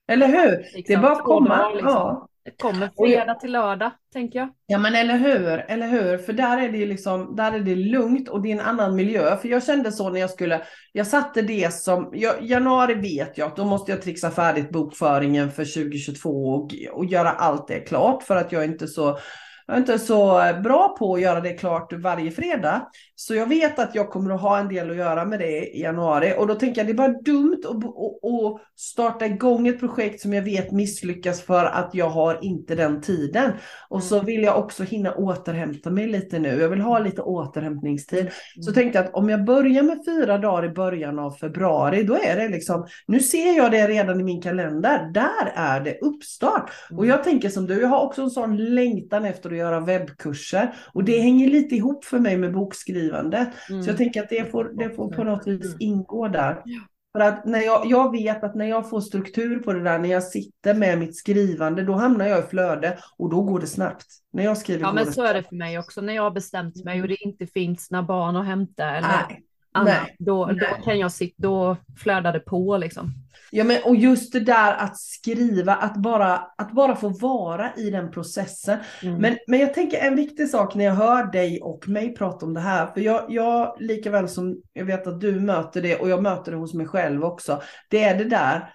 eller 0.07 0.27
hur? 0.27 0.57
liksom, 0.57 0.83
Det 0.87 0.93
är 0.93 0.97
bara 1.01 1.11
att 1.11 1.23
komma. 1.23 1.69
liksom. 1.69 1.89
Ja. 1.91 2.27
Kommer 2.57 2.89
fredag 2.97 3.33
till 3.33 3.51
lördag, 3.51 3.91
tänker 4.13 4.39
jag. 4.39 4.49
Ja 4.67 4.77
men 4.77 4.95
eller 4.95 5.17
hur, 5.17 5.65
eller 5.67 5.87
hur, 5.87 6.17
för 6.17 6.33
där 6.33 6.57
är 6.57 6.71
det 6.71 6.77
ju 6.77 6.85
liksom, 6.85 7.35
där 7.35 7.51
är 7.51 7.59
det 7.59 7.75
lugnt 7.75 8.29
och 8.29 8.41
det 8.41 8.51
är 8.51 8.55
en 8.55 8.59
annan 8.59 8.95
miljö. 8.95 9.37
För 9.37 9.47
jag 9.47 9.63
kände 9.63 9.91
så 9.91 10.09
när 10.09 10.19
jag 10.19 10.29
skulle, 10.29 10.61
jag 10.91 11.07
satte 11.07 11.41
det 11.41 11.73
som, 11.73 12.09
jag, 12.13 12.35
januari 12.41 12.93
vet 12.93 13.37
jag 13.37 13.47
att 13.47 13.55
då 13.55 13.65
måste 13.65 13.91
jag 13.91 14.01
trixa 14.01 14.31
färdigt 14.31 14.69
bokföringen 14.69 15.51
för 15.51 15.65
2022 15.65 16.29
och, 16.29 16.71
och 16.91 17.05
göra 17.05 17.29
allt 17.31 17.67
det 17.67 17.79
klart 17.79 18.23
för 18.23 18.35
att 18.35 18.51
jag 18.51 18.65
inte 18.65 18.87
så 18.87 19.17
jag 19.67 19.75
är 19.75 19.79
inte 19.79 19.99
så 19.99 20.41
bra 20.63 20.95
på 20.99 21.15
att 21.15 21.21
göra 21.21 21.41
det 21.41 21.53
klart 21.53 21.93
varje 21.93 22.31
fredag. 22.31 22.87
Så 23.15 23.35
jag 23.35 23.49
vet 23.49 23.79
att 23.79 23.95
jag 23.95 24.09
kommer 24.09 24.35
att 24.35 24.41
ha 24.41 24.59
en 24.59 24.67
del 24.67 24.89
att 24.89 24.95
göra 24.95 25.25
med 25.25 25.39
det 25.39 25.75
i 25.75 25.81
januari. 25.81 26.33
Och 26.37 26.47
då 26.47 26.55
tänker 26.55 26.81
jag 26.81 26.87
det 26.87 26.91
är 26.91 27.07
bara 27.07 27.21
dumt 27.21 27.61
att, 27.69 27.85
att, 27.85 28.61
starta 28.77 29.25
igång 29.25 29.67
ett 29.67 29.79
projekt 29.79 30.21
som 30.21 30.33
jag 30.33 30.41
vet 30.41 30.71
misslyckas 30.71 31.41
för 31.41 31.65
att 31.65 31.89
jag 31.93 32.09
har 32.09 32.39
inte 32.41 32.75
den 32.75 33.01
tiden. 33.01 33.51
Och 33.89 34.03
så 34.03 34.19
vill 34.19 34.43
jag 34.43 34.59
också 34.59 34.83
hinna 34.83 35.15
återhämta 35.15 35.89
mig 35.89 36.07
lite 36.07 36.39
nu. 36.39 36.61
Jag 36.61 36.69
vill 36.69 36.81
ha 36.81 36.99
lite 36.99 37.21
återhämtningstid. 37.21 38.29
Så 38.61 38.71
tänkte 38.71 38.99
jag 38.99 39.05
att 39.05 39.13
om 39.13 39.29
jag 39.29 39.45
börjar 39.45 39.83
med 39.83 39.99
fyra 40.05 40.37
dagar 40.37 40.65
i 40.65 40.69
början 40.69 41.19
av 41.19 41.31
februari, 41.31 42.03
då 42.03 42.15
är 42.15 42.35
det 42.35 42.47
liksom, 42.47 42.87
nu 43.07 43.19
ser 43.19 43.57
jag 43.57 43.71
det 43.71 43.87
redan 43.87 44.19
i 44.19 44.23
min 44.23 44.41
kalender, 44.41 45.11
där 45.13 45.53
är 45.55 45.79
det 45.79 45.99
uppstart. 46.01 46.71
Och 46.91 47.05
jag 47.05 47.23
tänker 47.23 47.49
som 47.49 47.67
du, 47.67 47.81
jag 47.81 47.87
har 47.87 48.05
också 48.05 48.21
en 48.21 48.29
sån 48.29 48.57
längtan 48.57 49.25
efter 49.25 49.54
att 49.55 49.59
göra 49.59 49.79
webbkurser. 49.79 50.75
Och 50.93 51.03
det 51.03 51.19
hänger 51.19 51.47
lite 51.49 51.75
ihop 51.75 52.05
för 52.05 52.19
mig 52.19 52.37
med 52.37 52.53
bokskrivandet. 52.53 53.47
Mm. 53.69 53.83
Så 53.83 53.89
jag 53.89 53.97
tänker 53.97 54.23
att 54.23 54.29
det 54.29 54.51
får, 54.51 54.71
det 54.77 54.89
får 54.89 55.11
på 55.11 55.23
något 55.23 55.47
vis 55.47 55.65
Mm. 55.65 55.77
ingå 55.79 56.27
där. 56.27 56.61
Ja. 56.65 56.81
För 57.15 57.19
att 57.19 57.45
när 57.45 57.59
jag, 57.59 57.85
jag 57.85 58.11
vet 58.11 58.43
att 58.43 58.55
när 58.55 58.65
jag 58.65 58.89
får 58.89 59.01
struktur 59.01 59.59
på 59.59 59.73
det 59.73 59.83
där, 59.83 59.99
när 59.99 60.09
jag 60.09 60.23
sitter 60.23 60.73
med 60.73 60.99
mitt 60.99 61.17
skrivande, 61.17 61.83
då 61.83 61.93
hamnar 61.93 62.25
jag 62.25 62.39
i 62.39 62.41
flöde 62.41 62.97
och 63.17 63.29
då 63.29 63.41
går 63.41 63.59
det 63.59 63.67
snabbt. 63.67 64.05
När 64.33 64.43
jag 64.43 64.57
skriver 64.57 64.81
Ja, 64.81 64.93
men 64.93 65.13
så 65.13 65.23
är 65.23 65.33
det 65.33 65.43
för 65.43 65.55
mig 65.55 65.79
också. 65.79 66.01
När 66.01 66.13
jag 66.13 66.23
har 66.23 66.31
bestämt 66.31 66.85
mig 66.85 67.01
och 67.01 67.07
det 67.07 67.23
inte 67.23 67.47
finns 67.47 67.91
några 67.91 68.03
barn 68.03 68.35
att 68.35 68.45
hämta 68.45 68.83
eller 68.85 69.07
Nej. 69.07 69.43
Annat, 69.75 70.09
då, 70.19 70.45
då 70.45 70.83
kan 70.83 70.99
jag 70.99 71.11
sitta, 71.11 71.35
då 71.37 71.77
flödar 71.97 72.33
det 72.33 72.39
på 72.39 72.77
liksom. 72.77 73.13
Ja, 73.51 73.63
men, 73.63 73.83
och 73.83 73.95
just 73.95 74.33
det 74.33 74.39
där 74.39 74.73
att 74.73 74.99
skriva, 74.99 75.75
att 75.75 75.97
bara, 75.97 76.35
att 76.35 76.71
bara 76.71 76.95
få 76.95 77.09
vara 77.09 77.75
i 77.75 77.89
den 77.89 78.11
processen. 78.11 78.79
Mm. 79.03 79.21
Men, 79.21 79.37
men 79.47 79.59
jag 79.59 79.73
tänker 79.73 79.97
en 79.97 80.15
viktig 80.15 80.49
sak 80.49 80.75
när 80.75 80.85
jag 80.85 80.93
hör 80.93 81.31
dig 81.31 81.61
och 81.61 81.87
mig 81.87 82.15
prata 82.15 82.45
om 82.45 82.53
det 82.53 82.59
här, 82.59 82.87
för 82.87 83.01
jag, 83.01 83.25
jag 83.29 83.75
lika 83.79 84.09
väl 84.11 84.29
som 84.29 84.61
jag 84.73 84.85
vet 84.85 85.07
att 85.07 85.21
du 85.21 85.39
möter 85.39 85.81
det 85.81 85.95
och 85.95 86.09
jag 86.09 86.23
möter 86.23 86.51
det 86.51 86.57
hos 86.57 86.73
mig 86.73 86.87
själv 86.87 87.23
också, 87.23 87.61
det 87.89 88.03
är 88.03 88.17
det 88.17 88.23
där, 88.23 88.73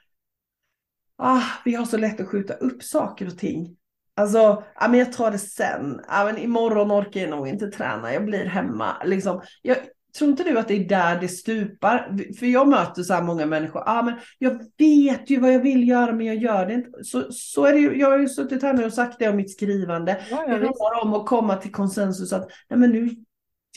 ah, 1.19 1.43
vi 1.65 1.75
har 1.75 1.85
så 1.85 1.97
lätt 1.97 2.21
att 2.21 2.29
skjuta 2.29 2.55
upp 2.55 2.83
saker 2.83 3.27
och 3.27 3.39
ting. 3.39 3.77
Alltså, 4.17 4.63
ja, 4.75 4.89
men 4.89 4.99
jag 4.99 5.13
tar 5.13 5.31
det 5.31 5.39
sen, 5.39 6.01
ja, 6.09 6.25
men 6.25 6.39
imorgon 6.39 6.93
orkar 6.93 7.21
jag 7.21 7.31
nog 7.31 7.49
inte 7.49 7.67
träna, 7.67 8.13
jag 8.13 8.25
blir 8.25 8.45
hemma. 8.45 9.03
Liksom, 9.05 9.43
jag, 9.63 9.77
tror 10.19 10.31
inte 10.31 10.45
du 10.45 10.59
att 10.59 10.69
det 10.69 10.75
är 10.75 10.89
där 10.89 11.21
det 11.21 11.29
stupar? 11.29 12.17
För 12.39 12.47
jag 12.47 12.69
möter 12.69 13.03
så 13.03 13.15
här 13.15 13.23
många 13.23 13.47
människor, 13.47 13.83
ah, 13.87 14.03
men 14.03 14.15
jag 14.39 14.63
vet 14.79 15.31
ju 15.31 15.41
vad 15.41 15.55
jag 15.55 15.61
vill 15.61 15.89
göra 15.89 16.13
men 16.13 16.27
jag 16.27 16.37
gör 16.37 16.67
det 16.67 16.75
inte. 16.75 17.05
Så, 17.05 17.33
så 17.33 17.65
är 17.65 17.73
det 17.73 17.79
ju, 17.79 17.99
jag 17.99 18.11
har 18.11 18.19
ju 18.19 18.29
suttit 18.29 18.63
här 18.63 18.75
nu 18.75 18.85
och 18.85 18.93
sagt 18.93 19.19
det 19.19 19.29
om 19.29 19.37
mitt 19.37 19.53
skrivande. 19.53 20.21
Ja, 20.31 20.37
det 20.37 20.53
handlar 20.53 21.03
om 21.03 21.15
att 21.15 21.27
komma 21.27 21.57
till 21.57 21.73
konsensus 21.73 22.33
att 22.33 22.51
nej 22.69 22.79
men 22.79 22.91
nu 22.91 23.11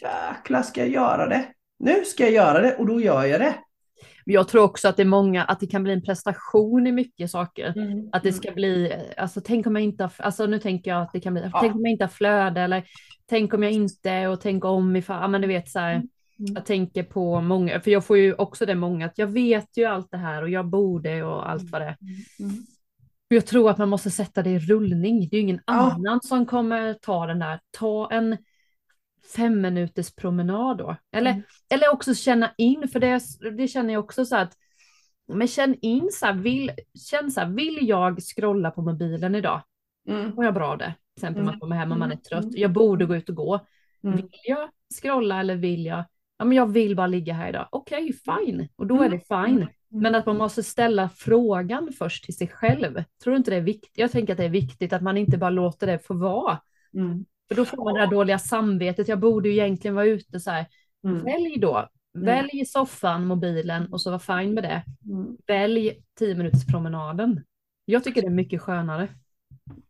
jäklar 0.01 0.61
ska 0.61 0.81
jag 0.81 0.89
göra 0.89 1.29
det. 1.29 1.45
Nu 1.79 2.05
ska 2.05 2.23
jag 2.23 2.33
göra 2.33 2.61
det 2.61 2.75
och 2.75 2.85
då 2.85 3.01
gör 3.01 3.23
jag 3.23 3.41
det. 3.41 3.55
Jag 4.25 4.47
tror 4.47 4.63
också 4.63 4.87
att 4.87 4.97
det 4.97 5.03
är 5.03 5.07
många, 5.07 5.43
att 5.43 5.59
det 5.59 5.67
kan 5.67 5.83
bli 5.83 5.93
en 5.93 6.01
prestation 6.01 6.87
i 6.87 6.91
mycket 6.91 7.31
saker. 7.31 7.73
Mm, 7.75 8.09
att 8.11 8.23
det 8.23 8.29
mm. 8.29 8.41
ska 8.41 8.51
bli, 8.51 8.93
alltså 9.17 9.41
tänk 9.41 9.67
om 9.67 9.75
jag 9.75 9.83
inte, 9.83 10.09
alltså 10.17 10.45
nu 10.45 10.59
tänker 10.59 10.91
jag 10.91 11.01
att 11.01 11.11
det 11.13 11.19
kan 11.19 11.33
bli, 11.33 11.49
ja. 11.53 11.59
tänk 11.61 11.75
om 11.75 11.81
jag 11.85 11.91
inte 11.91 12.03
har 12.03 12.09
flöde 12.09 12.61
eller 12.61 12.83
tänk 13.29 13.53
om 13.53 13.63
jag 13.63 13.71
inte 13.71 14.27
och 14.27 14.41
tänk 14.41 14.65
om 14.65 14.95
ifall, 14.95 15.21
ja 15.21 15.27
men 15.27 15.41
du 15.41 15.47
vet 15.47 15.69
så 15.69 15.79
här, 15.79 15.89
mm. 15.89 15.97
mm. 15.97 16.09
Jag 16.37 16.65
tänker 16.65 17.03
på 17.03 17.41
många, 17.41 17.81
för 17.81 17.91
jag 17.91 18.05
får 18.05 18.17
ju 18.17 18.33
också 18.33 18.65
det 18.65 18.75
många, 18.75 19.05
att 19.05 19.17
jag 19.17 19.27
vet 19.27 19.77
ju 19.77 19.85
allt 19.85 20.11
det 20.11 20.17
här 20.17 20.41
och 20.41 20.49
jag 20.49 20.65
borde 20.65 21.23
och 21.23 21.49
allt 21.49 21.71
vad 21.71 21.81
det 21.81 21.85
är. 21.85 21.97
Mm. 22.01 22.51
mm. 22.51 22.65
Jag 23.27 23.45
tror 23.45 23.69
att 23.69 23.77
man 23.77 23.89
måste 23.89 24.11
sätta 24.11 24.43
det 24.43 24.49
i 24.49 24.59
rullning. 24.59 25.19
Det 25.29 25.35
är 25.35 25.37
ju 25.37 25.43
ingen 25.43 25.61
ja. 25.65 25.73
annan 25.73 26.21
som 26.21 26.45
kommer 26.45 26.93
ta 26.93 27.25
den 27.25 27.39
där. 27.39 27.59
Ta 27.71 28.11
en 28.11 28.37
fem 29.35 29.61
minuters 29.61 30.15
promenad 30.15 30.77
då. 30.77 30.95
Eller, 31.11 31.31
mm. 31.31 31.43
eller 31.69 31.93
också 31.93 32.15
känna 32.15 32.51
in, 32.57 32.87
för 32.87 32.99
det, 32.99 33.21
det 33.57 33.67
känner 33.67 33.93
jag 33.93 34.03
också 34.03 34.25
så 34.25 34.35
att, 34.35 34.53
men 35.27 35.47
känn 35.47 35.75
in 35.81 36.09
så 36.11 36.25
här, 36.25 36.33
vill, 36.33 36.71
känn 37.09 37.31
så 37.31 37.39
här, 37.39 37.47
vill 37.47 37.77
jag 37.81 38.19
scrolla 38.21 38.71
på 38.71 38.81
mobilen 38.81 39.35
idag? 39.35 39.61
Mm. 40.09 40.35
Mår 40.35 40.45
jag 40.45 40.53
bra 40.53 40.75
det? 40.75 40.85
Till 40.85 41.23
exempel 41.23 41.41
mm. 41.41 41.51
man 41.51 41.59
kommer 41.59 41.75
hem 41.75 41.91
och 41.91 41.99
man 41.99 42.11
är 42.11 42.15
mm. 42.15 42.23
trött. 42.23 42.57
Jag 42.57 42.71
borde 42.71 43.05
gå 43.05 43.15
ut 43.15 43.29
och 43.29 43.35
gå. 43.35 43.59
Mm. 44.03 44.15
Vill 44.15 44.29
jag 44.43 44.69
scrolla 45.01 45.39
eller 45.39 45.55
vill 45.55 45.85
jag, 45.85 46.03
ja 46.43 46.47
men 46.47 46.57
jag 46.57 46.71
vill 46.71 46.95
bara 46.95 47.07
ligga 47.07 47.33
här 47.33 47.49
idag. 47.49 47.67
Okej, 47.71 48.03
okay, 48.03 48.45
fine. 48.45 48.67
Och 48.75 48.87
då 48.87 48.95
är 48.95 49.09
det 49.09 49.21
mm. 49.31 49.45
fine. 49.45 49.67
Men 49.89 50.15
att 50.15 50.25
man 50.25 50.37
måste 50.37 50.63
ställa 50.63 51.09
frågan 51.09 51.91
först 51.97 52.23
till 52.25 52.37
sig 52.37 52.47
själv. 52.47 53.03
Tror 53.23 53.31
du 53.31 53.37
inte 53.37 53.51
det 53.51 53.57
är 53.57 53.61
viktigt? 53.61 53.97
Jag 53.97 54.11
tänker 54.11 54.33
att 54.33 54.37
det 54.37 54.45
är 54.45 54.49
viktigt 54.49 54.93
att 54.93 55.01
man 55.01 55.17
inte 55.17 55.37
bara 55.37 55.49
låter 55.49 55.87
det 55.87 55.99
få 55.99 56.13
vara. 56.13 56.59
Mm. 56.93 57.25
För 57.47 57.55
då 57.55 57.65
får 57.65 57.83
man 57.83 57.93
det 57.93 57.99
där 57.99 58.07
dåliga 58.07 58.39
samvetet. 58.39 59.07
Jag 59.07 59.19
borde 59.19 59.49
ju 59.49 59.55
egentligen 59.55 59.95
vara 59.95 60.05
ute 60.05 60.39
så 60.39 60.51
här. 60.51 60.65
Mm. 61.03 61.23
Välj 61.23 61.59
då. 61.59 61.89
Mm. 62.15 62.25
Välj 62.25 62.65
soffan, 62.65 63.25
mobilen 63.25 63.93
och 63.93 64.01
så 64.01 64.11
var 64.11 64.19
fine 64.19 64.53
med 64.53 64.63
det. 64.63 64.83
Mm. 65.05 65.37
Välj 65.47 65.93
tio 66.19 66.35
minuters 66.35 66.65
promenaden. 66.65 67.43
Jag 67.85 68.03
tycker 68.03 68.21
det 68.21 68.27
är 68.27 68.31
mycket 68.31 68.61
skönare. 68.61 69.07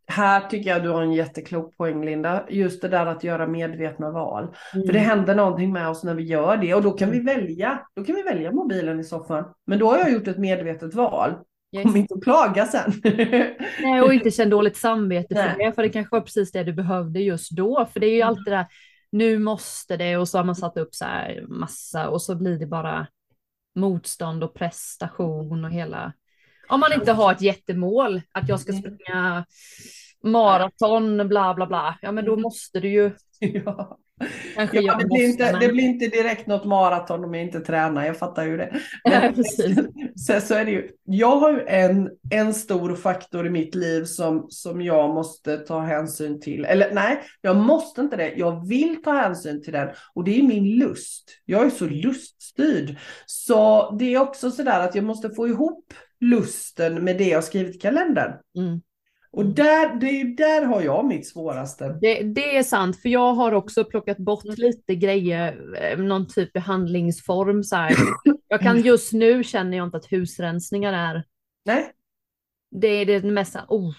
Här 0.08 0.48
tycker 0.50 0.70
jag 0.70 0.84
du 0.84 0.90
har 0.90 1.02
en 1.02 1.14
jätteklok 1.14 1.78
poäng 1.78 2.06
Linda. 2.06 2.44
Just 2.50 2.82
det 2.82 2.88
där 2.88 3.06
att 3.06 3.24
göra 3.24 3.48
medvetna 3.48 4.12
val. 4.12 4.44
Mm. 4.74 4.86
För 4.86 4.94
det 4.94 5.00
händer 5.00 5.36
någonting 5.36 5.74
med 5.74 5.90
oss 5.90 6.04
när 6.04 6.14
vi 6.14 6.24
gör 6.24 6.58
det 6.58 6.74
och 6.74 6.82
då 6.82 6.92
kan 6.92 7.12
vi 7.12 7.20
mm. 7.20 7.36
välja. 7.36 7.80
Då 7.96 8.04
kan 8.04 8.16
vi 8.16 8.22
välja 8.22 8.52
mobilen 8.52 9.00
i 9.00 9.04
soffan. 9.04 9.46
Men 9.66 9.80
då 9.80 9.92
har 9.92 9.98
jag 9.98 10.12
gjort 10.12 10.28
ett 10.28 10.38
medvetet 10.38 10.94
val. 10.94 11.34
Yes. 11.76 11.84
Kom 11.84 11.96
inte 11.96 12.14
att 12.14 12.24
klaga 12.24 12.66
sen. 12.66 12.92
Nej, 13.82 14.02
och 14.02 14.14
inte 14.14 14.32
känna 14.32 14.50
dåligt 14.50 14.78
samvete 14.78 15.36
för 15.36 15.66
det, 15.66 15.74
för 15.74 15.82
det 15.82 15.90
kanske 15.90 16.16
var 16.16 16.22
precis 16.22 16.52
det 16.52 16.64
du 16.64 16.74
behövde 16.74 17.20
just 17.20 17.52
då. 17.52 17.88
För 17.94 18.00
det 18.00 18.08
är 18.08 18.14
ju 18.14 18.22
mm. 18.22 18.28
alltid 18.28 18.46
det 18.46 18.52
där, 18.52 18.66
nu 19.12 19.40
måste 19.40 19.98
det 19.98 20.18
och 20.18 20.28
så 20.28 20.38
har 20.38 20.46
man 20.46 20.56
satt 20.56 20.78
upp 20.78 20.96
så 20.96 21.06
här 21.06 21.46
massa 21.48 22.10
och 22.10 22.22
så 22.22 22.36
blir 22.36 22.60
det 22.60 22.66
bara 22.66 23.08
motstånd 23.76 24.44
och 24.44 24.54
prestation 24.54 25.66
och 25.66 25.72
hela. 25.72 26.14
Om 26.68 26.80
man 26.80 26.94
inte 26.94 27.12
har 27.12 27.32
ett 27.32 27.42
jättemål, 27.42 28.22
att 28.32 28.50
jag 28.50 28.60
ska 28.60 28.72
mm. 28.72 28.82
springa 28.82 29.46
maraton, 30.24 31.28
bla 31.28 31.54
bla 31.54 31.68
bla, 31.68 31.98
ja 32.02 32.12
men 32.12 32.26
då 32.26 32.32
mm. 32.34 32.42
måste 32.42 32.80
du 32.80 32.90
ju 32.90 33.12
ja. 33.40 34.00
Kanske 34.56 34.82
ja, 34.82 34.98
det, 34.98 35.06
blir 35.06 35.26
inte, 35.26 35.60
det 35.60 35.68
blir 35.68 35.84
inte 35.84 36.08
direkt 36.08 36.48
något 36.48 36.66
maraton 36.66 37.24
om 37.24 37.34
jag 37.34 37.44
inte 37.44 37.60
tränar, 37.60 38.06
jag 38.06 38.18
fattar 38.18 38.46
ju 38.46 38.58
det. 38.58 38.82
Men, 39.10 39.36
så, 40.16 40.42
så 40.42 40.54
är 40.54 40.66
det 40.66 40.72
ju. 40.72 40.90
Jag 41.04 41.36
har 41.36 41.52
ju 41.52 41.66
en, 41.68 42.10
en 42.30 42.54
stor 42.54 42.96
faktor 42.96 43.48
i 43.48 43.50
mitt 43.50 43.76
liv 43.76 44.04
som, 44.04 44.46
som 44.50 44.82
jag 44.82 45.14
måste 45.14 45.58
ta 45.58 45.80
hänsyn 45.80 46.42
till. 46.42 46.66
Eller 46.66 46.94
nej, 46.94 47.22
jag 47.42 47.56
måste 47.56 48.02
inte 48.02 48.16
det. 48.16 48.34
Jag 48.36 48.68
vill 48.68 49.02
ta 49.04 49.12
hänsyn 49.12 49.64
till 49.64 49.74
den 49.74 49.90
och 50.14 50.24
det 50.24 50.40
är 50.40 50.44
min 50.44 50.80
lust. 50.80 51.38
Jag 51.46 51.66
är 51.66 51.70
så 51.70 51.86
luststyrd. 51.86 52.98
Så 53.26 53.92
det 54.00 54.14
är 54.14 54.20
också 54.20 54.52
så 54.52 54.64
där 54.64 54.80
att 54.80 54.96
jag 54.96 55.04
måste 55.04 55.30
få 55.30 55.48
ihop 55.48 55.94
lusten 56.24 57.04
med 57.04 57.18
det 57.18 57.28
jag 57.28 57.44
skrivit 57.44 57.76
i 57.76 57.80
kalendern. 57.80 58.34
Mm. 58.58 58.82
Och 59.32 59.46
där, 59.46 59.96
det, 59.96 60.44
där 60.44 60.66
har 60.66 60.82
jag 60.82 61.06
mitt 61.06 61.28
svåraste. 61.28 61.98
Det, 62.02 62.24
det, 62.24 62.58
är 62.58 62.64
sant, 62.64 63.02
för 63.02 63.10
jag 63.10 63.34
har 63.34 63.52
också 63.52 63.84
plockat 63.84 64.18
bort 64.18 64.46
mm. 64.46 64.56
lite 64.58 64.96
grejer, 64.96 65.76
eh, 65.82 66.00
någon 66.00 66.28
typ 66.28 66.54
behandlingsform. 66.54 67.64
Så 67.64 67.76
här. 67.76 67.96
Jag 68.48 68.62
kan 68.62 68.82
just 68.82 69.14
nu 69.14 69.44
känner 69.44 69.78
jag 69.78 69.88
inte 69.88 69.98
att 69.98 70.12
husrensningar 70.12 70.94
är. 70.94 71.24
Nej. 71.66 71.92
Det 72.72 72.88
är 72.88 73.06
det 73.06 73.24
mesta, 73.24 73.66
oh, 73.68 73.94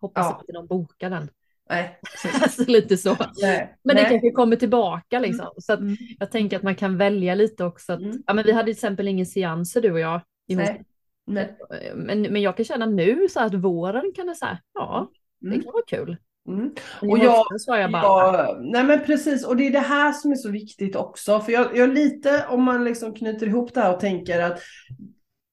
hoppas 0.00 0.26
ja. 0.26 0.40
att 0.40 0.54
någon 0.54 0.66
bokar 0.66 1.10
den. 1.10 1.30
Nej. 1.70 2.00
alltså 2.42 2.64
lite 2.66 2.96
så. 2.96 3.16
Nej. 3.42 3.76
Men 3.84 3.96
Nej. 3.96 4.04
det 4.04 4.10
kanske 4.10 4.30
kommer 4.30 4.56
tillbaka 4.56 5.18
liksom. 5.18 5.46
Mm. 5.46 5.52
Så 5.56 5.72
mm. 5.72 5.96
jag 6.18 6.30
tänker 6.30 6.56
att 6.56 6.62
man 6.62 6.74
kan 6.74 6.98
välja 6.98 7.34
lite 7.34 7.64
också. 7.64 7.92
Att, 7.92 8.00
mm. 8.00 8.22
ja, 8.26 8.34
men 8.34 8.44
vi 8.44 8.52
hade 8.52 8.64
till 8.64 8.72
exempel 8.72 9.08
ingen 9.08 9.26
seanser 9.26 9.80
du 9.80 9.92
och 9.92 10.00
jag. 10.00 10.20
I 10.48 10.56
Nej. 10.56 10.84
Men, 11.28 11.48
men, 11.94 12.22
men 12.22 12.42
jag 12.42 12.56
kan 12.56 12.64
känna 12.64 12.86
nu 12.86 13.28
så 13.28 13.40
att 13.40 13.54
våren 13.54 14.12
kan 14.16 14.26
det 14.26 14.34
säga, 14.34 14.58
ja, 14.74 15.10
mm. 15.42 15.58
det 15.58 15.64
kan 15.64 15.72
vara 15.72 15.84
kul. 15.86 16.16
Mm. 16.48 16.74
Och 17.00 17.18
jag, 17.18 17.44
jag 17.66 17.92
bara, 17.92 18.02
ja, 18.02 18.58
nej 18.60 18.84
men 18.84 19.00
precis, 19.00 19.46
och 19.46 19.56
det 19.56 19.66
är 19.66 19.70
det 19.70 19.78
här 19.78 20.12
som 20.12 20.32
är 20.32 20.36
så 20.36 20.50
viktigt 20.50 20.96
också. 20.96 21.40
För 21.40 21.52
jag, 21.52 21.76
jag 21.76 21.94
lite, 21.94 22.44
om 22.48 22.62
man 22.62 22.84
liksom 22.84 23.14
knyter 23.14 23.46
ihop 23.46 23.74
det 23.74 23.80
här 23.80 23.94
och 23.94 24.00
tänker 24.00 24.40
att 24.40 24.60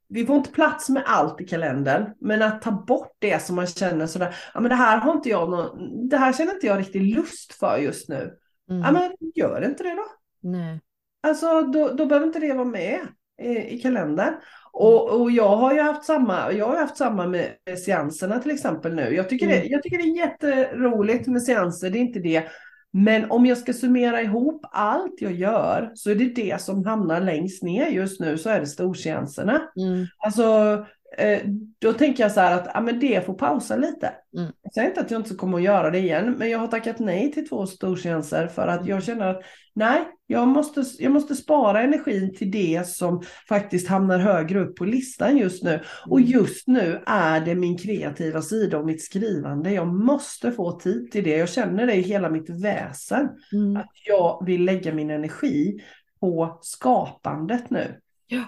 vi 0.09 0.25
får 0.25 0.35
inte 0.35 0.51
plats 0.51 0.89
med 0.89 1.03
allt 1.05 1.41
i 1.41 1.47
kalendern, 1.47 2.05
men 2.19 2.41
att 2.41 2.61
ta 2.61 2.71
bort 2.71 3.15
det 3.19 3.41
som 3.41 3.55
man 3.55 3.67
känner 3.67 4.07
sådär, 4.07 4.35
ja 4.53 4.59
men 4.59 4.69
det 4.69 4.75
här 4.75 4.97
har 4.97 5.11
inte 5.11 5.29
jag 5.29 5.49
någon, 5.49 6.09
det 6.09 6.17
här 6.17 6.33
känner 6.33 6.53
inte 6.53 6.67
jag 6.67 6.79
riktigt 6.79 7.15
lust 7.15 7.53
för 7.53 7.77
just 7.77 8.09
nu. 8.09 8.33
Mm. 8.69 8.81
Ja 8.81 8.91
men 8.91 9.11
gör 9.35 9.65
inte 9.65 9.83
det 9.83 9.95
då. 9.95 10.05
Nej. 10.49 10.81
Alltså 11.23 11.61
då, 11.61 11.89
då 11.89 12.05
behöver 12.05 12.27
inte 12.27 12.39
det 12.39 12.53
vara 12.53 12.65
med 12.65 12.99
i, 13.41 13.75
i 13.75 13.79
kalendern. 13.79 14.33
Och, 14.77 15.21
och, 15.21 15.31
jag 15.31 15.55
har 15.57 15.73
ju 15.73 15.81
haft 15.81 16.05
samma, 16.05 16.51
jag 16.51 16.67
har 16.67 16.77
haft 16.77 16.97
samma 16.97 17.27
med 17.27 17.51
seanserna 17.85 18.39
till 18.39 18.51
exempel 18.51 18.95
nu. 18.95 19.15
Jag 19.15 19.29
tycker, 19.29 19.45
mm. 19.45 19.59
det, 19.59 19.65
jag 19.65 19.83
tycker 19.83 19.97
det 19.97 20.03
är 20.03 20.17
jätteroligt 20.17 21.27
med 21.27 21.43
seanser, 21.43 21.89
det 21.89 21.97
är 21.97 22.01
inte 22.01 22.19
det. 22.19 22.43
Men 22.91 23.31
om 23.31 23.45
jag 23.45 23.57
ska 23.57 23.73
summera 23.73 24.21
ihop 24.21 24.65
allt 24.71 25.21
jag 25.21 25.31
gör 25.31 25.91
så 25.95 26.11
är 26.11 26.15
det 26.15 26.35
det 26.35 26.61
som 26.61 26.85
hamnar 26.85 27.21
längst 27.21 27.63
ner 27.63 27.87
just 27.87 28.19
nu 28.19 28.37
så 28.37 28.49
är 28.49 28.59
det 28.59 28.67
storseanserna. 28.67 29.61
Mm. 29.77 30.05
Alltså 30.17 30.43
då 31.79 31.93
tänker 31.93 32.23
jag 32.23 32.31
så 32.31 32.39
här 32.39 32.55
att 32.55 32.71
ja, 32.73 32.81
men 32.81 32.99
det 32.99 33.25
får 33.25 33.33
pausa 33.33 33.75
lite. 33.75 34.13
Mm. 34.37 34.51
Jag 34.61 34.73
säger 34.73 34.87
inte 34.87 35.01
att 35.01 35.11
jag 35.11 35.19
inte 35.21 35.35
kommer 35.35 35.57
att 35.57 35.63
göra 35.63 35.91
det 35.91 35.99
igen, 35.99 36.35
men 36.37 36.49
jag 36.49 36.59
har 36.59 36.67
tackat 36.67 36.99
nej 36.99 37.31
till 37.31 37.49
två 37.49 37.65
stortjänster 37.65 38.47
för 38.47 38.67
att 38.67 38.87
jag 38.87 39.03
känner 39.03 39.27
att 39.27 39.41
nej, 39.75 40.01
jag 40.27 40.47
måste, 40.47 40.83
jag 40.99 41.11
måste 41.11 41.35
spara 41.35 41.81
energin 41.81 42.35
till 42.35 42.51
det 42.51 42.87
som 42.87 43.23
faktiskt 43.49 43.87
hamnar 43.87 44.19
högre 44.19 44.59
upp 44.59 44.75
på 44.75 44.85
listan 44.85 45.37
just 45.37 45.63
nu. 45.63 45.79
Och 46.05 46.19
mm. 46.19 46.31
just 46.31 46.67
nu 46.67 47.03
är 47.05 47.39
det 47.39 47.55
min 47.55 47.77
kreativa 47.77 48.41
sida 48.41 48.77
och 48.77 48.85
mitt 48.85 49.03
skrivande. 49.03 49.71
Jag 49.71 49.87
måste 49.87 50.51
få 50.51 50.79
tid 50.79 51.11
till 51.11 51.23
det. 51.23 51.37
Jag 51.37 51.49
känner 51.49 51.85
det 51.85 51.93
i 51.93 52.01
hela 52.01 52.29
mitt 52.29 52.49
väsen. 52.49 53.29
Mm. 53.53 53.77
Att 53.77 53.91
jag 54.07 54.45
vill 54.45 54.65
lägga 54.65 54.93
min 54.93 55.09
energi 55.09 55.79
på 56.19 56.59
skapandet 56.61 57.69
nu. 57.69 58.01
Ja. 58.27 58.43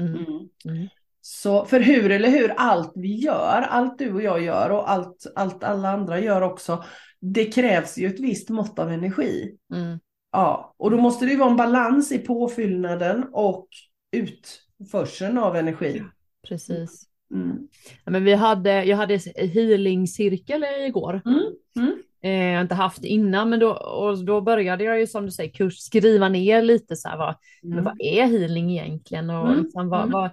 Mm. 0.00 0.16
mm. 0.64 0.88
Så 1.28 1.64
för 1.64 1.80
hur 1.80 2.10
eller 2.10 2.28
hur, 2.28 2.54
allt 2.56 2.92
vi 2.94 3.14
gör, 3.14 3.62
allt 3.62 3.98
du 3.98 4.12
och 4.12 4.22
jag 4.22 4.42
gör 4.42 4.70
och 4.70 4.90
allt, 4.90 5.26
allt 5.34 5.64
alla 5.64 5.90
andra 5.90 6.20
gör 6.20 6.42
också, 6.42 6.84
det 7.20 7.44
krävs 7.44 7.98
ju 7.98 8.06
ett 8.06 8.20
visst 8.20 8.48
mått 8.48 8.78
av 8.78 8.92
energi. 8.92 9.56
Mm. 9.74 9.98
Ja, 10.32 10.74
och 10.76 10.90
då 10.90 10.96
måste 10.96 11.24
det 11.24 11.30
ju 11.30 11.36
vara 11.36 11.50
en 11.50 11.56
balans 11.56 12.12
i 12.12 12.18
påfyllnaden 12.18 13.24
och 13.32 13.68
utförseln 14.12 15.38
av 15.38 15.56
energi. 15.56 16.02
precis. 16.48 17.04
Mm. 17.34 17.68
Ja, 18.04 18.10
men 18.10 18.24
vi 18.24 18.34
hade, 18.34 18.84
jag 18.84 18.96
hade 18.96 19.18
healing-cirkel 19.36 20.64
igår. 20.86 21.22
Mm. 21.24 21.42
Mm. 21.76 22.02
Eh, 22.22 22.30
jag 22.30 22.54
har 22.54 22.62
inte 22.62 22.74
haft 22.74 23.04
innan, 23.04 23.50
men 23.50 23.60
då, 23.60 23.70
och 23.72 24.24
då 24.24 24.40
började 24.40 24.84
jag 24.84 25.00
ju 25.00 25.06
som 25.06 25.24
du 25.24 25.30
säger 25.30 25.50
kurs, 25.50 25.78
skriva 25.78 26.28
ner 26.28 26.62
lite 26.62 26.96
så 26.96 27.08
här, 27.08 27.16
vad, 27.16 27.34
mm. 27.64 27.84
vad 27.84 28.00
är 28.00 28.26
healing 28.26 28.70
egentligen 28.70 29.30
och 29.30 29.48
mm. 29.48 29.62
liksom, 29.62 29.88
vad, 29.88 30.00
mm. 30.00 30.12
vad, 30.12 30.30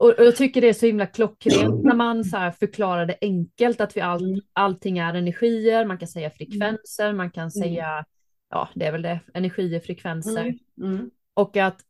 och, 0.00 0.14
jag 0.18 0.36
tycker 0.36 0.60
det 0.60 0.68
är 0.68 0.72
så 0.72 0.86
himla 0.86 1.06
klockrent 1.06 1.84
när 1.84 1.94
man 1.94 2.24
så 2.24 2.52
förklarar 2.58 3.06
det 3.06 3.18
enkelt 3.20 3.80
att 3.80 3.96
vi 3.96 4.00
all, 4.00 4.24
mm. 4.24 4.40
allting 4.52 4.98
är 4.98 5.14
energier, 5.14 5.84
man 5.84 5.98
kan 5.98 6.08
säga 6.08 6.30
frekvenser, 6.30 7.12
man 7.12 7.30
kan 7.30 7.42
mm. 7.42 7.50
säga, 7.50 8.04
ja 8.50 8.68
det 8.74 8.86
är 8.86 8.92
väl 8.92 9.02
det, 9.02 9.20
energier, 9.34 9.80
frekvenser. 9.80 10.40
Mm. 10.40 10.94
Mm. 10.94 11.10
Och 11.34 11.56
att 11.56 11.80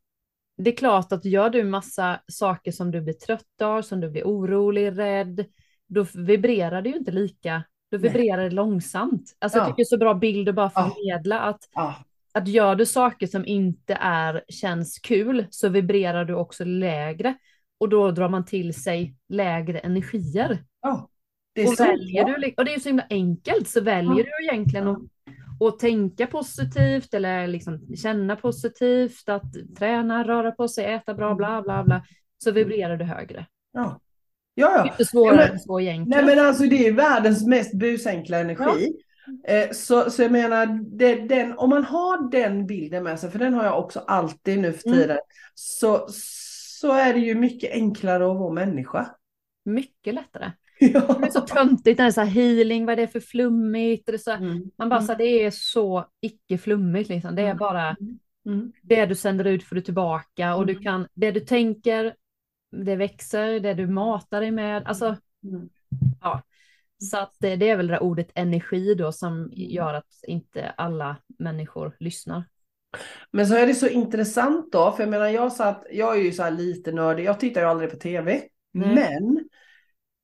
det 0.57 0.73
är 0.73 0.75
klart 0.75 1.11
att 1.11 1.25
gör 1.25 1.49
du 1.49 1.63
massa 1.63 2.19
saker 2.27 2.71
som 2.71 2.91
du 2.91 3.01
blir 3.01 3.13
trött 3.13 3.61
av, 3.61 3.81
som 3.81 4.01
du 4.01 4.09
blir 4.09 4.23
orolig, 4.23 4.97
rädd, 4.97 5.45
då 5.87 6.05
vibrerar 6.13 6.81
det 6.81 6.89
ju 6.89 6.95
inte 6.95 7.11
lika, 7.11 7.63
då 7.91 7.97
vibrerar 7.97 8.43
det 8.43 8.49
långsamt. 8.49 9.35
Alltså 9.39 9.57
ja. 9.57 9.61
jag 9.61 9.67
tycker 9.67 9.77
det 9.77 9.83
är 9.83 9.97
så 9.97 9.97
bra 9.97 10.13
bild 10.13 10.49
att 10.49 10.55
bara 10.55 10.69
förmedla 10.69 11.39
att 11.39 11.69
ja 11.71 11.95
att 12.35 12.47
gör 12.47 12.75
du 12.75 12.85
saker 12.85 13.27
som 13.27 13.45
inte 13.45 13.97
är, 14.01 14.43
känns 14.49 14.99
kul 14.99 15.45
så 15.49 15.69
vibrerar 15.69 16.25
du 16.25 16.33
också 16.33 16.63
lägre 16.63 17.35
och 17.79 17.89
då 17.89 18.11
drar 18.11 18.29
man 18.29 18.45
till 18.45 18.73
sig 18.83 19.15
lägre 19.29 19.79
energier. 19.79 20.63
Ja, 20.81 21.09
det 21.53 21.61
är 21.63 21.67
och, 21.67 21.73
så 21.77 21.83
väljer 21.83 22.23
bra. 22.25 22.37
du, 22.37 22.53
och 22.57 22.65
det 22.65 22.73
är 22.73 22.79
så 22.79 22.89
himla 22.89 23.05
enkelt, 23.09 23.67
så 23.69 23.81
väljer 23.81 24.17
Ja. 24.17 24.23
du 24.39 24.45
egentligen 24.45 24.87
att, 24.87 24.97
att 25.59 25.79
tänka 25.79 26.27
positivt 26.27 27.13
eller 27.13 27.47
liksom 27.47 27.95
känna 27.95 28.35
positivt, 28.35 29.29
att 29.29 29.75
träna, 29.77 30.23
röra 30.27 30.51
på 30.51 30.67
sig, 30.67 30.85
äta 30.93 31.13
bra, 31.13 31.35
bla 31.35 31.61
bla 31.61 31.83
bla, 31.83 32.05
så 32.37 32.51
vibrerar 32.51 32.97
du 32.97 33.05
högre. 33.05 33.45
Ja, 33.73 33.99
ja. 34.55 34.67
Det 34.69 34.73
är 34.73 34.85
ja. 34.85 34.91
inte 34.91 35.05
svårare 35.05 35.35
Ja, 35.35 35.41
men- 35.45 35.51
än 35.51 35.59
så 35.59 35.79
egentligen. 35.79 36.25
Nej 36.25 36.35
men 36.35 36.45
alltså 36.47 36.63
det 36.63 36.87
är 36.87 36.91
världens 36.93 37.47
mest 37.47 37.73
busenkla 37.73 38.37
energi. 38.39 38.93
Eh, 39.47 39.71
så, 39.71 40.09
så 40.11 40.21
jag 40.21 40.31
menar, 40.31 40.79
det, 40.97 41.15
den, 41.15 41.57
om 41.57 41.69
man 41.69 41.83
har 41.83 42.31
den 42.31 42.65
bilden 42.67 43.03
med 43.03 43.19
sig, 43.19 43.31
för 43.31 43.39
den 43.39 43.53
har 43.53 43.63
jag 43.63 43.79
också 43.79 43.99
alltid 44.07 44.59
nu 44.59 44.73
för 44.73 44.87
Mm. 44.87 44.99
tiden, 44.99 45.17
så, 45.55 46.07
så 46.85 46.91
är 46.93 47.13
det 47.13 47.19
ju 47.19 47.35
mycket 47.35 47.71
enklare 47.71 48.31
att 48.31 48.37
vara 48.37 48.53
människa. 48.53 49.15
Mycket 49.65 50.13
lättare. 50.13 50.51
Ja. 50.79 50.99
Det 51.19 51.27
är 51.27 51.31
så 51.31 51.41
töntigt, 51.41 51.97
det 51.97 52.03
är 52.03 52.11
så 52.11 52.21
här 52.21 52.27
healing, 52.27 52.85
vad 52.85 52.93
är 52.93 52.97
det 52.97 53.07
för 53.07 53.19
flummigt? 53.19 54.05
Det 54.05 54.13
är 54.13 54.17
så, 54.17 54.31
Mm. 54.31 54.71
man 54.77 54.89
bara 54.89 55.01
så 55.01 55.11
här, 55.11 55.17
det 55.17 55.25
är 55.45 55.51
så 55.51 56.05
icke 56.21 56.57
flummigt 56.57 57.09
liksom. 57.09 57.35
Det 57.35 57.41
är 57.41 57.45
Mm. 57.45 57.57
bara 57.57 57.95
Mm. 58.45 58.71
det 58.81 59.05
du 59.05 59.15
sänder 59.15 59.45
ut 59.45 59.63
får 59.63 59.75
du 59.75 59.81
tillbaka 59.81 60.55
och 60.55 60.65
du 60.65 60.71
Mm. 60.73 60.83
kan, 60.83 61.07
det 61.13 61.31
du 61.31 61.39
tänker, 61.39 62.15
det 62.71 62.95
växer, 62.95 63.59
det 63.59 63.73
du 63.73 63.87
matar 63.87 64.41
dig 64.41 64.51
med, 64.51 64.83
alltså 64.87 65.15
Mm. 65.43 65.69
så 66.97 67.17
att 67.17 67.35
det, 67.39 67.55
det 67.55 67.69
är 67.69 67.77
väl 67.77 67.87
det 67.87 67.93
där 67.93 68.03
ordet 68.03 68.31
energi 68.35 68.95
då 68.95 69.11
som 69.11 69.49
gör 69.53 69.93
att 69.93 70.13
inte 70.27 70.69
alla 70.69 71.15
människor 71.39 71.95
lyssnar. 71.99 72.43
Men 73.31 73.47
så 73.47 73.55
är 73.55 73.67
det 73.67 73.73
så 73.73 73.87
intressant 73.87 74.71
då, 74.71 74.91
för 74.91 75.03
jag 75.03 75.09
menar 75.09 75.27
jag 75.27 75.51
satt, 75.51 75.85
jag 75.91 76.17
är 76.17 76.21
ju 76.21 76.31
så 76.31 76.49
lite 76.49 76.91
nördig, 76.91 77.23
jag 77.23 77.39
tittar 77.39 77.61
ju 77.61 77.67
aldrig 77.67 77.89
på 77.89 77.97
tv, 77.97 78.41
Nej. 78.73 78.95
men 78.95 79.39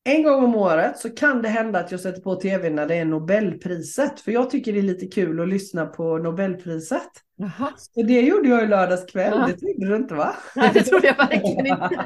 en 0.04 0.24
gång 0.24 0.44
om 0.44 0.56
året 0.56 0.98
så 0.98 1.10
kan 1.10 1.42
det 1.42 1.50
hända 1.50 1.80
att 1.80 1.92
jag 1.92 2.00
sätter 2.00 2.22
på 2.22 2.36
tv 2.36 2.70
när 2.70 2.88
det 2.88 2.96
är 2.96 3.06
Nobelpriset, 3.06 4.20
för 4.20 4.32
jag 4.32 4.50
tycker 4.50 4.74
det 4.74 4.80
är 4.80 4.84
lite 4.84 5.08
kul 5.08 5.40
att 5.40 5.48
lyssna 5.48 5.86
på 5.86 6.18
Nobelpriset. 6.18 7.12
Jaha, 7.42 7.72
det 8.08 8.22
gjorde 8.22 8.50
jag 8.50 8.64
i 8.64 8.68
lördags 8.68 9.12
kväll, 9.12 9.34
Ja. 9.36 9.48
det 9.48 9.54
trodde 9.54 9.88
du 9.88 9.96
inte 9.96 10.14
va? 10.16 10.36
nej 10.56 10.70
det 10.74 10.84
trodde 10.84 11.08
jag 11.08 11.18
verkligen 11.18 11.66
inte. 11.66 11.90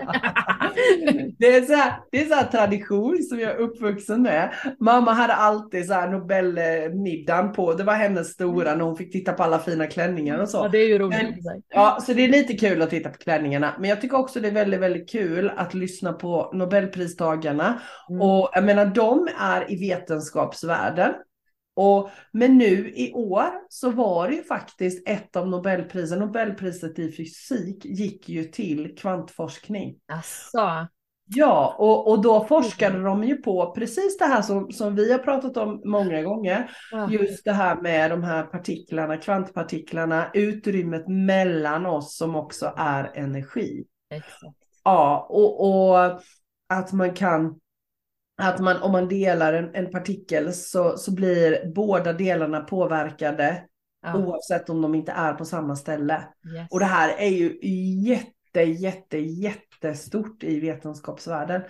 Det 1.40 1.56
är, 1.56 1.62
så 1.62 1.74
här, 1.74 1.94
det 2.12 2.22
är 2.22 2.26
så 2.26 2.34
här 2.34 2.44
tradition 2.44 3.24
som 3.24 3.40
jag 3.40 3.52
är 3.52 3.56
uppvuxen 3.56 4.22
med. 4.22 4.54
Mamma 4.80 5.12
hade 5.14 5.34
alltid 5.34 5.88
så 5.88 5.94
här 5.94 6.10
Nobelmiddagen 6.10 7.54
på. 7.54 7.74
Det 7.74 7.84
var 7.84 7.94
hennes 7.94 8.28
stora 8.28 8.76
när 8.76 8.86
hon 8.86 8.98
fick 8.98 9.12
titta 9.12 9.34
på 9.34 9.44
alla 9.44 9.60
fina 9.60 9.88
klänningar 9.88 10.40
och 10.40 10.50
så. 10.50 10.58
Ja, 10.58 10.68
det 10.68 10.78
är 10.78 10.88
ju 10.88 11.00
roligt. 11.00 11.22
Men-. 11.22 11.62
Ja, 11.70 11.98
så 12.02 12.14
det 12.14 12.24
är 12.24 12.28
lite 12.28 12.54
kul 12.54 12.82
att 12.82 12.90
titta 12.90 13.10
på 13.10 13.18
klänningarna. 13.18 13.74
Men 13.80 13.90
jag 13.90 14.02
tycker 14.02 14.18
också 14.18 14.40
det 14.40 14.48
är 14.48 14.52
väldigt, 14.52 14.80
väldigt 14.80 15.10
kul 15.10 15.52
att 15.58 15.74
lyssna 15.74 16.14
på 16.14 16.52
Nobelpristagarna. 16.54 17.80
Mm. 18.10 18.22
Och 18.22 18.50
jag 18.54 18.64
menar, 18.64 18.86
de 18.86 19.28
är 19.40 19.72
i 19.72 19.90
vetenskapsvärlden. 19.90 21.14
Och, 21.76 22.09
men 22.32 22.57
nu 22.57 22.93
i 22.95 23.13
år 23.13 23.49
så 23.69 23.91
var 23.91 24.28
det 24.28 24.36
ju 24.36 24.43
faktiskt 24.43 25.07
ett 25.07 25.36
av 25.36 25.47
Nobelprisen, 25.47 26.19
Nobelpriset 26.19 26.99
i 26.99 27.11
fysik 27.11 27.86
gick 27.86 28.30
ju 28.30 28.43
till 28.43 28.97
kvantforskning. 28.97 29.95
Asså, 30.07 30.88
Ja, 31.28 31.76
och, 31.78 32.11
och 32.11 32.21
då 32.21 32.45
forskade 32.45 33.03
de 33.03 33.23
ju 33.23 33.38
på 33.38 33.71
precis 33.76 34.17
det 34.17 34.26
här 34.26 34.41
som, 34.41 34.71
som 34.71 34.95
vi 34.95 35.11
har 35.11 35.19
pratat 35.19 35.57
om 35.57 35.82
många 35.86 36.21
gånger. 36.21 36.71
ja. 36.91 37.09
Just 37.11 37.45
det 37.45 37.51
här 37.51 37.82
med 37.82 38.11
de 38.11 38.23
här 38.23 38.43
partiklarna, 38.43 39.17
kvantpartiklarna, 39.17 40.32
utrymmet 40.34 41.07
mellan 41.07 41.86
oss 41.86 42.17
som 42.17 42.36
också 42.36 42.73
är 42.78 43.11
energi. 43.15 43.86
exakt. 44.09 44.57
Ja, 44.84 45.28
och, 45.30 45.61
och 45.61 46.21
att 46.69 46.93
man 46.93 47.13
kan, 47.13 47.59
att 48.38 48.60
man 48.60 48.82
om 48.82 48.92
man 48.92 49.08
delar 49.08 49.54
en, 49.54 49.76
en 49.76 49.92
partikel 49.92 50.54
så, 50.54 50.98
så 50.98 51.12
blir 51.12 51.74
båda 51.76 52.14
delarna 52.14 52.60
påverkade 52.60 53.64
Ja, 54.06 54.18
oavsett 54.18 54.70
om 54.70 54.82
de 54.82 54.96
inte 54.96 55.12
är 55.12 55.34
på 55.34 55.46
samma 55.46 55.76
ställe. 55.76 56.14
yes. 56.14 56.68
Och 56.72 56.80
det 56.80 56.86
här 56.86 57.16
är 57.18 57.30
ju 57.30 57.58
jätte, 58.10 58.62
jätte, 58.62 59.18
jättestort 59.18 60.44
i 60.44 60.60
vetenskapsvärlden. 60.60 61.62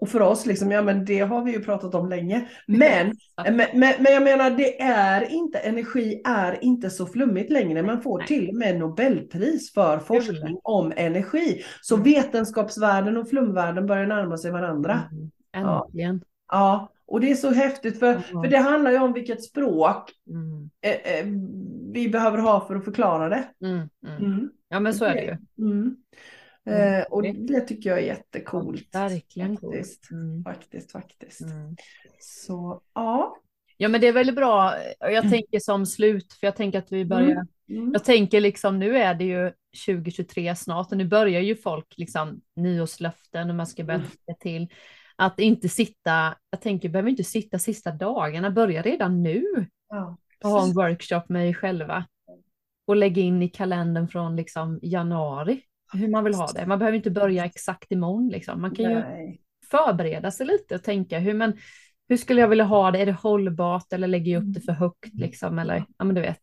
Och 0.00 0.08
för 0.08 0.20
oss, 0.20 0.46
liksom, 0.46 0.70
ja 0.70 0.82
men 0.82 1.04
det 1.04 1.20
har 1.20 1.44
vi 1.44 1.52
ju 1.52 1.60
pratat 1.60 1.94
om 1.94 2.08
länge. 2.08 2.48
Men, 2.66 3.12
men, 3.44 3.56
men, 3.56 3.94
men 4.02 4.12
jag 4.12 4.22
menar, 4.22 4.50
det 4.50 4.80
är 4.82 5.30
inte, 5.30 5.58
energi 5.58 6.22
är 6.24 6.64
inte 6.64 6.90
så 6.90 7.06
flummigt 7.06 7.50
längre. 7.50 7.82
Man 7.82 8.02
får 8.02 8.18
Nej. 8.18 8.26
till 8.26 8.48
och 8.48 8.54
med 8.54 8.78
Nobelpris 8.78 9.72
för 9.72 9.98
forskning 9.98 10.60
om 10.62 10.92
energi. 10.96 11.62
Så 11.82 11.96
vetenskapsvärlden 11.96 13.16
och 13.16 13.28
flumvärlden 13.28 13.86
börjar 13.86 14.06
närma 14.06 14.38
sig 14.38 14.50
varandra. 14.50 15.00
Mm. 15.12 15.30
Ja. 15.52 15.84
Äntligen. 15.86 16.24
Ja, 16.48 16.92
och 17.06 17.20
det 17.20 17.30
är 17.30 17.34
så 17.34 17.50
häftigt 17.50 17.98
för, 17.98 18.06
Ja. 18.32 18.42
för 18.42 18.48
det 18.50 18.58
handlar 18.58 18.90
ju 18.90 18.98
om 18.98 19.12
vilket 19.12 19.44
språk 19.44 20.10
Mm. 20.30 20.70
eh, 20.80 20.90
eh, 21.18 21.26
vi 21.92 22.08
behöver 22.08 22.38
ha 22.38 22.66
för 22.66 22.76
att 22.76 22.84
förklara 22.84 23.28
det. 23.28 23.44
Mm. 23.64 23.88
Mm. 24.06 24.24
Mm. 24.24 24.50
Ja 24.68 24.80
men 24.80 24.94
så 24.94 25.04
är 25.04 25.14
det 25.14 25.22
ju. 25.22 25.36
Mm. 25.66 25.96
Mm. 26.66 27.00
Eh, 27.00 27.04
och 27.04 27.22
det 27.22 27.60
tycker 27.60 27.90
jag 27.90 27.98
är 27.98 28.02
jättecoolt. 28.06 28.94
Verkligen 28.94 29.56
coolt. 29.56 29.74
Faktiskt, 29.76 30.10
Mm. 30.10 30.44
faktiskt, 30.44 30.92
faktiskt. 30.92 31.40
Mm. 31.40 31.76
Så 32.20 32.80
ja. 32.94 33.36
Ja 33.76 33.88
men 33.88 34.00
det 34.00 34.06
är 34.08 34.12
väldigt 34.12 34.36
bra. 34.36 34.74
Jag 35.00 35.12
Mm. 35.14 35.30
tänker 35.30 35.58
som 35.60 35.86
slut, 35.86 36.32
för 36.32 36.46
jag 36.46 36.56
tänker 36.56 36.78
att 36.78 36.92
vi 36.92 37.04
börjar, 37.04 37.46
Mm. 37.70 37.92
jag 37.92 38.04
tänker 38.04 38.40
liksom 38.40 38.78
nu 38.78 38.96
är 38.98 39.14
det 39.14 39.24
ju 39.24 39.52
2023 39.86 40.56
snart 40.56 40.92
och 40.92 40.98
nu 40.98 41.04
börjar 41.04 41.40
ju 41.40 41.56
folk 41.56 41.94
liksom 41.96 42.40
nyårslöften 42.56 43.50
och 43.50 43.56
man 43.56 43.66
ska 43.66 43.84
börja 43.84 43.98
Mm. 43.98 44.10
tänka 44.26 44.38
till. 44.40 44.68
Att 45.16 45.40
inte 45.40 45.68
sitta, 45.68 46.34
jag 46.50 46.60
tänker, 46.60 46.88
behöver 46.88 47.10
inte 47.10 47.24
sitta 47.24 47.58
sista 47.58 47.90
dagarna, 47.92 48.50
börja 48.50 48.82
redan 48.82 49.22
nu 49.22 49.44
Ja. 49.88 50.16
och 50.44 50.50
ha 50.50 50.64
en 50.64 50.74
workshop 50.74 51.22
med 51.28 51.48
er 51.48 51.52
själva. 51.52 52.04
Och 52.86 52.96
lägga 52.96 53.22
in 53.22 53.42
i 53.42 53.48
kalendern 53.48 54.08
från 54.08 54.36
liksom 54.36 54.78
januari 54.82 55.60
hur 55.92 56.08
man 56.08 56.24
vill 56.24 56.34
ha 56.34 56.46
det. 56.46 56.66
Man 56.66 56.78
behöver 56.78 56.96
inte 56.96 57.10
börja 57.10 57.44
exakt 57.44 57.92
imorgon 57.92 58.28
liksom. 58.28 58.60
Man 58.60 58.74
kan 58.74 58.84
ju 58.90 58.94
Nej. 58.98 59.40
förbereda 59.70 60.30
sig 60.30 60.46
lite 60.46 60.74
och 60.74 60.82
tänka 60.82 61.18
hur, 61.18 61.34
men, 61.34 61.52
hur 62.08 62.16
skulle 62.16 62.40
jag 62.40 62.48
vilja 62.48 62.64
ha 62.64 62.90
det? 62.90 62.98
Är 62.98 63.06
det 63.06 63.12
hållbart 63.12 63.92
eller 63.92 64.08
lägger 64.08 64.32
jag 64.32 64.42
upp 64.42 64.54
det 64.54 64.60
för 64.60 64.72
högt 64.72 65.14
liksom? 65.14 65.58
Eller, 65.58 65.84
ja 65.98 66.04
men 66.04 66.14
du 66.14 66.20
vet. 66.20 66.38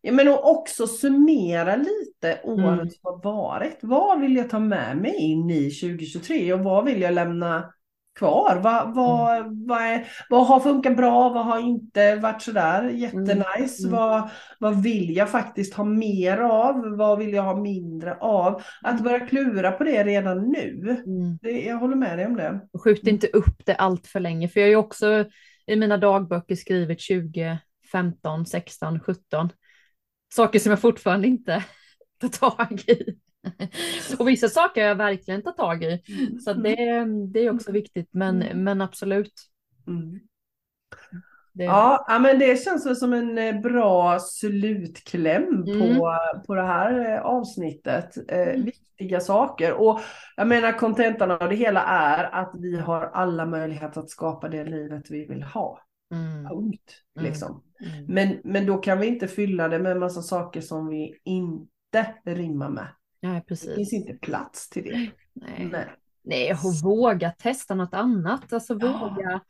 Ja, 0.00 0.12
men 0.12 0.28
och 0.28 0.50
också 0.50 0.86
summera 0.86 1.76
lite 1.76 2.40
året 2.44 2.64
Mm. 2.80 2.90
som 2.90 3.00
har 3.02 3.22
varit. 3.22 3.78
Vad 3.82 4.20
vill 4.20 4.36
jag 4.36 4.50
ta 4.50 4.58
med 4.58 4.96
mig 4.96 5.16
in 5.16 5.50
i 5.50 5.70
2023 5.70 6.52
och 6.52 6.60
vad 6.60 6.84
vill 6.84 7.00
jag 7.00 7.14
lämna 7.14 7.72
kvar? 8.14 8.60
Vad, 8.62 8.94
vad, 8.94 9.38
Mm. 9.38 9.66
vad, 9.66 9.82
är, 9.82 10.06
vad 10.30 10.46
har 10.46 10.60
funkat 10.60 10.96
bra? 10.96 11.28
Vad 11.28 11.44
har 11.44 11.60
inte 11.60 12.16
varit 12.16 12.42
sådär 12.42 12.88
jättenice? 12.88 13.82
Mm. 13.86 13.92
Vad, 13.96 14.30
vad 14.58 14.82
vill 14.82 15.16
jag 15.16 15.30
faktiskt 15.30 15.74
ha 15.74 15.84
mer 15.84 16.38
av? 16.38 16.96
Vad 16.96 17.18
vill 17.18 17.32
jag 17.32 17.42
ha 17.42 17.56
mindre 17.56 18.14
av? 18.14 18.62
Att 18.82 19.00
börja 19.00 19.26
klura 19.26 19.72
på 19.72 19.84
det 19.84 20.04
redan 20.04 20.48
nu. 20.50 21.02
Mm. 21.06 21.38
Det, 21.42 21.50
jag 21.50 21.76
håller 21.76 21.96
med 21.96 22.18
dig 22.18 22.26
om 22.26 22.36
det. 22.36 22.60
Skjut 22.84 23.06
inte 23.06 23.26
upp 23.26 23.66
det 23.66 23.74
allt 23.74 24.06
för 24.06 24.20
länge, 24.20 24.48
för 24.48 24.60
jag 24.60 24.66
har 24.66 24.70
ju 24.70 24.76
också 24.76 25.24
i 25.66 25.76
mina 25.76 25.96
dagböcker 25.96 26.56
skrivit 26.56 27.00
20, 27.00 27.58
15, 27.92 28.46
16, 28.46 29.00
17. 29.00 29.50
Saker 30.34 30.58
som 30.58 30.70
jag 30.70 30.80
fortfarande 30.80 31.28
inte 31.28 31.64
tar 32.20 32.28
tag 32.28 32.80
i. 32.86 33.18
Och 34.18 34.28
vissa 34.28 34.48
saker 34.48 34.80
har 34.82 34.88
jag 34.88 34.96
verkligen 34.96 35.42
tagit 35.42 35.56
tag 35.56 35.84
i. 35.84 36.02
Så 36.44 36.50
att 36.50 36.62
det, 36.62 36.76
det 37.32 37.40
är 37.40 37.54
också 37.54 37.72
viktigt, 37.72 38.08
men, 38.12 38.42
Mm. 38.42 38.64
men 38.64 38.80
absolut. 38.80 39.32
Mm. 39.86 40.20
Det, 41.52 41.64
Ja, 41.64 42.18
men 42.22 42.38
det 42.38 42.64
känns 42.64 42.86
väl 42.86 42.96
som 42.96 43.12
en 43.12 43.38
eh, 43.38 43.60
bra 43.60 44.18
slutkläm 44.20 45.42
Mm. 45.66 45.96
på, 45.98 46.16
på 46.46 46.54
det 46.54 46.62
här 46.66 47.14
eh, 47.14 47.20
avsnittet. 47.20 48.16
Eh, 48.30 48.38
Mm. 48.48 48.64
Viktiga 48.64 49.20
saker. 49.20 49.72
Och 49.72 50.00
jag 50.36 50.46
menar 50.48 50.72
kontentan 50.78 51.30
av 51.30 51.48
det 51.48 51.54
hela 51.56 51.82
är 51.82 52.24
att 52.34 52.52
vi 52.58 52.76
har 52.80 53.00
alla 53.14 53.46
möjligheter 53.46 54.00
att 54.00 54.10
skapa 54.10 54.48
det 54.48 54.64
livet 54.64 55.10
vi 55.10 55.26
vill 55.26 55.42
ha. 55.42 55.78
Mm, 56.12 56.48
Punkt. 56.48 56.92
Mm. 57.16 57.28
Liksom. 57.28 57.62
mm. 57.80 58.04
Men, 58.06 58.40
men 58.44 58.66
då 58.66 58.76
kan 58.78 58.98
vi 59.00 59.06
inte 59.06 59.28
fylla 59.28 59.68
det 59.68 59.78
med 59.78 59.92
en 59.92 59.98
massa 59.98 60.22
saker 60.22 60.60
som 60.60 60.88
vi 60.88 61.14
inte 61.24 62.06
rimmar 62.24 62.68
med. 62.70 62.86
Nej, 63.28 63.40
Det 63.40 63.48
finns 63.48 63.66
precis. 63.66 63.92
inte 63.92 64.12
plats 64.14 64.68
till 64.70 64.84
det. 64.84 65.10
Nej. 65.32 65.68
Nej. 65.72 65.86
Nej, 66.24 66.52
och 66.52 66.74
våga 66.84 67.30
testa 67.30 67.74
något 67.74 67.94
annat. 67.94 68.52
Alltså 68.52 68.78
Ja. 68.80 68.98
våga, 69.16 69.40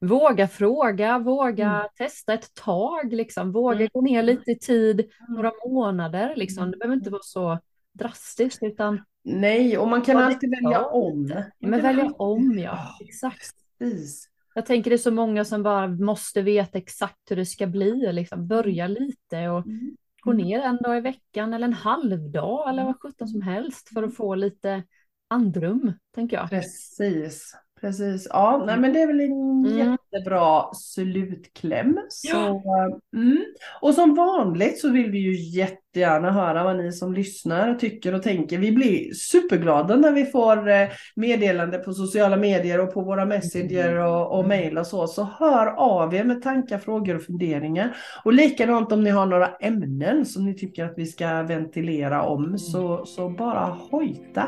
våga 0.00 0.48
fråga, 0.48 1.18
våga 1.18 1.70
Mm. 1.70 1.88
testa 1.96 2.34
ett 2.34 2.54
tag, 2.54 3.12
liksom. 3.12 3.52
Våga 3.52 3.76
Mm. 3.76 3.88
gå 3.92 4.00
ner 4.00 4.22
lite 4.22 4.50
i 4.50 4.58
tid, 4.58 5.00
Mm. 5.00 5.10
några 5.28 5.52
månader, 5.68 6.32
liksom. 6.36 6.70
Det 6.70 6.76
behöver 6.76 6.96
inte 6.96 7.10
vara 7.10 7.22
så 7.22 7.58
drastiskt, 7.92 8.62
utan 8.62 9.02
Nej, 9.24 9.78
och 9.78 9.88
man 9.88 10.02
kan 10.02 10.16
alltid 10.16 10.50
välja 10.50 10.84
om. 10.84 11.42
men 11.58 11.82
välja 11.82 12.10
om, 12.18 12.58
ja. 12.58 12.78
Exakt. 13.00 13.52
Precis. 13.78 14.28
Jag 14.54 14.66
tänker 14.66 14.90
det 14.90 14.96
är 14.96 14.98
så 14.98 15.10
många 15.10 15.44
som 15.44 15.62
bara 15.62 15.88
måste 15.88 16.42
veta 16.42 16.78
exakt 16.78 17.30
hur 17.30 17.36
det 17.36 17.46
ska 17.46 17.66
bli, 17.66 18.12
liksom. 18.12 18.46
Börja 18.46 18.86
lite 18.86 19.48
och, 19.48 19.66
Mm. 19.66 19.96
Gå 20.24 20.32
ner 20.32 20.60
en 20.60 20.76
dag 20.76 20.96
i 20.98 21.00
veckan 21.00 21.54
eller 21.54 21.66
en 21.66 21.72
halvdag 21.72 22.70
eller 22.70 22.84
vad 22.84 23.00
sjutton 23.00 23.28
som 23.28 23.42
helst 23.42 23.88
för 23.88 24.02
att 24.02 24.16
få 24.16 24.34
lite 24.34 24.82
andrum, 25.28 25.92
tänker 26.14 26.36
jag. 26.36 26.50
Precis. 26.50 27.56
Precis, 27.80 28.26
ja, 28.30 28.62
nej, 28.66 28.78
men 28.78 28.92
det 28.92 29.02
är 29.02 29.06
väl 29.06 29.20
en 29.20 29.44
Mm. 29.66 29.96
jättebra 30.12 30.74
slutkläm. 30.74 31.98
Så, 32.08 32.28
Ja. 32.64 33.00
mm. 33.16 33.44
Och 33.80 33.94
som 33.94 34.14
vanligt 34.14 34.78
så 34.80 34.90
vill 34.90 35.10
vi 35.10 35.18
ju 35.18 35.34
jättegärna 35.60 36.30
höra 36.30 36.64
vad 36.64 36.76
ni 36.76 36.92
som 36.92 37.14
lyssnar 37.14 37.74
tycker 37.74 38.14
och 38.14 38.22
tänker. 38.22 38.58
Vi 38.58 38.72
blir 38.72 39.14
superglada 39.14 39.96
när 39.96 40.12
vi 40.12 40.24
får 40.24 40.68
eh, 40.70 40.88
meddelande 41.16 41.78
på 41.78 41.92
sociala 41.92 42.36
medier 42.36 42.80
och 42.80 42.94
på 42.94 43.00
våra 43.02 43.24
messenger 43.24 43.96
och, 43.96 44.38
och 44.38 44.48
mejl 44.48 44.78
och 44.78 44.86
så. 44.86 45.06
Så 45.06 45.28
hör 45.38 45.66
av 45.66 46.14
er 46.14 46.24
med 46.24 46.42
tankar, 46.42 46.78
frågor 46.78 47.16
och 47.16 47.22
funderingar. 47.22 47.96
Och 48.24 48.32
likadant 48.32 48.92
om 48.92 49.04
ni 49.04 49.10
har 49.10 49.26
några 49.26 49.48
ämnen 49.60 50.26
som 50.26 50.44
ni 50.44 50.54
tycker 50.54 50.84
att 50.84 50.94
vi 50.96 51.06
ska 51.06 51.42
ventilera 51.42 52.22
om 52.22 52.58
så, 52.58 53.06
så 53.06 53.28
bara 53.28 53.76
hojta 53.90 54.44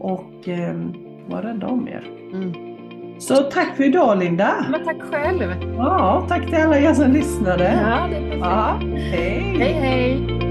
och 0.00 0.48
eh, 0.48 0.74
var 1.28 1.42
rädda 1.42 1.66
om 1.66 1.88
er. 1.88 2.04
Mm. 2.32 2.52
Så 3.18 3.34
tack 3.36 3.76
för 3.76 3.84
idag 3.84 4.18
Linda. 4.18 4.66
Men 4.70 4.84
tack 4.84 5.02
själv. 5.02 5.54
Ja, 5.76 6.26
tack 6.28 6.46
till 6.46 6.54
alla 6.56 6.78
er 6.78 6.94
som 6.94 7.12
lyssnade. 7.12 7.80
Ja, 7.84 8.06
det 8.10 8.16
är. 8.16 8.38
Ja, 8.38 8.80
hej. 8.96 9.56
Hej 9.58 9.72
hej. 9.72 10.47